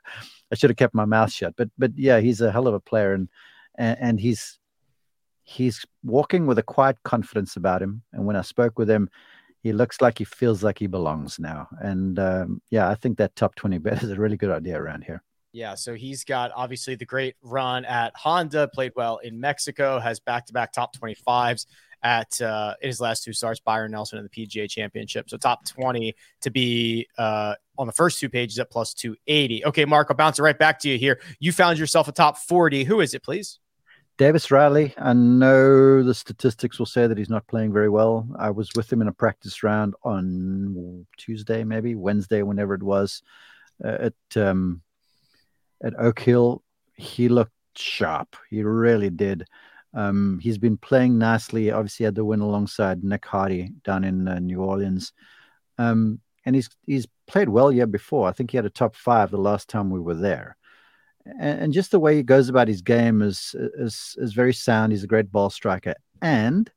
I 0.50 0.56
should 0.56 0.70
have 0.70 0.76
kept 0.76 0.92
my 0.92 1.04
mouth 1.04 1.30
shut. 1.30 1.54
But 1.56 1.70
but 1.78 1.92
yeah, 1.96 2.18
he's 2.18 2.40
a 2.40 2.50
hell 2.50 2.66
of 2.66 2.74
a 2.74 2.80
player, 2.80 3.14
and 3.14 3.28
and, 3.76 3.96
and 4.00 4.20
he's 4.20 4.58
he's 5.44 5.84
walking 6.02 6.46
with 6.46 6.58
a 6.58 6.64
quiet 6.64 6.96
confidence 7.04 7.54
about 7.54 7.80
him. 7.80 8.02
And 8.12 8.26
when 8.26 8.36
I 8.36 8.42
spoke 8.42 8.76
with 8.76 8.90
him, 8.90 9.08
he 9.62 9.72
looks 9.72 10.00
like 10.00 10.18
he 10.18 10.24
feels 10.24 10.62
like 10.62 10.78
he 10.78 10.86
belongs 10.86 11.38
now. 11.38 11.68
And 11.80 12.18
um, 12.18 12.62
yeah, 12.70 12.88
I 12.88 12.94
think 12.94 13.18
that 13.18 13.36
top 13.36 13.54
20 13.54 13.78
bet 13.78 14.02
is 14.02 14.10
a 14.10 14.16
really 14.16 14.36
good 14.36 14.50
idea 14.50 14.80
around 14.80 15.04
here. 15.04 15.22
Yeah, 15.52 15.74
so 15.74 15.94
he's 15.94 16.22
got 16.22 16.52
obviously 16.54 16.94
the 16.94 17.04
great 17.04 17.34
run 17.42 17.84
at 17.84 18.12
Honda, 18.14 18.68
played 18.68 18.92
well 18.94 19.18
in 19.18 19.40
Mexico, 19.40 19.98
has 19.98 20.20
back 20.20 20.46
to 20.46 20.52
back 20.52 20.72
top 20.72 20.96
25s 20.96 21.66
at 22.02 22.40
uh, 22.40 22.74
his 22.80 23.00
last 23.00 23.24
two 23.24 23.32
starts, 23.32 23.60
Byron 23.60 23.90
Nelson 23.90 24.18
in 24.18 24.24
the 24.24 24.30
PGA 24.30 24.70
Championship. 24.70 25.28
So 25.28 25.36
top 25.36 25.66
20 25.66 26.14
to 26.42 26.50
be 26.50 27.08
uh, 27.18 27.54
on 27.78 27.86
the 27.86 27.92
first 27.92 28.20
two 28.20 28.28
pages 28.28 28.58
at 28.58 28.70
plus 28.70 28.94
280. 28.94 29.66
Okay, 29.66 29.84
Mark, 29.84 30.06
I'll 30.10 30.16
bounce 30.16 30.38
it 30.38 30.42
right 30.42 30.58
back 30.58 30.78
to 30.80 30.88
you 30.88 30.98
here. 30.98 31.20
You 31.40 31.52
found 31.52 31.78
yourself 31.78 32.08
a 32.08 32.12
top 32.12 32.38
40. 32.38 32.84
Who 32.84 33.00
is 33.00 33.12
it, 33.14 33.22
please? 33.22 33.58
Davis 34.20 34.50
Riley, 34.50 34.92
I 34.98 35.14
know 35.14 36.02
the 36.02 36.12
statistics 36.12 36.78
will 36.78 36.84
say 36.84 37.06
that 37.06 37.16
he's 37.16 37.30
not 37.30 37.46
playing 37.46 37.72
very 37.72 37.88
well. 37.88 38.28
I 38.38 38.50
was 38.50 38.68
with 38.76 38.92
him 38.92 39.00
in 39.00 39.08
a 39.08 39.12
practice 39.14 39.62
round 39.62 39.94
on 40.02 41.06
Tuesday, 41.16 41.64
maybe 41.64 41.94
Wednesday, 41.94 42.42
whenever 42.42 42.74
it 42.74 42.82
was, 42.82 43.22
uh, 43.82 44.10
at 44.10 44.36
um, 44.36 44.82
at 45.82 45.98
Oak 45.98 46.20
Hill. 46.20 46.62
He 46.96 47.30
looked 47.30 47.54
sharp. 47.76 48.36
He 48.50 48.62
really 48.62 49.08
did. 49.08 49.46
Um, 49.94 50.38
he's 50.38 50.58
been 50.58 50.76
playing 50.76 51.16
nicely. 51.16 51.70
Obviously, 51.70 52.04
had 52.04 52.14
the 52.14 52.22
win 52.22 52.40
alongside 52.40 53.02
Nick 53.02 53.24
Hardy 53.24 53.70
down 53.84 54.04
in 54.04 54.28
uh, 54.28 54.38
New 54.38 54.60
Orleans, 54.60 55.14
um, 55.78 56.20
and 56.44 56.54
he's 56.54 56.68
he's 56.84 57.06
played 57.26 57.48
well 57.48 57.72
year 57.72 57.86
before. 57.86 58.28
I 58.28 58.32
think 58.32 58.50
he 58.50 58.58
had 58.58 58.66
a 58.66 58.70
top 58.70 58.96
five 58.96 59.30
the 59.30 59.38
last 59.38 59.70
time 59.70 59.88
we 59.88 59.98
were 59.98 60.12
there 60.12 60.58
and, 61.38 61.72
just 61.72 61.90
the 61.90 62.00
way 62.00 62.16
he 62.16 62.22
goes 62.22 62.48
about 62.48 62.68
his 62.68 62.82
game 62.82 63.22
is, 63.22 63.54
is 63.74 64.16
is 64.18 64.32
very 64.32 64.54
sound. 64.54 64.92
He's 64.92 65.04
a 65.04 65.08
great 65.08 65.30
ball 65.30 65.50
striker, 65.50 65.94
and 66.22 66.70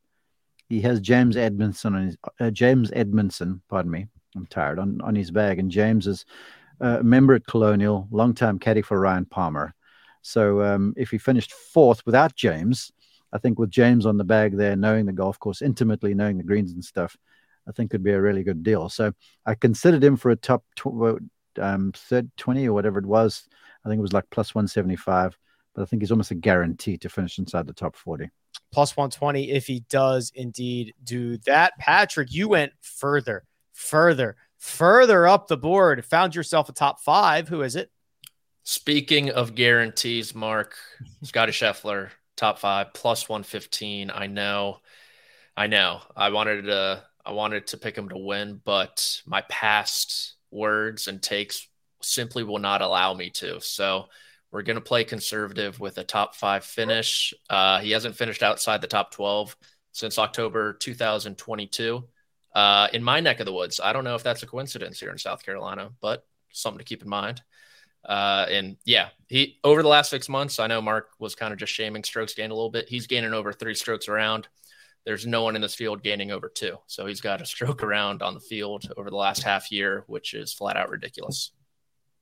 he 0.70 0.82
has 0.82 1.00
James 1.00 1.38
Edmondson 1.38 1.96
on 1.96 2.06
his 2.06 2.18
uh, 2.40 2.52
James 2.52 2.92
Edmondson. 2.94 3.62
Pardon 3.70 3.92
me, 3.92 4.08
I'm 4.36 4.46
tired 4.48 4.80
on 4.80 5.02
on 5.02 5.16
his 5.16 5.32
bag, 5.32 5.60
and 5.60 5.72
James 5.72 6.08
is 6.08 6.26
a 6.80 7.04
member 7.04 7.34
at 7.34 7.48
Colonial, 7.48 8.08
long-time 8.12 8.60
caddy 8.60 8.82
for 8.82 9.00
Ryan 9.00 9.26
Palmer. 9.26 9.74
So 10.22 10.64
um, 10.64 10.94
if 10.98 11.12
he 11.12 11.18
finished 11.18 11.52
fourth 11.52 12.06
without 12.06 12.36
James, 12.36 12.92
I 13.32 13.38
think 13.38 13.60
with 13.60 13.70
James 13.70 14.06
on 14.06 14.18
the 14.18 14.24
bag 14.24 14.58
there, 14.58 14.76
knowing 14.76 15.06
the 15.06 15.14
golf 15.14 15.40
course 15.40 15.62
intimately, 15.62 16.14
knowing 16.14 16.38
the 16.38 16.44
greens 16.44 16.72
and 16.72 16.84
stuff, 16.84 17.18
I 17.68 17.72
think 17.72 17.92
could 17.92 18.04
be 18.04 18.12
a 18.12 18.22
really 18.22 18.44
good 18.44 18.64
deal. 18.64 18.90
So 18.90 19.14
I 19.46 19.56
considered 19.56 20.04
him 20.04 20.18
for 20.18 20.32
a 20.32 20.36
top 20.36 20.64
tw- 20.76 21.20
um, 21.60 21.92
third 21.96 22.32
20 22.38 22.68
or 22.68 22.74
whatever 22.74 23.00
it 23.00 23.06
was 23.06 23.48
I 23.86 23.90
think 23.90 24.00
it 24.00 24.04
was 24.04 24.14
like 24.14 24.30
plus 24.30 24.56
175, 24.56 25.38
but 25.74 25.82
I 25.82 25.86
think 25.86 26.02
he's 26.02 26.12
almost 26.12 26.32
a 26.32 26.36
guarantee 26.36 26.98
to 26.98 27.10
finish 27.10 27.40
inside 27.40 27.68
the 27.68 27.74
top 27.74 27.96
40. 27.96 28.30
Plus 28.72 28.96
120 28.96 29.52
if 29.52 29.68
he 29.68 29.82
does 29.90 30.32
indeed 30.36 30.94
do 31.04 31.38
that. 31.40 31.74
Patrick, 31.80 32.32
you 32.32 32.48
went 32.48 32.72
further, 32.82 33.44
further, 33.74 34.36
further 34.58 35.28
up 35.28 35.48
the 35.48 35.58
board. 35.58 36.04
Found 36.06 36.36
yourself 36.36 36.70
a 36.70 36.74
top 36.74 37.02
five. 37.02 37.48
Who 37.48 37.62
is 37.62 37.76
it? 37.76 37.92
Speaking 38.64 39.30
of 39.30 39.56
guarantees, 39.56 40.34
Mark, 40.34 40.76
Scotty 41.24 41.52
Scheffler, 41.52 42.10
top 42.38 42.60
five, 42.60 42.94
plus 42.94 43.28
115. 43.28 44.10
I 44.10 44.28
know. 44.28 44.78
I 45.58 45.68
know. 45.68 46.02
I 46.16 46.30
wanted 46.30 46.64
to 46.64 47.04
I 47.26 47.32
wanted 47.32 47.68
to 47.68 47.78
pick 47.78 47.98
him 47.98 48.10
to 48.10 48.18
win, 48.18 48.62
but 48.64 49.22
my 49.26 49.42
past 49.50 50.36
words 50.52 51.08
and 51.08 51.22
takes 51.22 51.68
simply 52.04 52.44
will 52.44 52.60
not 52.60 52.82
allow 52.82 53.14
me 53.14 53.30
to. 53.32 53.60
So 53.62 54.08
we're 54.52 54.62
going 54.62 54.76
to 54.76 54.82
play 54.82 55.04
conservative 55.04 55.80
with 55.80 55.98
a 55.98 56.04
top 56.04 56.36
five 56.36 56.64
finish. 56.64 57.34
Uh, 57.50 57.80
he 57.80 57.92
hasn't 57.92 58.16
finished 58.16 58.44
outside 58.44 58.82
the 58.82 58.88
top 58.88 59.12
12 59.12 59.56
since 59.92 60.20
October 60.20 60.74
2022. 60.74 62.04
Uh, 62.54 62.88
in 62.94 63.04
my 63.04 63.20
neck 63.20 63.40
of 63.40 63.48
the 63.48 63.54
woods, 63.54 63.80
I 63.84 63.94
don't 63.94 64.04
know 64.04 64.16
if 64.16 64.24
that's 64.24 64.44
a 64.44 64.48
coincidence 64.48 65.00
here 65.00 65.10
in 65.10 65.18
South 65.18 65.44
Carolina, 65.44 65.90
but 66.02 66.26
something 66.52 66.78
to 66.78 66.84
keep 66.84 67.02
in 67.02 67.10
mind. 67.10 67.42
Uh, 68.06 68.46
and 68.50 68.78
yeah, 68.86 69.10
he 69.28 69.58
over 69.64 69.82
the 69.82 69.88
last 69.88 70.10
six 70.10 70.28
months, 70.30 70.60
I 70.60 70.68
know 70.68 70.82
Mark 70.82 71.10
was 71.20 71.36
kind 71.36 71.54
of 71.54 71.60
just 71.60 71.74
shaming 71.74 72.04
strokes 72.04 72.34
gained 72.34 72.52
a 72.52 72.56
little 72.56 72.70
bit. 72.70 72.90
He's 72.90 73.08
gaining 73.08 73.34
over 73.34 73.54
three 73.54 73.76
strokes 73.76 74.08
around. 74.08 74.48
There's 75.06 75.26
no 75.26 75.44
one 75.44 75.56
in 75.56 75.62
this 75.62 75.76
field 75.76 76.04
gaining 76.04 76.32
over 76.32 76.50
two. 76.50 76.78
So 76.88 77.06
he's 77.06 77.22
got 77.22 77.42
a 77.42 77.46
stroke 77.46 77.82
around 77.84 78.22
on 78.22 78.34
the 78.34 78.40
field 78.40 78.92
over 78.98 79.10
the 79.10 79.16
last 79.16 79.44
half 79.44 79.72
year, 79.72 80.04
which 80.08 80.34
is 80.34 80.54
flat 80.54 80.78
out 80.78 80.90
ridiculous. 80.90 81.52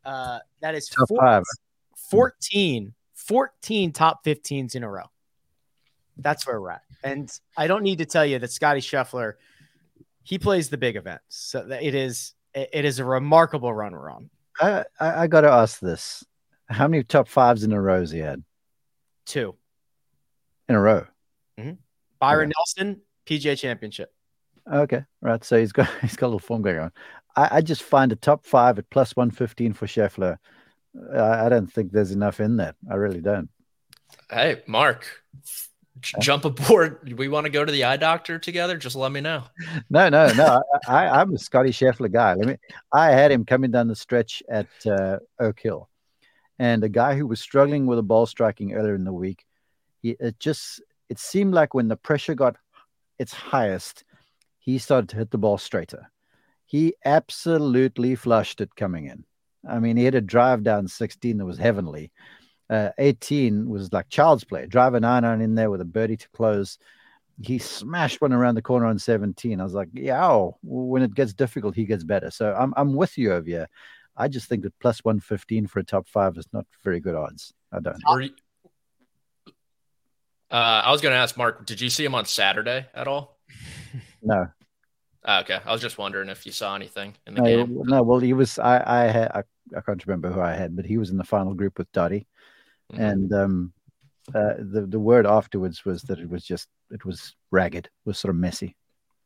Uh, 0.04 0.39
that 0.62 0.76
is 0.76 0.89
14, 0.89 1.43
14, 2.10 2.93
14 3.14 3.91
top 3.91 4.26
15s 4.26 4.76
in 4.76 4.84
a 4.84 4.89
row. 4.89 5.06
That's 6.18 6.45
where 6.45 6.62
we're 6.62 6.72
at. 6.72 6.84
And 7.04 7.32
I 7.58 7.68
don't 7.68 7.84
need 7.84 7.99
to 7.99 8.06
tell 8.06 8.26
you 8.26 8.39
that 8.39 8.52
Scotty 8.52 8.82
Scheffler, 8.82 9.34
he 10.24 10.38
plays 10.38 10.70
the 10.70 10.78
big 10.78 10.95
events. 10.95 11.24
So 11.30 11.68
it 11.70 11.95
is 11.95 12.34
it 12.54 12.86
is 12.86 12.99
a 12.99 13.06
remarkable 13.06 13.74
run 13.74 13.93
we're 13.93 14.10
on. 14.10 14.30
I, 14.60 14.84
I, 14.99 15.24
I 15.24 15.28
got 15.28 15.41
to 15.41 15.49
ask 15.49 15.80
this: 15.80 16.24
How 16.68 16.88
many 16.88 17.04
top 17.04 17.28
fives 17.28 17.64
in 17.64 17.72
a 17.72 17.82
row 17.82 18.02
has 18.02 18.12
he 18.12 18.20
had? 18.20 18.43
Two 19.26 19.56
in 20.72 20.76
a 20.76 20.82
row. 20.82 21.06
Mm-hmm. 21.60 21.74
Byron 22.20 22.49
okay. 22.49 22.54
Nelson, 22.58 23.02
PGA 23.26 23.58
Championship. 23.58 24.14
Okay, 24.72 25.04
right. 25.22 25.43
So 25.43 25.60
he's 25.60 25.72
got 25.72 25.89
he's 26.02 26.16
got 26.16 26.28
a 26.28 26.30
little 26.30 26.39
form 26.39 26.62
going 26.62 26.80
on. 26.80 26.91
I, 27.36 27.58
I 27.58 27.62
just 27.62 27.84
find 27.84 28.12
a 28.12 28.16
top 28.16 28.46
five 28.46 28.78
at 28.80 28.90
plus 28.90 29.16
115 29.16 29.74
for 29.74 29.88
Scheffler. 29.88 30.38
I, 31.14 31.46
I 31.46 31.50
don't 31.50 31.72
think 31.72 31.92
there's 31.92 32.12
enough 32.12 32.40
in 32.40 32.58
that. 32.58 32.76
I 32.90 32.96
really 32.96 33.22
don't. 33.22 33.50
Hey, 34.30 34.62
Mark, 34.68 35.08
jump 36.20 36.46
aboard. 36.46 37.18
We 37.18 37.28
want 37.28 37.46
to 37.46 37.50
go 37.50 37.64
to 37.64 37.72
the 37.72 37.86
eye 37.86 37.98
doctor 37.98 38.40
together. 38.40 38.78
Just 38.78 38.96
let 38.96 39.12
me 39.12 39.22
know. 39.22 39.44
No, 39.90 40.10
no, 40.10 40.32
no. 40.34 40.64
I, 40.88 41.06
I, 41.06 41.22
am 41.22 41.34
a 41.34 41.38
Scotty 41.38 41.72
Scheffler 41.72 42.12
guy. 42.12 42.34
Let 42.34 42.48
me. 42.48 42.56
I 42.94 43.12
had 43.12 43.32
him 43.32 43.46
coming 43.46 43.72
down 43.72 43.88
the 43.88 43.96
stretch 43.96 44.42
at 44.50 44.68
uh, 44.86 45.20
Oak 45.40 45.60
Hill, 45.60 45.90
and 46.60 46.84
a 46.84 46.90
guy 46.90 47.16
who 47.16 47.28
was 47.28 47.42
struggling 47.42 47.86
with 47.86 48.00
a 48.00 48.04
ball 48.04 48.26
striking 48.26 48.74
earlier 48.74 48.96
in 48.96 49.04
the 49.04 49.14
week. 49.14 49.46
He, 50.02 50.12
it 50.20 50.40
just 50.40 50.82
it 51.10 51.20
seemed 51.20 51.54
like 51.54 51.74
when 51.74 51.90
the 51.90 51.98
pressure 51.98 52.36
got 52.36 52.56
its 53.20 53.34
highest, 53.34 54.06
he 54.60 54.78
started 54.78 55.10
to 55.10 55.18
hit 55.18 55.32
the 55.32 55.38
ball 55.38 55.58
straighter. 55.58 56.10
He 56.72 56.96
absolutely 57.04 58.16
flushed 58.16 58.62
it 58.62 58.76
coming 58.76 59.08
in. 59.08 59.26
I 59.68 59.80
mean, 59.80 59.98
he 59.98 60.06
had 60.06 60.16
a 60.16 60.22
drive 60.22 60.64
down 60.64 60.88
16 60.88 61.38
that 61.38 61.46
was 61.46 61.58
heavenly 61.58 62.12
uh, 62.72 62.90
18 62.98 63.70
was 63.70 63.92
like 63.92 64.10
child's 64.10 64.46
play. 64.46 64.66
Drive 64.66 64.94
a 64.94 65.00
nine 65.02 65.26
iron 65.26 65.42
in 65.42 65.56
there 65.56 65.70
with 65.70 65.82
a 65.82 65.86
birdie 65.86 66.16
to 66.16 66.30
close. 66.30 66.78
He 67.44 67.58
smashed 67.60 68.22
one 68.22 68.32
around 68.32 68.56
the 68.56 68.62
corner 68.62 68.86
on 68.86 68.98
17. 68.98 69.60
I 69.60 69.64
was 69.64 69.74
like, 69.74 69.90
yeah, 69.94 70.26
oh, 70.26 70.58
when 70.64 71.04
it 71.04 71.14
gets 71.14 71.34
difficult, 71.34 71.76
he 71.76 71.84
gets 71.84 72.06
better. 72.06 72.32
So 72.32 72.56
I'm, 72.58 72.74
I'm 72.78 72.94
with 72.94 73.18
you 73.18 73.34
over 73.34 73.46
here. 73.46 73.68
I 74.16 74.30
just 74.30 74.48
think 74.48 74.64
that 74.64 74.78
plus 74.80 75.04
115 75.04 75.68
for 75.68 75.80
a 75.80 75.84
top 75.84 76.08
five 76.08 76.38
is 76.38 76.48
not 76.54 76.66
very 76.84 77.02
good 77.02 77.16
odds. 77.16 77.54
I 77.74 77.80
don't. 77.82 77.98
You, 78.08 78.30
uh, 80.50 80.84
I 80.86 80.92
was 80.92 81.02
going 81.02 81.14
to 81.14 81.20
ask 81.20 81.36
Mark, 81.36 81.66
did 81.66 81.82
you 81.82 81.90
see 81.90 82.06
him 82.06 82.16
on 82.16 82.26
Saturday 82.26 82.86
at 82.94 83.08
all? 83.08 83.38
No. 84.22 84.48
Oh, 85.24 85.40
okay, 85.42 85.60
I 85.66 85.72
was 85.72 85.82
just 85.82 85.98
wondering 85.98 86.30
if 86.30 86.46
you 86.46 86.52
saw 86.52 86.76
anything 86.76 87.14
in 87.28 87.36
the 87.36 87.42
no, 87.42 87.48
game. 87.48 87.82
No, 87.84 88.02
well, 88.02 88.20
he 88.20 88.34
was. 88.34 88.58
I, 88.58 88.84
I 88.86 89.04
had. 89.08 89.32
I, 89.32 89.44
I 89.78 89.82
can't 89.82 90.06
remember 90.06 90.32
who 90.32 90.42
I 90.42 90.54
had, 90.54 90.76
but 90.76 90.86
he 90.86 90.98
was 90.98 91.12
in 91.12 91.18
the 91.18 91.24
final 91.24 91.54
group 91.54 91.78
with 91.78 91.92
Dottie. 91.92 92.28
Mm-hmm. 92.92 93.02
And 93.02 93.34
um, 93.34 93.74
uh, 94.34 94.54
the 94.58 94.88
the 94.88 95.00
word 95.00 95.28
afterwards 95.28 95.86
was 95.86 96.02
that 96.04 96.20
it 96.20 96.30
was 96.30 96.44
just 96.44 96.68
it 96.90 97.06
was 97.06 97.36
ragged, 97.52 97.86
it 97.86 97.92
was 98.06 98.18
sort 98.18 98.32
of 98.32 98.36
messy. 98.36 98.76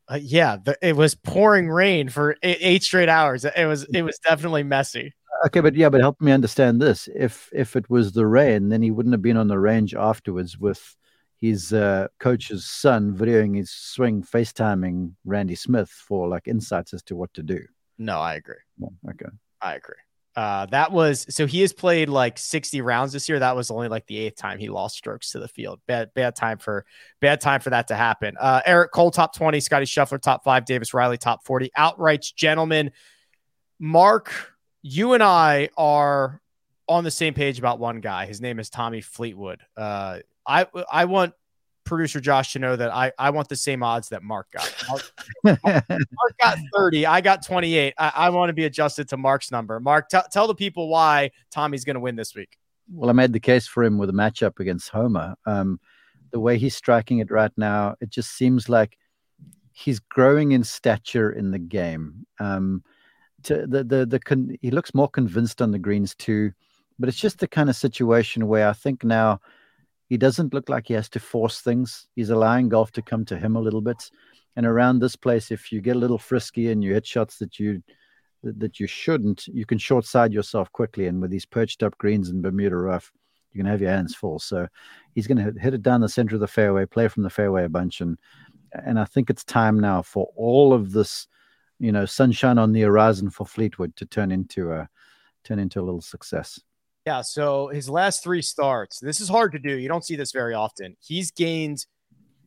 Uh, 0.08 0.20
yeah, 0.22 0.58
the, 0.64 0.78
it 0.82 0.96
was 0.96 1.16
pouring 1.16 1.70
rain 1.70 2.10
for 2.10 2.36
eight, 2.44 2.58
eight, 2.60 2.84
straight 2.84 3.10
hours. 3.10 3.46
It 3.46 3.66
was 3.66 3.86
it 3.86 4.02
was 4.02 4.20
definitely 4.20 4.64
messy. 4.64 5.14
Okay, 5.46 5.62
but 5.62 5.76
yeah, 5.76 5.90
but 5.90 6.02
help 6.02 6.20
me 6.22 6.32
understand 6.32 6.82
this. 6.82 7.10
If 7.16 7.50
if 7.54 7.76
it 7.76 7.90
was 7.90 8.12
the 8.12 8.28
rain, 8.28 8.70
then 8.70 8.82
he 8.82 8.92
wouldn't 8.92 9.14
have 9.14 9.22
been 9.22 9.38
on 9.38 9.48
the 9.48 9.60
range 9.60 9.96
afterwards 9.96 10.58
with 10.58 10.96
his 11.50 11.74
uh, 11.74 12.08
coach's 12.20 12.66
son 12.66 13.14
videoing 13.14 13.56
his 13.56 13.72
swing, 13.72 14.24
FaceTiming 14.24 15.14
Randy 15.26 15.56
Smith 15.56 15.90
for 15.90 16.28
like 16.28 16.48
insights 16.48 16.94
as 16.94 17.04
to 17.04 17.16
what 17.16 17.34
to 17.34 17.44
do. 17.44 17.60
No, 17.98 18.20
I 18.20 18.36
agree. 18.36 18.56
okay, 19.10 19.26
I 19.62 19.76
agree. 19.76 19.96
Uh, 20.36 20.66
that 20.66 20.92
was 20.92 21.26
so 21.34 21.46
he 21.48 21.62
has 21.62 21.72
played 21.72 22.10
like 22.10 22.38
60 22.38 22.82
rounds 22.82 23.14
this 23.14 23.30
year. 23.30 23.40
That 23.40 23.56
was 23.56 23.72
only 23.72 23.88
like 23.88 24.06
the 24.06 24.18
eighth 24.18 24.36
time 24.36 24.60
he 24.60 24.68
lost 24.68 24.98
strokes 24.98 25.32
to 25.32 25.40
the 25.40 25.48
field. 25.48 25.80
Bad, 25.88 26.14
bad 26.14 26.36
time 26.36 26.58
for 26.58 26.86
bad 27.22 27.40
time 27.40 27.62
for 27.62 27.70
that 27.70 27.88
to 27.88 27.96
happen. 27.96 28.36
Uh, 28.38 28.62
Eric 28.66 28.92
Cole 28.92 29.12
top 29.12 29.34
20, 29.34 29.62
Scotty 29.62 29.86
Scheffler 29.86 30.22
top 30.22 30.44
five, 30.44 30.66
Davis 30.66 30.94
Riley 30.94 31.18
top 31.18 31.46
40. 31.46 31.72
Outrights, 31.78 32.36
gentlemen. 32.36 32.92
Mark, 33.80 34.34
you 34.82 35.14
and 35.14 35.24
I 35.24 35.70
are 35.78 36.42
on 36.88 37.06
the 37.06 37.12
same 37.12 37.34
page 37.34 37.58
about 37.58 37.80
one 37.80 38.02
guy. 38.02 38.26
His 38.26 38.42
name 38.42 38.60
is 38.60 38.70
Tommy 38.70 39.02
Fleetwood. 39.02 39.62
Uh, 39.78 40.20
I 40.48 40.68
I 40.92 41.06
want 41.06 41.34
producer 41.86 42.20
Josh 42.20 42.54
to 42.54 42.60
know 42.60 42.76
that 42.76 42.94
I, 42.94 43.14
I 43.18 43.30
want 43.30 43.48
the 43.48 43.56
same 43.56 43.82
odds 43.84 44.10
that 44.10 44.24
Mark 44.24 44.48
got. 44.52 44.86
Mark, 45.64 45.64
got 46.42 46.58
30. 46.76 47.06
I 47.06 47.22
got 47.22 47.46
28. 47.46 47.94
I, 47.98 48.12
I 48.16 48.30
want 48.32 48.50
to 48.50 48.54
be 48.54 48.66
adjusted 48.66 49.08
to 49.10 49.18
Mark's 49.18 49.52
number. 49.52 49.80
Mark, 49.80 50.10
t- 50.10 50.18
tell 50.32 50.48
the 50.48 50.56
people 50.56 50.90
why 50.90 51.32
Tommy's 51.52 51.86
going 51.86 51.94
to 51.94 52.00
win 52.02 52.16
this 52.16 52.36
week. 52.36 52.58
Well, 52.92 53.10
I 53.10 53.14
made 53.14 53.34
the 53.34 53.40
case 53.40 53.68
for 53.68 53.84
him 53.84 53.98
with 53.98 54.10
a 54.10 54.14
matchup 54.14 54.60
against 54.60 54.90
Homa. 54.90 55.38
Um, 55.46 55.80
the 56.32 56.40
way 56.40 56.58
he's 56.58 56.76
striking 56.76 57.20
it 57.20 57.32
right 57.32 57.52
now, 57.56 57.96
it 58.02 58.10
just 58.10 58.32
seems 58.36 58.68
like 58.68 58.98
he's 59.72 60.00
growing 60.00 60.52
in 60.52 60.64
stature 60.64 61.32
in 61.32 61.52
the 61.52 61.60
game. 61.60 62.26
Um, 62.40 62.84
to 63.44 63.68
the 63.68 63.84
the 63.84 64.06
the 64.08 64.20
con- 64.20 64.58
he 64.62 64.72
looks 64.72 64.96
more 64.96 65.08
convinced 65.08 65.62
on 65.62 65.70
the 65.70 65.78
greens 65.78 66.16
too, 66.16 66.52
but 66.98 67.10
it's 67.10 67.20
just 67.20 67.40
the 67.40 67.48
kind 67.48 67.70
of 67.70 67.76
situation 67.76 68.48
where 68.48 68.68
I 68.68 68.74
think 68.74 69.04
now– 69.04 69.40
he 70.08 70.18
doesn't 70.18 70.54
look 70.54 70.70
like 70.70 70.88
he 70.88 70.94
has 70.94 71.10
to 71.10 71.20
force 71.20 71.62
things. 71.62 72.08
He's 72.16 72.30
allowing 72.30 72.70
golf 72.70 72.92
to 72.94 73.02
come 73.02 73.26
to 73.26 73.38
him 73.38 73.56
a 73.56 73.62
little 73.62 73.82
bit. 73.82 74.10
And 74.56 74.66
around 74.66 75.00
this 75.00 75.16
place, 75.16 75.52
if 75.52 75.72
you 75.72 75.82
get 75.82 75.96
a 75.96 76.00
little 76.00 76.18
frisky 76.18 76.72
and 76.72 76.84
you 76.84 76.94
hit 76.94 77.06
shots 77.06 77.38
that 77.40 77.60
you 77.60 77.82
that 78.44 78.80
you 78.80 78.86
shouldn't, 78.86 79.48
you 79.48 79.66
can 79.66 79.80
short 79.80 80.06
side 80.06 80.32
yourself 80.32 80.72
quickly. 80.72 81.08
And 81.08 81.20
with 81.20 81.32
these 81.32 81.48
perched 81.48 81.82
up 81.82 81.98
greens 81.98 82.30
and 82.30 82.44
Bermuda 82.44 82.76
rough, 82.76 83.12
you 83.52 83.60
can 83.60 83.66
have 83.66 83.82
your 83.82 83.90
hands 83.90 84.14
full. 84.14 84.38
So 84.38 84.68
he's 85.16 85.26
going 85.26 85.38
to 85.38 85.60
hit 85.60 85.74
it 85.74 85.82
down 85.82 86.02
the 86.02 86.10
center 86.10 86.36
of 86.36 86.42
the 86.42 86.48
fairway, 86.48 86.86
play 86.86 87.08
from 87.08 87.24
the 87.24 87.30
fairway 87.30 87.64
a 87.64 87.70
bunch, 87.70 88.02
and 88.02 88.18
and 88.72 89.00
I 89.00 89.06
think 89.06 89.30
it's 89.30 89.44
time 89.44 89.80
now 89.80 90.02
for 90.02 90.30
all 90.36 90.74
of 90.74 90.92
this, 90.92 91.28
you 91.80 91.92
know, 91.92 92.06
sunshine 92.06 92.58
on 92.58 92.74
the 92.74 92.82
horizon 92.82 93.30
for 93.30 93.46
Fleetwood 93.46 93.96
to 93.96 94.06
turn 94.06 94.32
into 94.32 94.72
a 94.74 94.90
turn 95.44 95.60
into 95.60 95.80
a 95.80 95.84
little 95.84 96.02
success. 96.02 96.60
Yeah. 97.06 97.22
So 97.22 97.68
his 97.68 97.88
last 97.88 98.24
three 98.24 98.42
starts, 98.42 99.00
this 99.00 99.22
is 99.22 99.30
hard 99.30 99.52
to 99.52 99.60
do. 99.60 99.78
You 99.78 99.88
don't 99.88 100.04
see 100.04 100.16
this 100.16 100.32
very 100.32 100.56
often. 100.56 100.96
He's 101.00 101.30
gained 101.32 101.86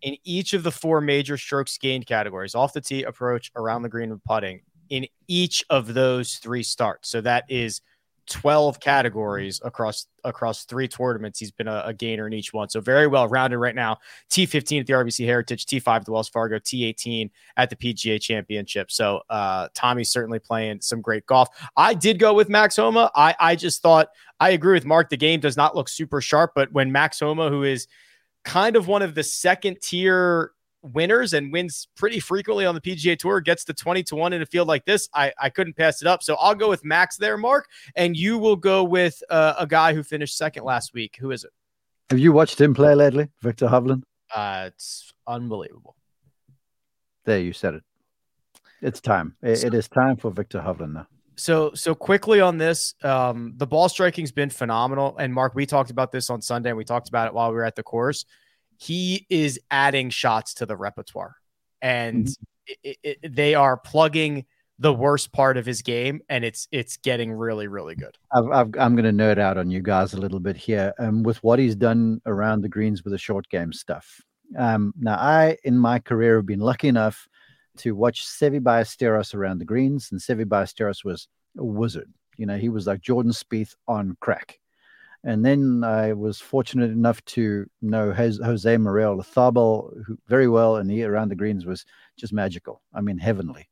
in 0.03 0.17
each 0.25 0.53
of 0.53 0.63
the 0.63 0.73
four 0.73 1.01
major 1.01 1.37
strokes 1.37 1.79
gained 1.79 2.07
categories 2.07 2.55
off 2.55 2.73
the 2.73 2.81
tee, 2.81 3.05
approach, 3.05 3.51
around 3.57 3.83
the 3.83 3.89
green, 3.89 4.11
and 4.11 4.23
putting 4.25 4.61
in 4.91 5.07
each 5.29 5.65
of 5.71 5.95
those 5.95 6.37
three 6.37 6.63
starts. 6.63 7.09
So 7.09 7.21
that 7.21 7.45
is 7.49 7.81
12 8.29 8.81
categories 8.81 9.61
across 9.64 10.07
across 10.24 10.64
three 10.64 10.89
tournaments. 10.89 11.39
He's 11.39 11.51
been 11.51 11.68
a, 11.68 11.83
a, 11.87 11.95
gainer 11.95 12.26
in 12.26 12.33
each 12.33 12.53
one. 12.53 12.68
So 12.68 12.81
very 12.81 13.07
well 13.07 13.29
rounded 13.29 13.59
right 13.59 13.74
now. 13.74 13.99
T15 14.31 14.81
at 14.81 14.87
the 14.87 14.93
RBC 14.93 15.24
Heritage, 15.24 15.66
T5 15.66 15.87
at 15.89 16.05
the 16.05 16.12
Wells 16.12 16.29
Fargo, 16.29 16.59
T18 16.59 17.31
at 17.57 17.70
the 17.70 17.76
PGA 17.76 18.20
Championship. 18.20 18.91
So 18.91 19.22
uh, 19.31 19.68
Tommy's 19.74 20.11
certainly 20.11 20.39
playing 20.39 20.81
some 20.81 21.01
great 21.01 21.24
golf. 21.26 21.49
I 21.76 21.95
did 21.95 22.18
go 22.18 22.35
with 22.35 22.49
Max 22.49 22.76
Homa. 22.76 23.11
I, 23.14 23.35
I 23.39 23.57
just 23.57 23.83
thought 23.83 24.09
I 24.41 24.51
agree 24.51 24.74
with 24.74 24.85
Mark. 24.85 25.09
The 25.09 25.16
game 25.16 25.41
does 25.41 25.57
not 25.57 25.74
look 25.74 25.89
super 25.89 26.20
sharp, 26.20 26.53
but 26.55 26.72
when 26.72 26.93
Max 26.93 27.20
Homa, 27.20 27.49
who 27.49 27.62
is 27.62 27.87
kind 28.45 28.76
of 28.76 28.89
one 28.89 29.03
of 29.03 29.14
the 29.14 29.22
second 29.22 29.79
tier 29.83 30.53
winners 30.83 31.33
and 31.33 31.53
wins 31.53 31.89
pretty 31.97 32.20
frequently 32.20 32.66
on 32.66 32.74
the 32.74 32.81
PGA 32.81 33.18
Tour, 33.18 33.41
gets 33.41 33.64
to 33.64 33.74
20 33.74 34.03
to 34.05 34.16
1 34.16 34.33
in 34.33 34.43
a 34.43 34.47
field 34.47 34.68
like 34.68 34.85
this, 34.85 35.09
I, 35.14 35.33
I 35.41 35.51
couldn't 35.51 35.76
pass 35.76 36.03
it 36.03 36.09
up. 36.09 36.22
So 36.22 36.37
I'll 36.37 36.55
go 36.55 36.68
with 36.68 36.85
Max 36.85 37.16
there, 37.16 37.37
Mark, 37.37 37.68
and 37.97 38.16
you 38.16 38.39
will 38.39 38.57
go 38.57 38.85
with 38.85 39.22
uh, 39.31 39.55
a 39.59 39.66
guy 39.66 39.95
who 39.95 40.03
finished 40.03 40.37
second 40.37 40.64
last 40.64 40.95
week. 40.95 41.16
Who 41.20 41.31
is 41.31 41.45
it? 41.45 41.51
Have 42.11 42.18
you 42.18 42.33
watched 42.33 42.61
him 42.61 42.74
play 42.74 42.95
lately, 42.95 43.29
Viktor 43.43 43.66
Hovland? 43.66 44.03
Uh, 44.35 44.64
it's 44.68 45.12
unbelievable. 45.26 45.97
There, 47.24 47.39
you 47.39 47.53
said 47.53 47.74
it. 47.74 47.83
It's 48.81 49.01
time. 49.01 49.37
It, 49.43 49.64
it 49.64 49.74
is 49.74 49.89
time 49.89 50.16
for 50.16 50.31
Viktor 50.31 50.61
Hovland 50.61 50.95
now. 50.95 51.07
So, 51.37 51.72
so 51.74 51.95
quickly 51.95 52.41
on 52.41 52.59
this, 52.59 52.95
um, 53.05 53.53
the 53.57 53.66
ball 53.66 53.89
striking's 53.89 54.33
been 54.33 54.51
phenomenal. 54.51 55.16
And 55.18 55.33
Mark, 55.33 55.55
we 55.55 55.66
talked 55.66 55.91
about 55.91 56.11
this 56.11 56.31
on 56.31 56.41
Sunday, 56.41 56.70
and 56.70 56.79
we 56.79 56.85
talked 56.85 57.09
about 57.09 57.29
it 57.29 57.35
while 57.35 57.51
we 57.51 57.57
were 57.57 57.64
at 57.64 57.76
the 57.76 57.83
course 57.83 58.24
he 58.79 59.26
is 59.29 59.61
adding 59.70 60.09
shots 60.09 60.55
to 60.55 60.66
the 60.66 60.76
repertoire. 60.76 61.35
And 61.83 62.26
mm-hmm. 62.26 62.72
it, 62.85 62.99
it, 63.03 63.35
they 63.35 63.55
are 63.55 63.76
plugging 63.76 64.47
the 64.79 64.95
worst 64.95 65.33
part 65.33 65.57
of 65.57 65.66
his 65.66 65.83
game 65.83 66.20
and 66.29 66.45
it's 66.45 66.68
it's 66.70 66.97
getting 66.99 67.33
really 67.33 67.66
really 67.66 67.97
good. 67.97 68.16
I 68.33 68.61
am 68.61 68.70
going 68.70 69.03
to 69.05 69.12
nerd 69.12 69.39
out 69.39 69.59
on 69.59 69.70
you 69.70 69.83
guys 69.83 70.14
a 70.14 70.20
little 70.20 70.39
bit 70.39 70.57
here 70.57 70.95
um, 71.01 71.24
with 71.24 71.43
what 71.43 71.59
he's 71.59 71.74
done 71.74 72.20
around 72.26 72.62
the 72.62 72.68
greens 72.68 73.03
with 73.03 73.11
the 73.11 73.18
short 73.18 73.49
game 73.49 73.72
stuff. 73.72 74.20
Um, 74.57 74.95
now 74.99 75.16
i 75.16 75.59
in 75.64 75.76
my 75.76 75.99
career 75.99 76.37
have 76.37 76.47
been 76.47 76.61
lucky 76.61 76.89
enough 76.89 77.29
to 77.79 77.95
watch 77.95 78.24
Seve 78.24 78.61
Ballesteros 78.61 79.35
around 79.35 79.59
the 79.59 79.64
greens 79.64 80.09
and 80.11 80.20
Seve 80.20 80.47
Ballesteros 80.47 81.05
was 81.05 81.29
a 81.59 81.64
wizard. 81.64 82.11
You 82.37 82.47
know 82.47 82.57
he 82.57 82.68
was 82.68 82.87
like 82.87 83.01
jordan 83.01 83.33
Spieth 83.33 83.74
on 83.89 84.16
crack 84.20 84.61
and 85.25 85.45
then 85.45 85.83
I 85.85 86.12
was 86.12 86.41
fortunate 86.41 86.91
enough 86.91 87.25
to 87.27 87.66
know 87.83 88.12
Jose 88.12 88.77
Maria 88.77 89.07
Olazabal 89.07 89.93
very 90.27 90.49
well, 90.49 90.77
and 90.77 90.91
he 90.91 91.03
around 91.03 91.29
the 91.31 91.37
greens 91.37 91.66
was 91.66 91.85
just 92.16 92.33
magical. 92.33 92.83
I 92.95 93.01
mean, 93.01 93.19
heavenly. 93.19 93.69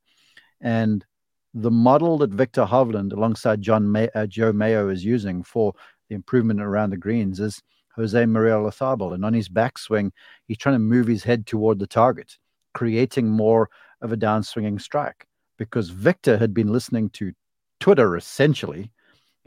And 0.61 1.05
the 1.53 1.71
model 1.71 2.17
that 2.19 2.31
Viktor 2.31 2.65
Hovland, 2.65 3.13
alongside 3.13 3.61
John 3.61 3.91
May- 3.91 4.09
uh, 4.13 4.27
Joe 4.27 4.51
Mayo, 4.51 4.89
is 4.89 5.05
using 5.05 5.43
for 5.43 5.73
the 6.09 6.15
improvement 6.15 6.61
around 6.61 6.89
the 6.89 6.97
greens 6.97 7.39
is 7.39 7.61
Jose 7.95 8.25
Maria 8.25 8.53
Olazabal. 8.53 9.13
And 9.13 9.25
on 9.25 9.33
his 9.33 9.49
backswing, 9.49 10.11
he's 10.45 10.57
trying 10.57 10.75
to 10.75 10.79
move 10.79 11.07
his 11.07 11.23
head 11.23 11.47
toward 11.47 11.79
the 11.79 11.87
target, 11.87 12.37
creating 12.73 13.29
more 13.29 13.69
of 14.01 14.11
a 14.11 14.17
downswinging 14.17 14.81
strike. 14.81 15.25
Because 15.57 15.89
Viktor 15.89 16.37
had 16.37 16.53
been 16.53 16.71
listening 16.71 17.09
to 17.11 17.33
Twitter 17.79 18.15
essentially 18.15 18.91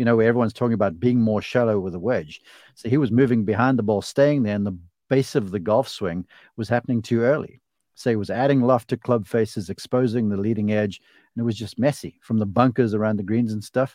you 0.01 0.07
know, 0.07 0.17
where 0.17 0.27
everyone's 0.27 0.55
talking 0.55 0.73
about 0.73 0.99
being 0.99 1.21
more 1.21 1.43
shallow 1.43 1.79
with 1.79 1.95
a 1.95 1.99
wedge. 1.99 2.41
So 2.75 2.89
he 2.89 2.97
was 2.97 3.11
moving 3.11 3.45
behind 3.45 3.79
the 3.79 3.83
ball, 3.83 4.01
staying 4.01 4.45
there, 4.45 4.57
and 4.57 4.67
the 4.67 4.79
base 5.11 5.35
of 5.35 5.51
the 5.51 5.59
golf 5.59 5.89
swing 5.89 6.25
was 6.57 6.71
happening 6.71 7.03
too 7.03 7.21
early. 7.21 7.61
So 7.97 8.09
he 8.09 8.17
was 8.17 8.31
adding 8.31 8.63
loft 8.63 8.89
to 8.89 8.97
club 8.97 9.27
faces, 9.27 9.69
exposing 9.69 10.31
the 10.31 10.39
leading 10.39 10.73
edge, 10.73 11.03
and 11.37 11.43
it 11.43 11.45
was 11.45 11.59
just 11.59 11.79
messy 11.79 12.19
from 12.23 12.39
the 12.39 12.47
bunkers 12.47 12.95
around 12.95 13.19
the 13.19 13.23
greens 13.23 13.53
and 13.53 13.63
stuff. 13.63 13.95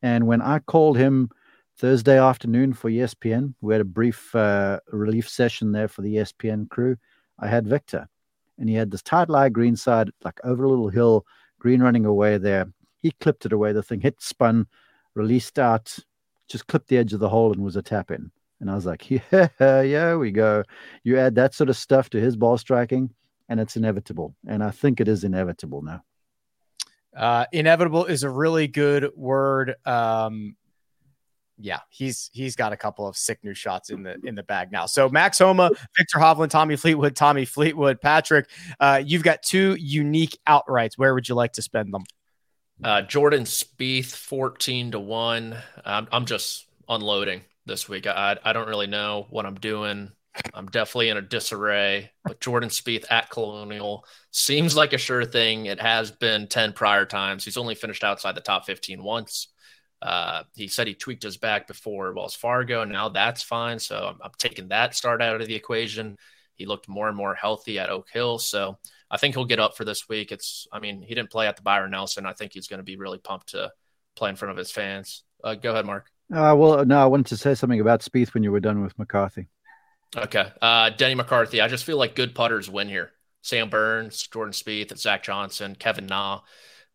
And 0.00 0.28
when 0.28 0.40
I 0.40 0.60
called 0.60 0.96
him 0.96 1.28
Thursday 1.76 2.20
afternoon 2.20 2.72
for 2.72 2.88
ESPN. 2.88 3.54
We 3.60 3.74
had 3.74 3.80
a 3.80 3.84
brief 3.84 4.32
uh, 4.36 4.78
relief 4.92 5.28
session 5.28 5.72
there 5.72 5.88
for 5.88 6.02
the 6.02 6.16
ESPN 6.16 6.68
crew. 6.68 6.96
I 7.40 7.48
had 7.48 7.66
Viktor, 7.66 8.06
and 8.58 8.68
he 8.68 8.76
had 8.76 8.92
this 8.92 9.02
tight 9.02 9.28
lie 9.28 9.48
green 9.48 9.74
side, 9.74 10.10
like 10.22 10.38
over 10.44 10.62
a 10.62 10.68
little 10.68 10.90
hill, 10.90 11.26
green 11.58 11.82
running 11.82 12.06
away 12.06 12.38
there. 12.38 12.66
He 13.00 13.10
clipped 13.20 13.46
it 13.46 13.52
away. 13.52 13.72
The 13.72 13.82
thing 13.82 14.00
hit, 14.00 14.20
spun, 14.20 14.66
released 15.14 15.58
out, 15.58 15.96
just 16.48 16.66
clipped 16.66 16.88
the 16.88 16.98
edge 16.98 17.12
of 17.12 17.20
the 17.20 17.28
hole, 17.28 17.52
and 17.52 17.62
was 17.62 17.76
a 17.76 17.82
tap 17.82 18.10
in. 18.10 18.30
And 18.60 18.70
I 18.70 18.74
was 18.74 18.86
like, 18.86 19.10
yeah, 19.30 19.48
yeah, 19.60 20.14
we 20.14 20.30
go. 20.30 20.62
You 21.04 21.18
add 21.18 21.34
that 21.34 21.54
sort 21.54 21.70
of 21.70 21.76
stuff 21.76 22.10
to 22.10 22.20
his 22.20 22.36
ball 22.36 22.58
striking, 22.58 23.10
and 23.48 23.60
it's 23.60 23.76
inevitable. 23.76 24.34
And 24.46 24.62
I 24.62 24.70
think 24.70 25.00
it 25.00 25.08
is 25.08 25.24
inevitable 25.24 25.82
now. 25.82 26.02
Uh, 27.14 27.44
inevitable 27.52 28.06
is 28.06 28.22
a 28.22 28.30
really 28.30 28.68
good 28.68 29.10
word. 29.14 29.74
Um, 29.84 30.56
yeah, 31.58 31.80
he's 31.90 32.30
he's 32.32 32.56
got 32.56 32.72
a 32.72 32.76
couple 32.76 33.06
of 33.06 33.16
sick 33.16 33.38
new 33.42 33.54
shots 33.54 33.90
in 33.90 34.02
the 34.02 34.16
in 34.24 34.34
the 34.34 34.42
bag 34.42 34.72
now. 34.72 34.86
So 34.86 35.08
Max 35.08 35.38
Homa, 35.38 35.70
Viktor 35.96 36.18
Hovland, 36.18 36.50
Tommy 36.50 36.76
Fleetwood, 36.76 37.14
Tommy 37.14 37.44
Fleetwood, 37.44 38.00
Patrick, 38.00 38.48
uh, 38.80 39.02
you've 39.04 39.22
got 39.22 39.42
two 39.42 39.76
unique 39.78 40.38
outrights. 40.48 40.96
Where 40.96 41.14
would 41.14 41.28
you 41.28 41.34
like 41.34 41.52
to 41.52 41.62
spend 41.62 41.92
them? 41.92 42.04
Uh, 42.82 43.02
Jordan 43.02 43.44
Spieth, 43.44 44.14
fourteen 44.14 44.90
to 44.90 44.98
one. 44.98 45.56
I'm, 45.84 46.08
I'm 46.10 46.26
just 46.26 46.66
unloading 46.88 47.42
this 47.64 47.88
week. 47.88 48.06
I 48.06 48.36
I 48.44 48.52
don't 48.52 48.68
really 48.68 48.88
know 48.88 49.26
what 49.30 49.46
I'm 49.46 49.54
doing. 49.54 50.10
I'm 50.54 50.66
definitely 50.66 51.10
in 51.10 51.16
a 51.16 51.22
disarray. 51.22 52.10
But 52.24 52.40
Jordan 52.40 52.70
Spieth 52.70 53.04
at 53.10 53.30
Colonial 53.30 54.04
seems 54.32 54.74
like 54.74 54.92
a 54.92 54.98
sure 54.98 55.24
thing. 55.24 55.66
It 55.66 55.80
has 55.80 56.10
been 56.10 56.48
ten 56.48 56.72
prior 56.72 57.06
times. 57.06 57.44
He's 57.44 57.56
only 57.56 57.76
finished 57.76 58.02
outside 58.02 58.34
the 58.34 58.40
top 58.40 58.66
fifteen 58.66 59.02
once. 59.02 59.48
Uh, 60.00 60.42
he 60.56 60.66
said 60.66 60.88
he 60.88 60.94
tweaked 60.94 61.22
his 61.22 61.36
back 61.36 61.68
before 61.68 62.12
Wells 62.12 62.34
Fargo. 62.34 62.84
Now 62.84 63.08
that's 63.08 63.44
fine. 63.44 63.78
So 63.78 64.08
I'm, 64.08 64.18
I'm, 64.20 64.32
taking 64.36 64.66
that 64.68 64.96
start 64.96 65.22
out 65.22 65.40
of 65.40 65.46
the 65.46 65.54
equation. 65.54 66.16
He 66.56 66.66
looked 66.66 66.88
more 66.88 67.06
and 67.06 67.16
more 67.16 67.36
healthy 67.36 67.78
at 67.78 67.90
Oak 67.90 68.08
Hill. 68.12 68.40
So 68.40 68.78
I 69.12 69.18
think 69.18 69.34
he'll 69.34 69.44
get 69.44 69.60
up 69.60 69.76
for 69.76 69.84
this 69.84 70.08
week. 70.08 70.32
It's, 70.32 70.66
I 70.72 70.80
mean, 70.80 71.02
he 71.02 71.14
didn't 71.14 71.30
play 71.30 71.46
at 71.46 71.56
the 71.56 71.62
Byron 71.62 71.90
Nelson. 71.90 72.24
I 72.24 72.32
think 72.32 72.52
he's 72.54 72.66
going 72.66 72.78
to 72.78 72.84
be 72.84 72.96
really 72.96 73.18
pumped 73.18 73.50
to 73.50 73.70
play 74.16 74.30
in 74.30 74.36
front 74.36 74.52
of 74.52 74.56
his 74.56 74.70
fans. 74.70 75.22
Uh, 75.44 75.54
go 75.54 75.72
ahead, 75.72 75.84
Mark. 75.84 76.06
Uh, 76.32 76.54
well, 76.56 76.84
no, 76.86 76.98
I 76.98 77.04
wanted 77.04 77.26
to 77.26 77.36
say 77.36 77.54
something 77.54 77.78
about 77.78 78.00
Spieth 78.00 78.32
when 78.32 78.42
you 78.42 78.50
were 78.50 78.60
done 78.60 78.82
with 78.82 78.98
McCarthy. 78.98 79.48
Okay. 80.16 80.50
Uh, 80.62 80.90
Denny 80.90 81.14
McCarthy. 81.14 81.60
I 81.60 81.68
just 81.68 81.84
feel 81.84 81.98
like 81.98 82.14
good 82.14 82.34
putters 82.34 82.70
win 82.70 82.88
here. 82.88 83.10
Sam 83.42 83.68
Burns, 83.68 84.26
Jordan 84.28 84.52
Spieth, 84.52 84.96
Zach 84.96 85.22
Johnson, 85.22 85.76
Kevin 85.78 86.06
Na. 86.06 86.40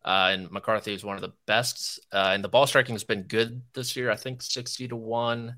Uh, 0.04 0.30
and 0.32 0.50
McCarthy 0.50 0.94
is 0.94 1.04
one 1.04 1.16
of 1.16 1.22
the 1.22 1.34
best. 1.46 2.00
Uh, 2.12 2.30
and 2.32 2.42
the 2.42 2.48
ball 2.48 2.66
striking 2.66 2.94
has 2.94 3.04
been 3.04 3.22
good 3.22 3.62
this 3.74 3.96
year. 3.96 4.10
I 4.10 4.16
think 4.16 4.42
60 4.42 4.88
to 4.88 4.96
1. 4.96 5.56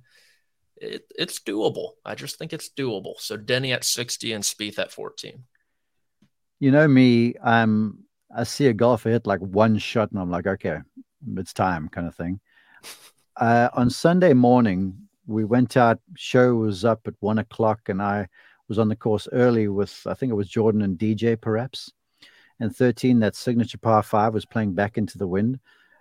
It, 0.76 1.06
it's 1.16 1.40
doable. 1.40 1.92
I 2.04 2.14
just 2.14 2.38
think 2.38 2.52
it's 2.52 2.70
doable. 2.70 3.14
So 3.18 3.36
Denny 3.36 3.72
at 3.72 3.84
60 3.84 4.32
and 4.32 4.44
Spieth 4.44 4.78
at 4.78 4.92
14. 4.92 5.44
You 6.60 6.70
know 6.70 6.86
me, 6.86 7.34
I'm 7.42 8.04
I 8.34 8.44
see 8.44 8.66
a 8.66 8.72
golfer 8.72 9.10
hit 9.10 9.26
like 9.26 9.40
one 9.40 9.78
shot 9.78 10.12
and 10.12 10.20
I'm 10.20 10.30
like, 10.30 10.46
okay, 10.46 10.78
it's 11.36 11.52
time 11.52 11.88
kind 11.88 12.06
of 12.06 12.14
thing. 12.14 12.40
Uh, 13.36 13.70
on 13.72 13.88
Sunday 13.88 14.34
morning, 14.34 14.94
we 15.26 15.44
went 15.44 15.74
out, 15.74 15.98
show 16.14 16.56
was 16.56 16.84
up 16.84 17.00
at 17.06 17.14
one 17.20 17.38
o'clock, 17.38 17.88
and 17.88 18.02
I 18.02 18.28
was 18.68 18.78
on 18.78 18.88
the 18.88 18.96
course 18.96 19.26
early 19.32 19.66
with 19.66 19.98
I 20.06 20.12
think 20.12 20.28
it 20.30 20.34
was 20.34 20.46
Jordan 20.46 20.82
and 20.82 20.98
DJ 20.98 21.40
perhaps 21.40 21.90
and 22.60 22.76
13, 22.76 23.20
that 23.20 23.34
signature 23.34 23.78
par 23.78 24.02
five 24.02 24.34
was 24.34 24.44
playing 24.44 24.74
back 24.74 24.98
into 24.98 25.18
the 25.18 25.26
wind. 25.26 25.58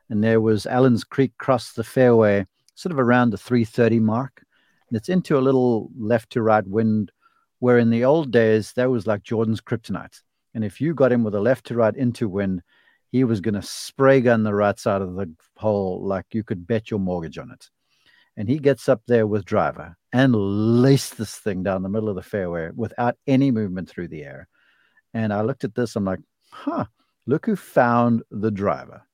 And 0.10 0.24
there 0.24 0.42
was 0.42 0.66
Allen's 0.66 1.04
Creek 1.04 1.32
cross 1.38 1.72
the 1.72 1.84
fairway, 1.84 2.46
sort 2.76 2.92
of 2.92 3.00
around 3.00 3.30
the 3.30 3.38
330 3.38 4.00
mark. 4.02 4.44
And 4.90 4.98
it's 4.98 5.10
into 5.10 5.38
a 5.38 5.40
little 5.40 5.90
left 5.98 6.32
to 6.32 6.42
right 6.42 6.66
wind, 6.68 7.12
where 7.60 7.78
in 7.78 7.90
the 7.90 8.04
old 8.04 8.32
days, 8.32 8.74
that 8.74 8.90
was 8.90 9.08
like 9.08 9.24
Jordan's 9.24 9.62
kryptonite. 9.62 10.22
And 10.54 10.64
if 10.64 10.82
you 10.82 10.94
got 10.94 11.12
him 11.12 11.24
with 11.24 11.36
a 11.36 11.40
left 11.40 11.68
to 11.68 11.76
right 11.76 11.96
into 11.96 12.28
wind, 12.28 12.62
he 13.12 13.24
was 13.24 13.42
going 13.42 13.56
to 13.56 13.62
spray 13.62 14.22
gun 14.22 14.44
the 14.44 14.54
right 14.54 14.80
side 14.80 15.02
of 15.02 15.16
the 15.16 15.32
hole 15.58 16.02
like 16.04 16.26
you 16.32 16.44
could 16.44 16.68
bet 16.68 16.92
your 16.92 17.00
mortgage 17.00 17.38
on 17.38 17.52
it. 17.52 17.70
And 18.38 18.48
he 18.48 18.60
gets 18.60 18.88
up 18.88 19.02
there 19.08 19.28
with 19.28 19.46
driver 19.46 19.98
and 20.14 20.34
laced 20.36 21.18
this 21.18 21.36
thing 21.36 21.64
down 21.64 21.84
the 21.84 21.90
middle 21.90 22.10
of 22.10 22.16
the 22.16 22.22
fairway 22.22 22.70
without 22.76 23.16
any 23.28 23.52
movement 23.52 23.90
through 23.90 24.08
the 24.08 24.24
air. 24.24 24.48
And 25.14 25.34
I 25.34 25.42
looked 25.42 25.64
at 25.64 25.76
this, 25.76 25.96
I'm 25.96 26.06
like, 26.06 26.20
huh, 26.52 26.86
look 27.26 27.46
who 27.46 27.56
found 27.56 28.24
the 28.32 28.52
driver. 28.52 29.04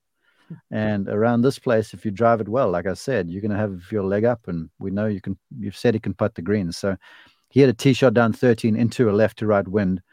And 0.71 1.09
around 1.09 1.41
this 1.41 1.57
place, 1.57 1.95
if 1.95 2.05
you 2.05 2.11
drive 2.11 2.39
it 2.39 2.47
well, 2.47 2.69
like 2.69 2.85
I 2.85 2.93
said, 2.93 3.31
you're 3.31 3.41
going 3.41 3.49
to 3.49 3.57
have 3.57 3.81
your 3.91 4.03
leg 4.03 4.25
up. 4.25 4.47
And 4.47 4.69
we 4.77 4.91
know 4.91 5.07
you 5.07 5.19
can, 5.19 5.39
you've 5.57 5.75
said 5.75 5.95
he 5.95 5.99
can 5.99 6.13
putt 6.13 6.35
the 6.35 6.43
greens. 6.43 6.77
So 6.77 6.95
he 7.49 7.61
had 7.61 7.69
a 7.71 7.73
tee 7.73 7.93
shot 7.93 8.13
down 8.13 8.31
13 8.31 8.75
into 8.75 9.09
a 9.09 9.11
left 9.11 9.39
to 9.39 9.47
right 9.47 9.67
wind. 9.67 10.03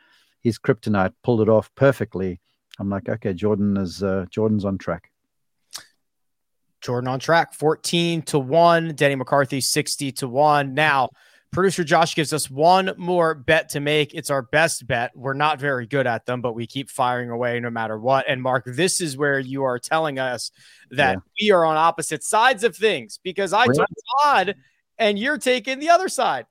His 0.42 0.58
kryptonite 0.58 1.14
pulled 1.22 1.40
it 1.40 1.48
off 1.48 1.70
perfectly. 1.74 2.40
I'm 2.78 2.90
like, 2.90 3.08
okay, 3.08 3.32
Jordan 3.32 3.76
is, 3.76 4.02
uh, 4.02 4.26
Jordan's 4.30 4.64
on 4.64 4.78
track. 4.78 5.10
Jordan 6.80 7.08
on 7.08 7.20
track, 7.20 7.54
14 7.54 8.22
to 8.22 8.38
1. 8.38 8.94
Denny 8.94 9.14
McCarthy, 9.14 9.60
60 9.60 10.12
to 10.12 10.28
1. 10.28 10.74
Now, 10.74 11.10
Producer 11.52 11.84
Josh 11.84 12.14
gives 12.14 12.32
us 12.32 12.50
one 12.50 12.92
more 12.96 13.34
bet 13.34 13.68
to 13.70 13.80
make. 13.80 14.14
It's 14.14 14.30
our 14.30 14.40
best 14.40 14.86
bet. 14.86 15.10
We're 15.14 15.34
not 15.34 15.60
very 15.60 15.86
good 15.86 16.06
at 16.06 16.24
them, 16.24 16.40
but 16.40 16.54
we 16.54 16.66
keep 16.66 16.88
firing 16.88 17.28
away 17.28 17.60
no 17.60 17.68
matter 17.68 17.98
what. 17.98 18.24
And 18.26 18.40
Mark, 18.40 18.64
this 18.66 19.02
is 19.02 19.18
where 19.18 19.38
you 19.38 19.62
are 19.64 19.78
telling 19.78 20.18
us 20.18 20.50
that 20.92 21.12
yeah. 21.12 21.20
we 21.40 21.50
are 21.50 21.66
on 21.66 21.76
opposite 21.76 22.24
sides 22.24 22.64
of 22.64 22.74
things 22.74 23.20
because 23.22 23.52
I 23.52 23.66
took 23.66 23.86
Todd 24.22 24.54
and 24.96 25.18
you're 25.18 25.36
taking 25.36 25.78
the 25.78 25.90
other 25.90 26.08
side. 26.08 26.46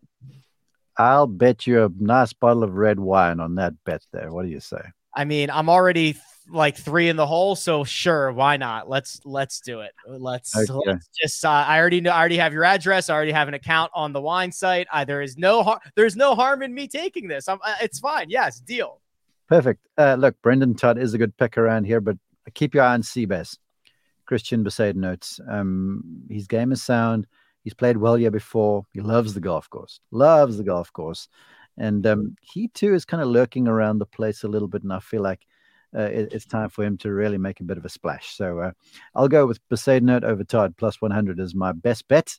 I'll 0.98 1.28
bet 1.28 1.66
you 1.68 1.86
a 1.86 1.90
nice 2.00 2.34
bottle 2.34 2.64
of 2.64 2.76
red 2.76 3.00
wine 3.00 3.40
on 3.40 3.56
that 3.56 3.74
bet 3.86 4.06
there. 4.12 4.32
What 4.32 4.44
do 4.44 4.52
you 4.52 4.60
say? 4.60 4.82
I 5.16 5.26
mean, 5.26 5.50
I'm 5.50 5.70
already 5.70 6.18
like 6.50 6.78
three 6.78 7.10
in 7.10 7.16
the 7.16 7.28
hole. 7.28 7.56
So 7.56 7.84
sure, 7.84 8.32
why 8.32 8.58
not? 8.58 8.90
Let's 8.90 9.22
let's 9.26 9.62
do 9.62 9.82
it. 9.82 9.92
Let's, 10.08 10.56
okay. 10.56 10.72
let's 10.86 11.10
just. 11.20 11.44
Uh, 11.44 11.50
I 11.50 11.80
already 11.80 12.02
know. 12.02 12.12
I 12.12 12.20
already 12.20 12.38
have 12.38 12.54
your 12.54 12.64
address. 12.64 13.10
I 13.10 13.16
already 13.16 13.32
have 13.32 13.48
an 13.48 13.54
account 13.54 13.92
on 13.96 14.14
the 14.14 14.22
wine 14.22 14.52
site. 14.52 14.88
Uh, 14.92 15.06
there 15.06 15.22
is 15.22 15.38
no 15.38 15.64
har- 15.64 15.82
there's 15.96 16.16
no 16.16 16.36
harm 16.36 16.62
in 16.62 16.74
me 16.74 16.88
taking 16.88 17.28
this. 17.28 17.48
I'm, 17.48 17.60
uh, 17.64 17.76
it's 17.82 18.00
fine. 18.00 18.30
Yes, 18.30 18.60
deal. 18.60 19.02
Perfect. 19.48 19.86
Uh, 19.98 20.16
look, 20.18 20.36
Brendon 20.42 20.76
Todd 20.76 20.98
is 20.98 21.14
a 21.14 21.18
good 21.18 21.36
pick 21.38 21.58
around 21.58 21.86
here, 21.86 22.00
but 22.00 22.18
keep 22.54 22.74
your 22.74 22.84
eye 22.84 22.94
on 22.94 23.02
Seabass. 23.02 23.58
Christian 24.26 24.64
Bezuidenhout. 24.64 25.40
Um, 25.50 26.24
his 26.30 26.48
game 26.48 26.72
is 26.72 26.82
sound. 26.82 27.28
He's 27.64 27.74
played 27.74 27.98
well 27.98 28.16
here 28.16 28.32
before. 28.32 28.86
He 28.94 29.02
loves 29.02 29.34
the 29.34 29.40
golf 29.40 29.70
course. 29.70 30.00
Loves 30.12 30.58
the 30.58 30.64
golf 30.64 30.92
course. 30.94 31.28
And 31.78 32.06
um, 32.06 32.36
he 32.42 32.68
too 32.70 32.94
is 32.94 33.06
kind 33.06 33.22
of 33.22 33.30
lurking 33.30 33.68
around 33.68 34.00
the 34.00 34.06
place 34.06 34.44
a 34.44 34.48
little 34.48 34.68
bit. 34.68 34.84
And 34.84 34.94
I 34.94 35.00
feel 35.00 35.22
like 35.22 35.46
uh, 35.96 36.02
it, 36.02 36.34
it's 36.34 36.46
time 36.46 36.70
for 36.70 36.84
him 36.84 36.98
to 37.00 37.12
really 37.12 37.38
make 37.38 37.60
a 37.60 37.64
bit 37.64 37.78
of 37.78 37.86
a 37.86 37.90
splash. 37.90 38.36
So 38.36 38.60
uh, 38.60 38.72
I'll 39.16 39.28
go 39.28 39.46
with 39.46 39.60
Bezuidenhout 39.70 40.24
over 40.24 40.44
Todd 40.44 40.76
plus 40.78 41.02
100 41.02 41.40
as 41.40 41.54
my 41.54 41.72
best 41.72 42.08
bet 42.08 42.38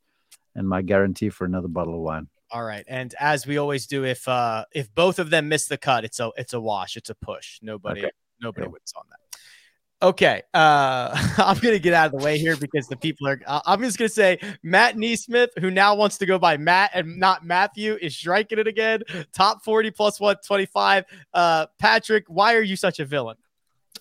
and 0.55 0.69
my 0.69 0.83
guarantee 0.83 1.31
for 1.31 1.45
another 1.45 1.69
bottle 1.69 1.95
of 1.95 2.01
wine. 2.01 2.29
All 2.51 2.65
right, 2.65 2.85
and 2.87 3.15
as 3.19 3.47
we 3.47 3.57
always 3.57 3.87
do, 3.87 4.05
if 4.05 4.29
uh 4.29 4.67
if 4.73 4.95
both 4.95 5.19
of 5.19 5.31
them 5.31 5.49
miss 5.49 5.69
the 5.69 5.79
cut, 5.79 6.05
it's 6.05 6.21
a 6.21 6.31
it's 6.37 6.53
a 6.53 6.61
wash, 6.61 6.99
it's 6.99 7.09
a 7.09 7.15
push. 7.15 7.59
Nobody 7.63 8.03
okay. 8.03 8.11
nobody 8.43 8.67
wins 8.67 8.93
on 8.95 9.05
that. 9.09 9.22
Okay, 10.03 10.43
uh, 10.53 11.17
I'm 11.39 11.59
gonna 11.59 11.79
get 11.79 11.95
out 11.95 12.07
of 12.13 12.19
the 12.19 12.25
way 12.25 12.37
here 12.37 12.57
because 12.57 12.89
the 12.89 12.97
people 12.97 13.29
are. 13.29 13.41
I'm 13.47 13.81
just 13.81 13.99
gonna 13.99 14.09
say 14.09 14.41
Matt 14.65 14.97
NeSmith, 14.97 15.51
who 15.61 15.71
now 15.71 15.95
wants 15.95 16.19
to 16.19 16.27
go 16.27 16.41
by 16.41 16.57
Matt 16.57 16.91
and 16.93 17.19
not 17.19 17.47
Matthew, 17.47 17.97
is 18.01 18.17
striking 18.17 18.59
it 18.59 18.67
again. 18.67 19.03
Top 19.33 19.63
40 19.63 19.93
plus 19.93 20.19
125. 20.19 21.05
Uh, 21.33 21.67
Patrick, 21.79 22.25
why 22.27 22.55
are 22.55 22.63
you 22.63 22.75
such 22.75 22.99
a 22.99 23.05
villain? 23.05 23.37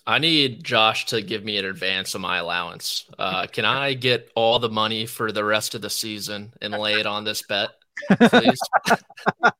I 0.04 0.18
need 0.18 0.64
Josh 0.64 1.06
to 1.06 1.22
give 1.22 1.44
me 1.44 1.58
an 1.58 1.66
advance 1.66 2.16
of 2.16 2.20
my 2.20 2.38
allowance. 2.38 3.08
Uh, 3.16 3.46
can 3.46 3.64
I 3.64 3.94
get 3.94 4.32
all 4.34 4.58
the 4.58 4.68
money 4.68 5.06
for 5.06 5.30
the 5.30 5.44
rest 5.44 5.76
of 5.76 5.82
the 5.82 5.90
season 5.90 6.52
and 6.60 6.74
lay 6.74 6.94
it 6.94 7.06
on 7.06 7.22
this 7.22 7.42
bet, 7.42 7.68
please? 8.22 8.58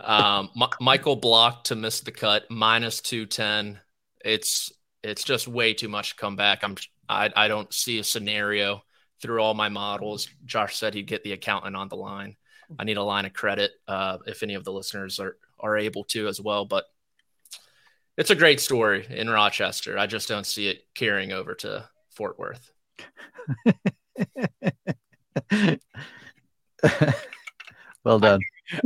um, 0.00 0.50
M- 0.54 0.68
Michael 0.80 1.16
Block 1.16 1.64
to 1.64 1.74
miss 1.74 2.02
the 2.02 2.12
cut 2.12 2.48
minus 2.48 3.00
two 3.00 3.26
ten. 3.26 3.80
It's 4.24 4.72
it's 5.04 5.24
just 5.24 5.46
way 5.46 5.74
too 5.74 5.88
much 5.88 6.10
to 6.10 6.16
come 6.16 6.36
back. 6.36 6.64
I'm 6.64 6.76
I, 7.08 7.30
I 7.36 7.48
don't 7.48 7.72
see 7.72 7.98
a 7.98 8.04
scenario 8.04 8.82
through 9.20 9.40
all 9.40 9.54
my 9.54 9.68
models. 9.68 10.28
Josh 10.44 10.76
said 10.76 10.94
he'd 10.94 11.06
get 11.06 11.22
the 11.22 11.32
accountant 11.32 11.76
on 11.76 11.88
the 11.88 11.96
line. 11.96 12.36
I 12.78 12.84
need 12.84 12.96
a 12.96 13.02
line 13.02 13.26
of 13.26 13.34
credit 13.34 13.72
uh, 13.86 14.18
if 14.26 14.42
any 14.42 14.54
of 14.54 14.64
the 14.64 14.72
listeners 14.72 15.20
are 15.20 15.36
are 15.60 15.76
able 15.76 16.04
to 16.04 16.28
as 16.28 16.40
well. 16.40 16.64
But 16.64 16.84
it's 18.16 18.30
a 18.30 18.34
great 18.34 18.60
story 18.60 19.06
in 19.08 19.28
Rochester. 19.28 19.98
I 19.98 20.06
just 20.06 20.28
don't 20.28 20.46
see 20.46 20.68
it 20.68 20.82
carrying 20.94 21.32
over 21.32 21.54
to 21.56 21.86
Fort 22.10 22.38
Worth. 22.38 22.72
well 28.04 28.18
done. 28.18 28.40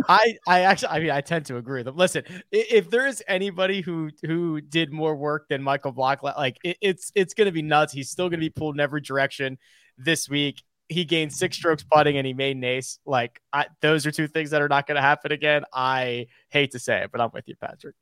I 0.08 0.36
I 0.46 0.60
actually 0.62 0.88
I 0.88 0.98
mean 1.00 1.10
I 1.10 1.20
tend 1.20 1.46
to 1.46 1.56
agree 1.56 1.80
with 1.80 1.86
them. 1.86 1.96
Listen, 1.96 2.24
if 2.50 2.90
there 2.90 3.06
is 3.06 3.22
anybody 3.28 3.80
who 3.80 4.10
who 4.24 4.60
did 4.60 4.92
more 4.92 5.14
work 5.16 5.48
than 5.48 5.62
Michael 5.62 5.92
Block, 5.92 6.22
like 6.22 6.58
it, 6.64 6.76
it's 6.80 7.12
it's 7.14 7.34
gonna 7.34 7.52
be 7.52 7.62
nuts. 7.62 7.92
He's 7.92 8.10
still 8.10 8.28
gonna 8.28 8.40
be 8.40 8.50
pulled 8.50 8.74
in 8.76 8.80
every 8.80 9.00
direction 9.00 9.58
this 9.96 10.28
week. 10.28 10.62
he 10.88 11.04
gained 11.04 11.32
six 11.32 11.56
strokes 11.56 11.82
putting 11.82 12.16
and 12.16 12.26
he 12.26 12.32
made 12.32 12.56
an 12.56 12.64
ace. 12.64 12.98
Like 13.04 13.40
I, 13.52 13.66
those 13.80 14.06
are 14.06 14.10
two 14.10 14.26
things 14.26 14.50
that 14.50 14.62
are 14.62 14.68
not 14.68 14.86
going 14.86 14.96
to 14.96 15.02
happen 15.02 15.32
again. 15.32 15.64
I 15.72 16.28
hate 16.48 16.72
to 16.72 16.78
say 16.78 17.02
it, 17.02 17.12
but 17.12 17.20
I'm 17.20 17.30
with 17.32 17.46
you, 17.48 17.56
Patrick. 17.56 17.94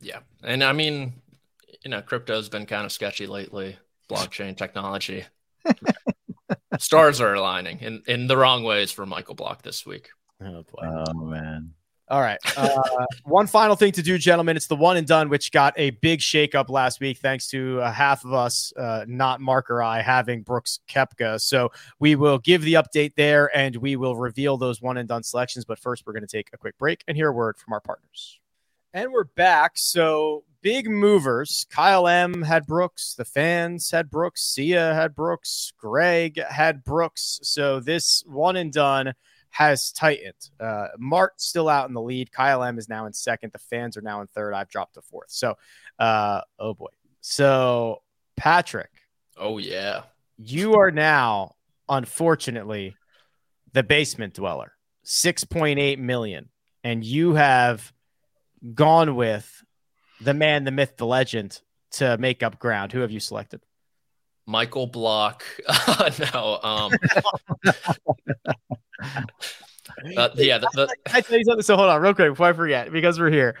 Yeah, 0.00 0.20
and 0.42 0.64
I 0.64 0.72
mean, 0.72 1.14
you 1.84 1.90
know, 1.90 2.02
crypto's 2.02 2.48
been 2.48 2.66
kind 2.66 2.84
of 2.84 2.92
sketchy 2.92 3.26
lately. 3.26 3.76
Blockchain 4.08 4.56
technology. 4.64 5.24
Stars 6.78 7.20
are 7.20 7.34
aligning 7.34 7.78
in, 7.80 8.02
in 8.06 8.26
the 8.26 8.36
wrong 8.36 8.64
ways 8.64 8.90
for 8.90 9.06
Michael 9.06 9.34
Block 9.34 9.62
this 9.62 9.86
week. 9.86 10.10
Oh. 10.42 10.64
Oh 10.82 11.14
man. 11.14 11.74
All 12.08 12.20
right. 12.20 12.38
Uh, 12.56 13.06
one 13.24 13.46
final 13.46 13.76
thing 13.76 13.92
to 13.92 14.02
do, 14.02 14.18
gentlemen. 14.18 14.58
It's 14.58 14.66
the 14.66 14.76
one 14.76 14.98
and 14.98 15.06
done, 15.06 15.30
which 15.30 15.50
got 15.50 15.72
a 15.78 15.90
big 15.90 16.20
shakeup 16.20 16.68
last 16.68 17.00
week, 17.00 17.16
thanks 17.18 17.48
to 17.48 17.80
uh, 17.80 17.90
half 17.90 18.26
of 18.26 18.34
us, 18.34 18.74
uh, 18.76 19.06
not 19.08 19.40
Mark 19.40 19.70
or 19.70 19.82
I, 19.82 20.02
having 20.02 20.42
Brooks 20.42 20.80
Koepka. 20.86 21.40
So 21.40 21.72
we 21.98 22.14
will 22.14 22.38
give 22.38 22.60
the 22.60 22.74
update 22.74 23.14
there 23.16 23.50
and 23.56 23.74
we 23.76 23.96
will 23.96 24.16
reveal 24.16 24.58
those 24.58 24.82
one 24.82 24.98
and 24.98 25.08
done 25.08 25.22
selections. 25.22 25.64
But 25.64 25.78
first, 25.78 26.04
we're 26.06 26.12
going 26.12 26.26
to 26.26 26.36
take 26.36 26.50
a 26.52 26.58
quick 26.58 26.76
break 26.76 27.02
and 27.08 27.16
hear 27.16 27.30
a 27.30 27.32
word 27.32 27.56
from 27.56 27.72
our 27.72 27.80
partners. 27.80 28.38
And 28.92 29.10
we're 29.10 29.24
back. 29.24 29.72
So 29.76 30.44
big 30.60 30.88
movers. 30.88 31.66
Kyle 31.70 32.06
M 32.06 32.42
had 32.42 32.66
Brooks. 32.66 33.14
The 33.16 33.24
fans 33.24 33.90
had 33.90 34.10
Brooks. 34.10 34.42
Sia 34.42 34.94
had 34.94 35.14
Brooks. 35.14 35.72
Greg 35.78 36.38
had 36.38 36.84
Brooks. 36.84 37.40
So 37.42 37.80
this 37.80 38.22
one 38.26 38.56
and 38.56 38.72
done 38.72 39.14
has 39.54 39.92
tightened. 39.92 40.50
Uh, 40.58 40.88
Mark 40.98 41.34
still 41.36 41.68
out 41.68 41.86
in 41.86 41.94
the 41.94 42.02
lead. 42.02 42.32
Kyle 42.32 42.64
M 42.64 42.76
is 42.76 42.88
now 42.88 43.06
in 43.06 43.12
second. 43.12 43.52
The 43.52 43.60
fans 43.60 43.96
are 43.96 44.02
now 44.02 44.20
in 44.20 44.26
third. 44.26 44.52
I've 44.52 44.68
dropped 44.68 44.94
to 44.94 45.02
fourth. 45.02 45.30
So, 45.30 45.54
uh, 45.96 46.40
oh 46.58 46.74
boy. 46.74 46.88
So, 47.20 48.02
Patrick. 48.36 48.90
Oh, 49.36 49.58
yeah. 49.58 50.02
You 50.38 50.74
are 50.74 50.90
now, 50.90 51.54
unfortunately, 51.88 52.96
the 53.72 53.84
basement 53.84 54.34
dweller, 54.34 54.72
6.8 55.04 55.98
million. 55.98 56.48
And 56.82 57.04
you 57.04 57.34
have 57.34 57.92
gone 58.74 59.14
with 59.14 59.64
the 60.20 60.34
man, 60.34 60.64
the 60.64 60.72
myth, 60.72 60.96
the 60.96 61.06
legend 61.06 61.60
to 61.92 62.18
make 62.18 62.42
up 62.42 62.58
ground. 62.58 62.90
Who 62.90 63.00
have 63.00 63.12
you 63.12 63.20
selected? 63.20 63.60
Michael 64.46 64.86
Block. 64.86 65.44
no. 66.34 66.60
Um, 66.62 66.92
uh, 70.16 70.28
yeah. 70.36 70.58
The, 70.58 70.68
the... 70.74 70.94
I 71.12 71.20
tell 71.20 71.38
you 71.38 71.44
something. 71.44 71.62
So 71.62 71.76
hold 71.76 71.88
on, 71.88 72.00
real 72.00 72.14
quick, 72.14 72.30
before 72.30 72.48
I 72.48 72.52
forget, 72.52 72.92
because 72.92 73.18
we're 73.18 73.30
here. 73.30 73.56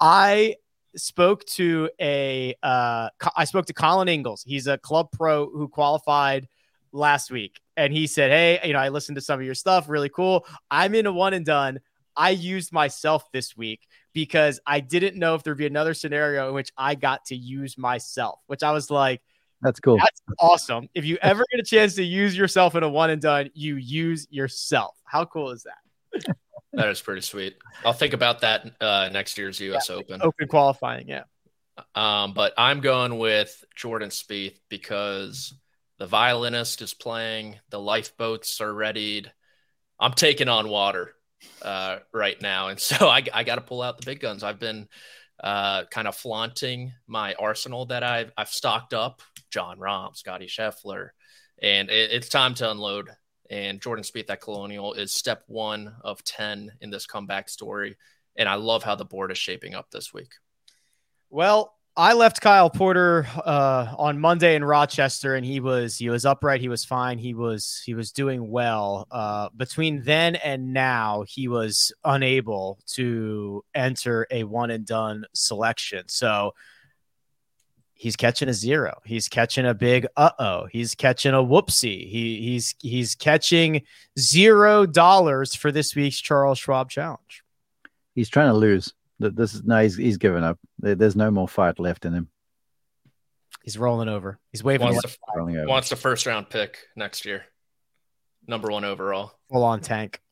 I 0.00 0.56
spoke 0.96 1.44
to 1.46 1.90
a. 2.00 2.54
Uh, 2.62 3.08
I 3.36 3.44
spoke 3.44 3.66
to 3.66 3.74
Colin 3.74 4.08
Inglis. 4.08 4.44
He's 4.44 4.66
a 4.66 4.78
club 4.78 5.10
pro 5.12 5.50
who 5.50 5.68
qualified 5.68 6.48
last 6.92 7.30
week, 7.30 7.60
and 7.76 7.92
he 7.92 8.06
said, 8.06 8.30
"Hey, 8.30 8.60
you 8.66 8.72
know, 8.72 8.78
I 8.78 8.90
listened 8.90 9.16
to 9.16 9.22
some 9.22 9.40
of 9.40 9.46
your 9.46 9.54
stuff. 9.54 9.88
Really 9.88 10.08
cool. 10.08 10.46
I'm 10.70 10.94
in 10.94 11.06
a 11.06 11.12
one 11.12 11.34
and 11.34 11.44
done. 11.44 11.80
I 12.16 12.30
used 12.30 12.72
myself 12.72 13.30
this 13.32 13.56
week 13.56 13.86
because 14.12 14.58
I 14.66 14.80
didn't 14.80 15.16
know 15.16 15.36
if 15.36 15.44
there'd 15.44 15.56
be 15.56 15.66
another 15.66 15.94
scenario 15.94 16.48
in 16.48 16.54
which 16.54 16.72
I 16.76 16.96
got 16.96 17.26
to 17.26 17.36
use 17.36 17.76
myself, 17.76 18.40
which 18.46 18.62
I 18.62 18.70
was 18.72 18.90
like." 18.90 19.20
That's 19.60 19.80
cool. 19.80 19.96
That's 19.96 20.20
awesome. 20.38 20.88
If 20.94 21.04
you 21.04 21.18
ever 21.20 21.44
get 21.50 21.60
a 21.60 21.64
chance 21.64 21.94
to 21.96 22.04
use 22.04 22.36
yourself 22.36 22.74
in 22.74 22.82
a 22.82 22.88
one 22.88 23.10
and 23.10 23.20
done, 23.20 23.50
you 23.54 23.76
use 23.76 24.26
yourself. 24.30 24.96
How 25.04 25.24
cool 25.24 25.50
is 25.50 25.64
that? 25.64 26.36
that 26.72 26.88
is 26.88 27.00
pretty 27.00 27.22
sweet. 27.22 27.56
I'll 27.84 27.92
think 27.92 28.14
about 28.14 28.42
that 28.42 28.70
uh, 28.80 29.08
next 29.12 29.36
year's 29.36 29.60
U.S. 29.60 29.88
Yeah, 29.88 29.96
Open. 29.96 30.22
Open 30.22 30.48
qualifying, 30.48 31.08
yeah. 31.08 31.24
Um, 31.94 32.34
but 32.34 32.54
I'm 32.56 32.80
going 32.80 33.18
with 33.18 33.64
Jordan 33.74 34.10
Spieth 34.10 34.58
because 34.68 35.54
the 35.98 36.06
violinist 36.06 36.82
is 36.82 36.94
playing, 36.94 37.56
the 37.70 37.80
lifeboats 37.80 38.60
are 38.60 38.72
readied. 38.72 39.32
I'm 39.98 40.12
taking 40.12 40.48
on 40.48 40.68
water 40.68 41.14
uh, 41.62 41.98
right 42.12 42.40
now, 42.40 42.68
and 42.68 42.78
so 42.80 43.08
I, 43.08 43.24
I 43.32 43.42
got 43.42 43.56
to 43.56 43.60
pull 43.60 43.82
out 43.82 43.98
the 43.98 44.06
big 44.06 44.20
guns. 44.20 44.44
I've 44.44 44.60
been 44.60 44.88
uh, 45.42 45.84
kind 45.84 46.08
of 46.08 46.16
flaunting 46.16 46.92
my 47.06 47.34
arsenal 47.34 47.86
that 47.86 48.02
I've 48.02 48.32
I've 48.36 48.48
stocked 48.48 48.92
up 48.92 49.22
Jon 49.50 49.78
Rahm, 49.78 50.16
Scotty 50.16 50.46
Scheffler, 50.46 51.10
and 51.60 51.90
it, 51.90 52.10
it's 52.12 52.28
time 52.28 52.54
to 52.54 52.70
unload. 52.70 53.10
And 53.50 53.80
Jordan 53.80 54.04
Spieth 54.04 54.28
at 54.28 54.42
Colonial 54.42 54.92
is 54.94 55.12
step 55.12 55.42
one 55.46 55.94
of 56.02 56.22
ten 56.22 56.72
in 56.80 56.90
this 56.90 57.06
comeback 57.06 57.48
story, 57.48 57.96
and 58.36 58.48
I 58.48 58.56
love 58.56 58.82
how 58.82 58.94
the 58.94 59.04
board 59.04 59.32
is 59.32 59.38
shaping 59.38 59.74
up 59.74 59.90
this 59.90 60.12
week. 60.12 60.32
Well, 61.30 61.74
I 61.96 62.12
left 62.12 62.40
Kyle 62.40 62.70
Porter 62.70 63.26
uh, 63.44 63.92
on 63.98 64.20
Monday 64.20 64.54
in 64.54 64.62
Rochester, 64.62 65.34
and 65.34 65.44
he 65.44 65.58
was 65.58 65.96
he 65.96 66.10
was 66.10 66.24
upright. 66.24 66.60
He 66.60 66.68
was 66.68 66.84
fine. 66.84 67.18
He 67.18 67.34
was 67.34 67.82
he 67.84 67.94
was 67.94 68.12
doing 68.12 68.50
well. 68.50 69.08
Uh, 69.10 69.48
between 69.56 70.04
then 70.04 70.36
and 70.36 70.72
now, 70.72 71.24
he 71.26 71.48
was 71.48 71.92
unable 72.04 72.78
to 72.92 73.64
enter 73.74 74.28
a 74.30 74.44
one 74.44 74.70
and 74.70 74.86
done 74.86 75.24
selection. 75.34 76.04
So 76.06 76.52
he's 77.98 78.16
catching 78.16 78.48
a 78.48 78.54
zero. 78.54 79.00
He's 79.04 79.28
catching 79.28 79.66
a 79.66 79.74
big 79.74 80.06
uh 80.16 80.30
oh. 80.38 80.66
He's 80.72 80.94
catching 80.94 81.34
a 81.34 81.42
whoopsie. 81.42 82.08
He 82.08 82.40
he's 82.40 82.74
he's 82.80 83.14
catching 83.14 83.82
zero 84.18 84.86
dollars 84.86 85.54
for 85.54 85.70
this 85.70 85.94
week's 85.94 86.18
Charles 86.18 86.58
Schwab 86.58 86.88
Challenge. 86.88 87.42
He's 88.14 88.30
trying 88.30 88.48
to 88.48 88.56
lose. 88.56 88.94
This 89.18 89.52
is 89.52 89.64
no, 89.64 89.82
he's 89.82 89.96
he's 89.96 90.16
given 90.16 90.42
up. 90.44 90.58
There's 90.78 91.16
no 91.16 91.30
more 91.30 91.48
fight 91.48 91.78
left 91.78 92.06
in 92.06 92.14
him. 92.14 92.28
He's 93.62 93.76
rolling 93.76 94.08
over. 94.08 94.38
He's 94.52 94.64
waving. 94.64 94.86
Wants, 94.86 95.02
the, 95.02 95.16
rolling 95.36 95.56
over. 95.58 95.66
wants 95.66 95.90
the 95.90 95.96
first 95.96 96.24
round 96.24 96.48
pick 96.48 96.78
next 96.96 97.26
year, 97.26 97.44
number 98.46 98.70
one 98.70 98.84
overall. 98.84 99.32
Full 99.50 99.64
on 99.64 99.80
tank. 99.80 100.22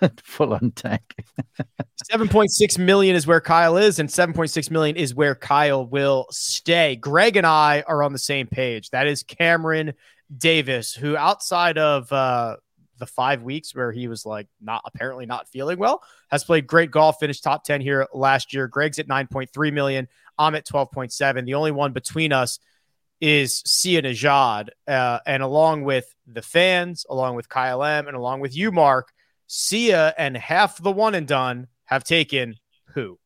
Full 0.22 0.52
on 0.54 0.70
tank. 0.72 1.14
7.6 2.12 2.78
million 2.78 3.16
is 3.16 3.26
where 3.26 3.40
Kyle 3.40 3.76
is, 3.76 3.98
and 3.98 4.08
7.6 4.08 4.70
million 4.70 4.96
is 4.96 5.14
where 5.14 5.34
Kyle 5.34 5.86
will 5.86 6.26
stay. 6.30 6.96
Greg 6.96 7.36
and 7.36 7.46
I 7.46 7.82
are 7.86 8.02
on 8.02 8.12
the 8.12 8.18
same 8.18 8.46
page. 8.46 8.90
That 8.90 9.06
is 9.06 9.22
Cameron 9.22 9.94
Davis, 10.36 10.94
who 10.94 11.16
outside 11.16 11.78
of 11.78 12.12
uh, 12.12 12.56
the 12.98 13.06
five 13.06 13.42
weeks 13.42 13.74
where 13.74 13.92
he 13.92 14.08
was 14.08 14.26
like 14.26 14.48
not 14.60 14.82
apparently 14.84 15.26
not 15.26 15.48
feeling 15.48 15.78
well, 15.78 16.02
has 16.30 16.44
played 16.44 16.66
great 16.66 16.90
golf, 16.90 17.18
finished 17.18 17.42
top 17.42 17.64
10 17.64 17.80
here 17.80 18.06
last 18.12 18.52
year. 18.52 18.68
Greg's 18.68 18.98
at 18.98 19.08
9.3 19.08 19.72
million. 19.72 20.08
I'm 20.38 20.54
at 20.54 20.66
12.7. 20.66 21.44
The 21.44 21.54
only 21.54 21.72
one 21.72 21.92
between 21.92 22.32
us 22.32 22.58
is 23.20 23.62
Sia 23.64 24.02
Nejad. 24.02 24.68
Uh, 24.86 25.18
and 25.26 25.42
along 25.42 25.84
with 25.84 26.12
the 26.26 26.42
fans, 26.42 27.06
along 27.08 27.36
with 27.36 27.48
Kyle 27.48 27.82
M, 27.82 28.08
and 28.08 28.16
along 28.16 28.40
with 28.40 28.56
you, 28.56 28.70
Mark, 28.72 29.12
Sia 29.46 30.14
and 30.18 30.36
half 30.36 30.82
the 30.82 30.92
one 30.92 31.14
and 31.14 31.26
done 31.26 31.68
have 31.86 32.04
taken 32.04 32.56
who? 32.94 33.18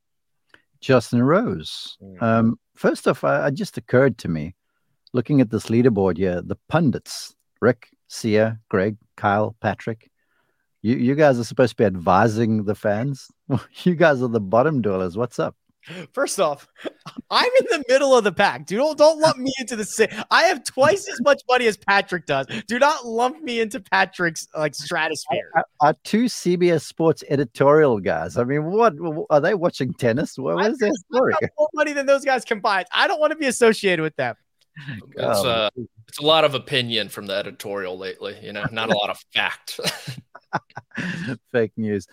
Justin 0.81 1.23
Rose. 1.23 1.97
Mm. 2.03 2.23
Um, 2.23 2.61
first 2.75 3.07
off, 3.07 3.25
I, 3.25 3.47
I 3.47 3.51
just 3.51 3.77
occurred 3.77 4.19
to 4.19 4.29
me 4.29 4.55
looking 5.13 5.41
at 5.41 5.51
this 5.51 5.67
leaderboard 5.67 6.17
here, 6.17 6.43
the 6.43 6.59
pundits, 6.69 7.35
Rick, 7.61 7.89
Sia, 8.09 8.59
Greg, 8.69 8.97
Kyle, 9.17 9.57
Patrick. 9.61 10.11
You 10.83 10.97
you 10.97 11.15
guys 11.15 11.39
are 11.39 11.45
supposed 11.45 11.73
to 11.73 11.77
be 11.77 11.85
advising 11.85 12.65
the 12.65 12.75
fans. 12.75 13.29
you 13.85 13.95
guys 13.95 14.23
are 14.23 14.29
the 14.29 14.41
bottom 14.41 14.81
dwellers. 14.81 15.17
What's 15.17 15.39
up? 15.39 15.55
First 16.13 16.39
off, 16.39 16.69
I'm 17.31 17.51
in 17.61 17.67
the 17.71 17.85
middle 17.89 18.17
of 18.17 18.25
the 18.25 18.33
pack. 18.33 18.67
Do 18.67 18.77
don't 18.77 18.99
don't 18.99 19.19
lump 19.19 19.39
me 19.39 19.53
into 19.59 19.77
the 19.77 19.85
same. 19.85 20.09
I 20.31 20.43
have 20.45 20.63
twice 20.65 21.09
as 21.09 21.21
much 21.23 21.41
money 21.49 21.67
as 21.67 21.77
Patrick 21.77 22.27
does. 22.27 22.47
Do 22.69 22.79
not 22.79 23.07
lump 23.07 23.43
me 23.43 23.61
into 23.61 23.81
Patrick's 23.81 24.47
like 24.57 24.75
stratosphere. 24.75 25.51
Are 25.81 25.97
two 26.05 26.25
CBS 26.25 26.83
Sports 26.83 27.25
editorial 27.29 27.99
guys. 27.99 28.37
I 28.37 28.45
mean, 28.45 28.67
what 28.67 28.95
are 29.31 29.41
they 29.41 29.55
watching 29.55 29.95
tennis? 29.95 30.37
What 30.39 30.65
is 30.67 30.79
their 30.79 30.93
story? 31.13 31.35
more 31.59 31.69
money 31.75 31.93
than 31.93 32.07
those 32.07 32.25
guys 32.25 32.45
combined. 32.45 32.87
I 32.93 33.09
don't 33.09 33.21
want 33.21 33.33
to 33.33 33.37
be 33.37 33.47
associated 33.47 34.03
with 34.03 34.17
them. 34.17 34.35
It's 35.17 35.45
uh, 35.45 35.71
it's 36.09 36.19
a 36.19 36.23
lot 36.23 36.45
of 36.45 36.55
opinion 36.55 37.09
from 37.09 37.27
the 37.27 37.35
editorial 37.35 37.99
lately. 37.99 38.37
You 38.43 38.53
know, 38.53 38.65
not 38.71 38.91
a 38.91 38.97
lot 38.97 39.11
of 39.11 39.19
fact. 39.35 39.81
Fake 41.53 41.73
news. 41.77 42.07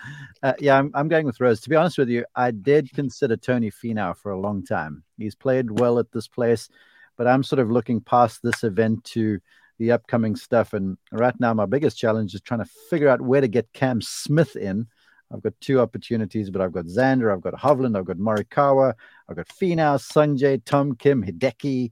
Uh, 0.44 0.54
yeah, 0.60 0.78
I'm, 0.78 0.92
I'm 0.94 1.08
going 1.08 1.26
with 1.26 1.40
Rose. 1.40 1.62
To 1.62 1.70
be 1.70 1.76
honest 1.76 1.98
with 1.98 2.10
you, 2.10 2.26
I 2.36 2.52
did 2.52 2.92
consider 2.94 3.38
Tony 3.38 3.72
Finau 3.72 4.16
for 4.16 4.32
a 4.32 4.40
long 4.40 4.64
time. 4.64 5.04
He's 5.18 5.36
played 5.36 5.80
well 5.80 6.00
at 6.00 6.12
this 6.12 6.28
place, 6.28 6.70
but 7.18 7.28
I'm 7.28 7.44
sort 7.44 7.60
of 7.60 7.72
looking 7.72 8.02
past 8.02 8.42
this 8.44 8.64
event 8.64 9.04
to 9.06 9.40
the 9.80 9.92
upcoming 9.92 10.36
stuff. 10.36 10.74
And 10.74 10.98
right 11.12 11.38
now, 11.40 11.54
my 11.54 11.66
biggest 11.66 11.98
challenge 11.98 12.34
is 12.34 12.42
trying 12.42 12.64
to 12.64 12.72
figure 12.90 13.10
out 13.10 13.22
where 13.22 13.42
to 13.42 13.48
get 13.48 13.74
Cam 13.74 14.02
Smith 14.02 14.56
in. 14.56 14.88
I've 15.32 15.42
got 15.42 15.54
two 15.60 15.82
opportunities, 15.82 16.50
but 16.50 16.62
I've 16.62 16.72
got 16.72 16.86
Xander, 16.86 17.34
I've 17.34 17.42
got 17.42 17.54
Hovland, 17.54 17.98
I've 17.98 18.06
got 18.06 18.18
Morikawa, 18.18 18.94
I've 19.28 19.36
got 19.36 19.50
Finau, 19.50 20.00
Sungjae, 20.00 20.64
Tom 20.64 20.96
Kim, 20.96 21.24
Hideki. 21.24 21.92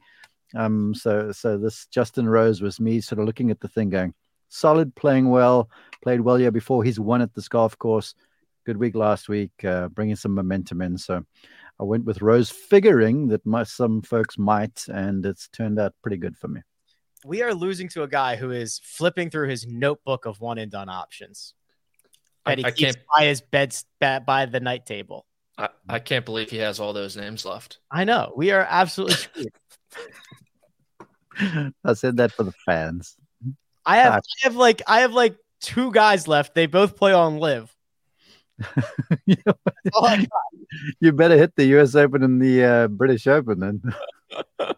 Um, 0.55 0.95
so 0.95 1.33
so 1.33 1.57
this 1.57 1.85
Justin 1.87 2.29
Rose 2.29 2.61
was 2.61 2.79
me 2.79 3.01
sort 3.01 3.19
of 3.19 3.25
looking 3.25 3.51
at 3.51 3.59
the 3.59 3.67
thing, 3.67 3.89
going 3.89 4.13
solid, 4.47 4.95
playing 4.95 5.29
well, 5.29 5.69
played 6.05 6.21
well 6.21 6.35
here 6.35 6.51
before. 6.51 6.83
He's 6.83 6.99
won 6.99 7.21
at 7.23 7.33
this 7.33 7.47
golf 7.47 7.75
course. 7.79 8.13
Good 8.63 8.77
week 8.77 8.93
last 8.95 9.27
week, 9.27 9.51
uh, 9.65 9.87
bringing 9.89 10.15
some 10.15 10.35
momentum 10.35 10.81
in. 10.83 10.99
So 10.99 11.25
I 11.79 11.83
went 11.83 12.05
with 12.05 12.21
Rose, 12.21 12.51
figuring 12.51 13.27
that 13.29 13.43
my, 13.43 13.63
some 13.63 14.03
folks 14.03 14.37
might, 14.37 14.85
and 14.87 15.25
it's 15.25 15.47
turned 15.49 15.79
out 15.79 15.93
pretty 16.03 16.17
good 16.17 16.37
for 16.37 16.47
me. 16.47 16.61
we 17.25 17.41
are 17.41 17.55
losing 17.55 17.89
to 17.89 18.03
a 18.03 18.07
guy 18.07 18.35
who 18.35 18.51
is 18.51 18.79
flipping 18.83 19.31
through 19.31 19.49
his 19.49 19.65
notebook 19.65 20.27
of 20.27 20.39
one 20.39 20.59
and 20.59 20.71
done 20.71 20.89
options. 20.89 21.55
I, 22.45 22.51
That 22.51 22.57
he 22.59 22.65
I 22.65 22.71
keeps 22.71 22.93
can't. 22.95 23.05
by 23.17 23.25
his 23.25 23.41
bed 23.41 23.75
by- 23.99 24.19
by 24.19 24.45
the 24.45 24.59
night 24.59 24.85
table. 24.85 25.25
I, 25.57 25.69
I 25.89 25.99
can't 25.99 26.23
believe 26.25 26.51
he 26.51 26.57
has 26.57 26.79
all 26.79 26.93
those 26.93 27.17
names 27.17 27.45
left. 27.45 27.79
I 27.89 28.03
know 28.03 28.31
we 28.35 28.51
are 28.51 28.67
absolutely. 28.69 29.47
I 31.83 31.93
said 31.93 32.17
that 32.17 32.31
for 32.31 32.43
the 32.43 32.53
fans. 32.65 33.15
I 33.85 33.97
have 33.97 34.13
I 34.15 34.19
have 34.43 34.55
like 34.55 34.81
I 34.87 34.99
have 35.01 35.13
like 35.13 35.35
two 35.61 35.91
guys 35.91 36.27
left. 36.27 36.53
They 36.55 36.65
both 36.65 36.95
play 36.97 37.13
on 37.13 37.37
LIV. 37.39 37.71
you, 39.25 39.35
know, 39.45 39.53
That's 39.65 39.95
all 39.95 40.05
I 40.05 40.17
got. 40.17 40.29
you 41.01 41.11
better 41.11 41.35
hit 41.37 41.53
the 41.55 41.65
U.S. 41.67 41.93
Open 41.95 42.23
and 42.23 42.41
the 42.41 42.63
uh, 42.63 42.87
British 42.87 43.27
Open 43.27 43.59
then. 43.59 43.81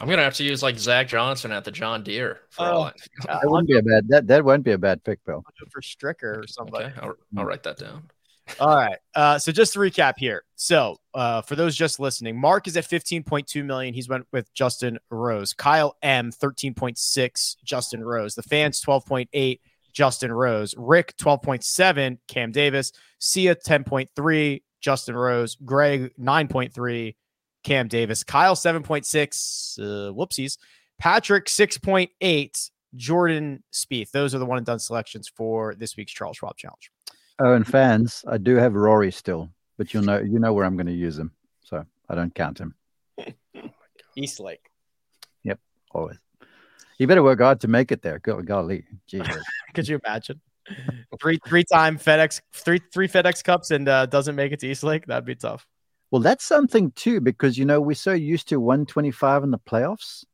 I'm 0.00 0.08
gonna 0.08 0.22
have 0.22 0.34
to 0.34 0.44
use 0.44 0.62
like 0.62 0.78
Zach 0.78 1.08
Johnson 1.08 1.50
at 1.52 1.64
the 1.64 1.72
John 1.72 2.02
Deere. 2.04 2.40
For 2.50 2.64
all 2.64 2.84
I- 2.84 2.92
That 3.26 3.40
wouldn't 3.44 3.68
be 3.68 3.76
a 3.76 3.82
bad. 3.82 4.08
That 4.08 4.26
that 4.28 4.44
won't 4.44 4.62
be 4.62 4.72
a 4.72 4.78
bad 4.78 5.02
pick, 5.02 5.18
Bill. 5.24 5.42
I'll 5.44 5.54
do 5.58 5.66
it 5.66 5.72
for 5.72 5.80
Stricker 5.80 6.42
or 6.42 6.46
somebody. 6.46 6.86
okay, 6.86 6.94
I'll, 7.02 7.14
I'll 7.36 7.44
write 7.44 7.62
that 7.64 7.78
down. 7.78 8.04
All 8.58 8.74
right. 8.76 8.98
Uh, 9.14 9.38
so 9.38 9.52
just 9.52 9.72
to 9.74 9.78
recap 9.78 10.14
here. 10.18 10.42
So 10.56 10.96
uh, 11.14 11.40
for 11.42 11.54
those 11.56 11.76
just 11.76 12.00
listening, 12.00 12.40
Mark 12.40 12.66
is 12.66 12.76
at 12.76 12.84
15.2 12.84 13.64
million. 13.64 13.94
He's 13.94 14.08
went 14.08 14.26
with 14.32 14.52
Justin 14.54 14.98
Rose. 15.08 15.52
Kyle 15.52 15.96
M 16.02 16.30
13.6. 16.32 17.56
Justin 17.64 18.02
Rose. 18.02 18.34
The 18.34 18.42
fans 18.42 18.82
12.8. 18.82 19.60
Justin 19.92 20.32
Rose. 20.32 20.74
Rick 20.76 21.16
12.7. 21.16 22.18
Cam 22.28 22.52
Davis. 22.52 22.92
Sia 23.18 23.54
10.3. 23.54 24.62
Justin 24.80 25.16
Rose. 25.16 25.56
Greg 25.64 26.12
9.3. 26.18 27.14
Cam 27.62 27.88
Davis. 27.88 28.24
Kyle 28.24 28.54
7.6. 28.54 29.78
Uh, 29.78 30.12
whoopsies. 30.12 30.58
Patrick 30.98 31.46
6.8. 31.46 32.70
Jordan 32.96 33.62
Spieth. 33.72 34.10
Those 34.10 34.34
are 34.34 34.38
the 34.38 34.46
one 34.46 34.58
and 34.58 34.66
done 34.66 34.78
selections 34.78 35.28
for 35.28 35.74
this 35.74 35.96
week's 35.96 36.12
Charles 36.12 36.38
Schwab 36.38 36.56
Challenge. 36.56 36.90
Oh, 37.38 37.54
and 37.54 37.66
fans, 37.66 38.24
I 38.28 38.38
do 38.38 38.56
have 38.56 38.74
Rory 38.74 39.10
still, 39.10 39.50
but 39.78 39.94
you 39.94 40.02
know 40.02 40.18
you 40.18 40.38
know 40.38 40.52
where 40.52 40.64
I'm 40.64 40.76
going 40.76 40.86
to 40.86 40.92
use 40.92 41.18
him, 41.18 41.32
so 41.64 41.84
I 42.08 42.14
don't 42.14 42.34
count 42.34 42.58
him 42.58 42.74
East 44.16 44.40
Lake. 44.40 44.68
Yep, 45.44 45.58
always. 45.92 46.18
You 46.98 47.06
better 47.06 47.22
work 47.22 47.40
hard 47.40 47.60
to 47.60 47.68
make 47.68 47.92
it 47.92 48.02
there. 48.02 48.18
Go, 48.18 48.42
golly, 48.42 48.84
Jesus. 49.06 49.42
Could 49.74 49.88
you 49.88 50.00
imagine? 50.04 50.40
Three 51.20 51.38
three 51.46 51.64
time 51.64 51.98
FedEx 51.98 52.40
three 52.52 52.80
three 52.92 53.08
FedEx 53.08 53.42
Cups 53.42 53.70
and 53.70 53.88
uh, 53.88 54.06
doesn't 54.06 54.36
make 54.36 54.52
it 54.52 54.60
to 54.60 54.68
East 54.68 54.84
Lake. 54.84 55.06
That'd 55.06 55.24
be 55.24 55.34
tough. 55.34 55.66
Well, 56.10 56.22
that's 56.22 56.44
something 56.44 56.92
too, 56.92 57.20
because 57.20 57.56
you 57.56 57.64
know 57.64 57.80
we're 57.80 57.94
so 57.94 58.12
used 58.12 58.48
to 58.48 58.60
125 58.60 59.44
in 59.44 59.50
the 59.50 59.58
playoffs. 59.58 60.24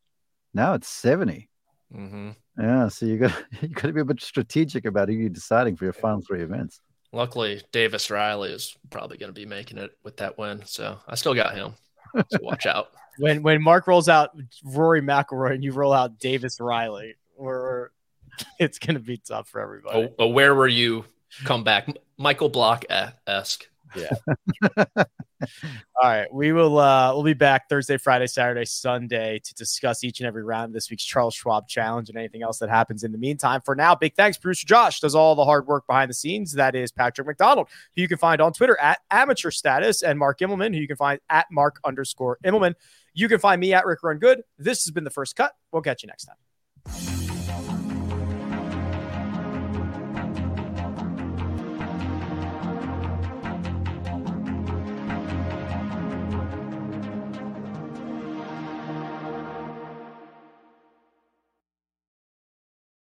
Now 0.55 0.75
it's 0.75 0.89
70. 0.89 1.49
Mm-hmm. 1.95 2.31
Yeah, 2.59 2.89
so 2.89 3.07
you 3.07 3.19
got 3.19 3.45
you 3.63 3.69
got 3.69 3.89
to 3.89 3.93
be 3.93 4.01
a 4.01 4.05
bit 4.05 4.21
strategic 4.21 4.85
about 4.85 5.09
who 5.09 5.15
you're 5.15 5.29
deciding 5.29 5.77
for 5.77 5.85
your 5.85 5.93
final 5.93 6.23
three 6.23 6.43
events. 6.43 6.81
Luckily, 7.13 7.63
Davis 7.73 8.11
Riley 8.11 8.51
is 8.51 8.77
probably 8.91 9.17
going 9.17 9.33
to 9.33 9.39
be 9.41 9.47
making 9.47 9.79
it 9.79 9.93
with 10.03 10.17
that 10.19 10.37
win, 10.39 10.63
so 10.65 10.99
I 11.07 11.15
still 11.15 11.35
got 11.35 11.55
him. 11.55 11.75
So 12.31 12.39
watch 12.43 12.67
out. 12.67 12.89
When 13.19 13.43
when 13.43 13.63
Mark 13.63 13.87
rolls 13.87 14.09
out 14.09 14.31
Rory 14.65 15.03
McIlroy 15.03 15.55
and 15.55 15.63
you 15.63 15.73
roll 15.73 15.93
out 15.93 16.19
Davis 16.19 16.61
Riley, 16.61 17.15
or 17.37 17.93
it's 18.59 18.79
gonna 18.79 19.01
be 19.01 19.19
tough 19.19 19.49
for 19.49 19.61
everybody. 19.61 20.09
Oh, 20.09 20.15
oh, 20.19 20.29
where 20.29 20.55
were 20.55 20.69
you? 20.69 21.05
Come 21.45 21.65
back, 21.65 21.89
Michael 22.17 22.49
Block 22.49 22.85
esque. 23.27 23.67
Yeah. 23.95 24.11
All 24.97 25.05
right, 26.03 26.33
we 26.33 26.53
will 26.53 26.79
uh 26.79 27.13
we'll 27.13 27.23
be 27.23 27.35
back 27.35 27.69
Thursday, 27.69 27.99
Friday, 27.99 28.27
Saturday, 28.27 28.65
Sunday 28.65 29.39
to 29.45 29.55
discuss 29.55 30.03
each 30.03 30.21
and 30.21 30.27
every 30.27 30.43
round 30.43 30.67
of 30.67 30.73
this 30.73 30.91
week's 30.91 31.05
Charles 31.05 31.35
Schwab 31.35 31.69
challenge 31.69 32.09
and 32.09 32.19
anything 32.19 32.43
else 32.43 32.59
that 32.59 32.69
happens 32.69 33.05
in 33.05 33.13
the 33.13 33.19
meantime. 33.19 33.61
For 33.65 33.75
now, 33.75 33.95
big 33.95 34.15
thanks, 34.15 34.39
Producer 34.39 34.67
Josh 34.67 35.01
does 35.01 35.15
all 35.15 35.35
the 35.35 35.45
hard 35.45 35.67
work 35.67 35.87
behind 35.87 36.11
the 36.11 36.15
scenes. 36.15 36.53
That 36.53 36.75
is 36.75 36.91
Patrick 36.91 37.27
McDonald, 37.27 37.69
who 37.95 38.03
you 38.03 38.09
can 38.09 38.19
find 38.19 38.41
on 38.41 38.53
Twitter 38.53 38.79
at 38.81 39.01
amateur 39.11 39.51
status, 39.51 40.03
and 40.03 40.19
Mark 40.19 40.39
Immelman, 40.41 40.75
who 40.75 40.81
you 40.81 40.89
can 40.89 40.97
find 40.97 41.21
at 41.29 41.47
Mark 41.51 41.81
underscore 41.85 42.39
Immelman. 42.45 42.75
You 43.15 43.29
can 43.29 43.39
find 43.39 43.61
me 43.61 43.73
at 43.73 43.87
Rick 43.87 44.03
Run 44.03 44.19
Good. 44.19 44.43
This 44.59 44.85
has 44.85 44.93
been 44.93 45.05
the 45.05 45.11
first 45.11 45.37
cut. 45.37 45.53
We'll 45.73 45.83
catch 45.83 46.03
you 46.03 46.09
next 46.09 46.27
time. 46.27 47.16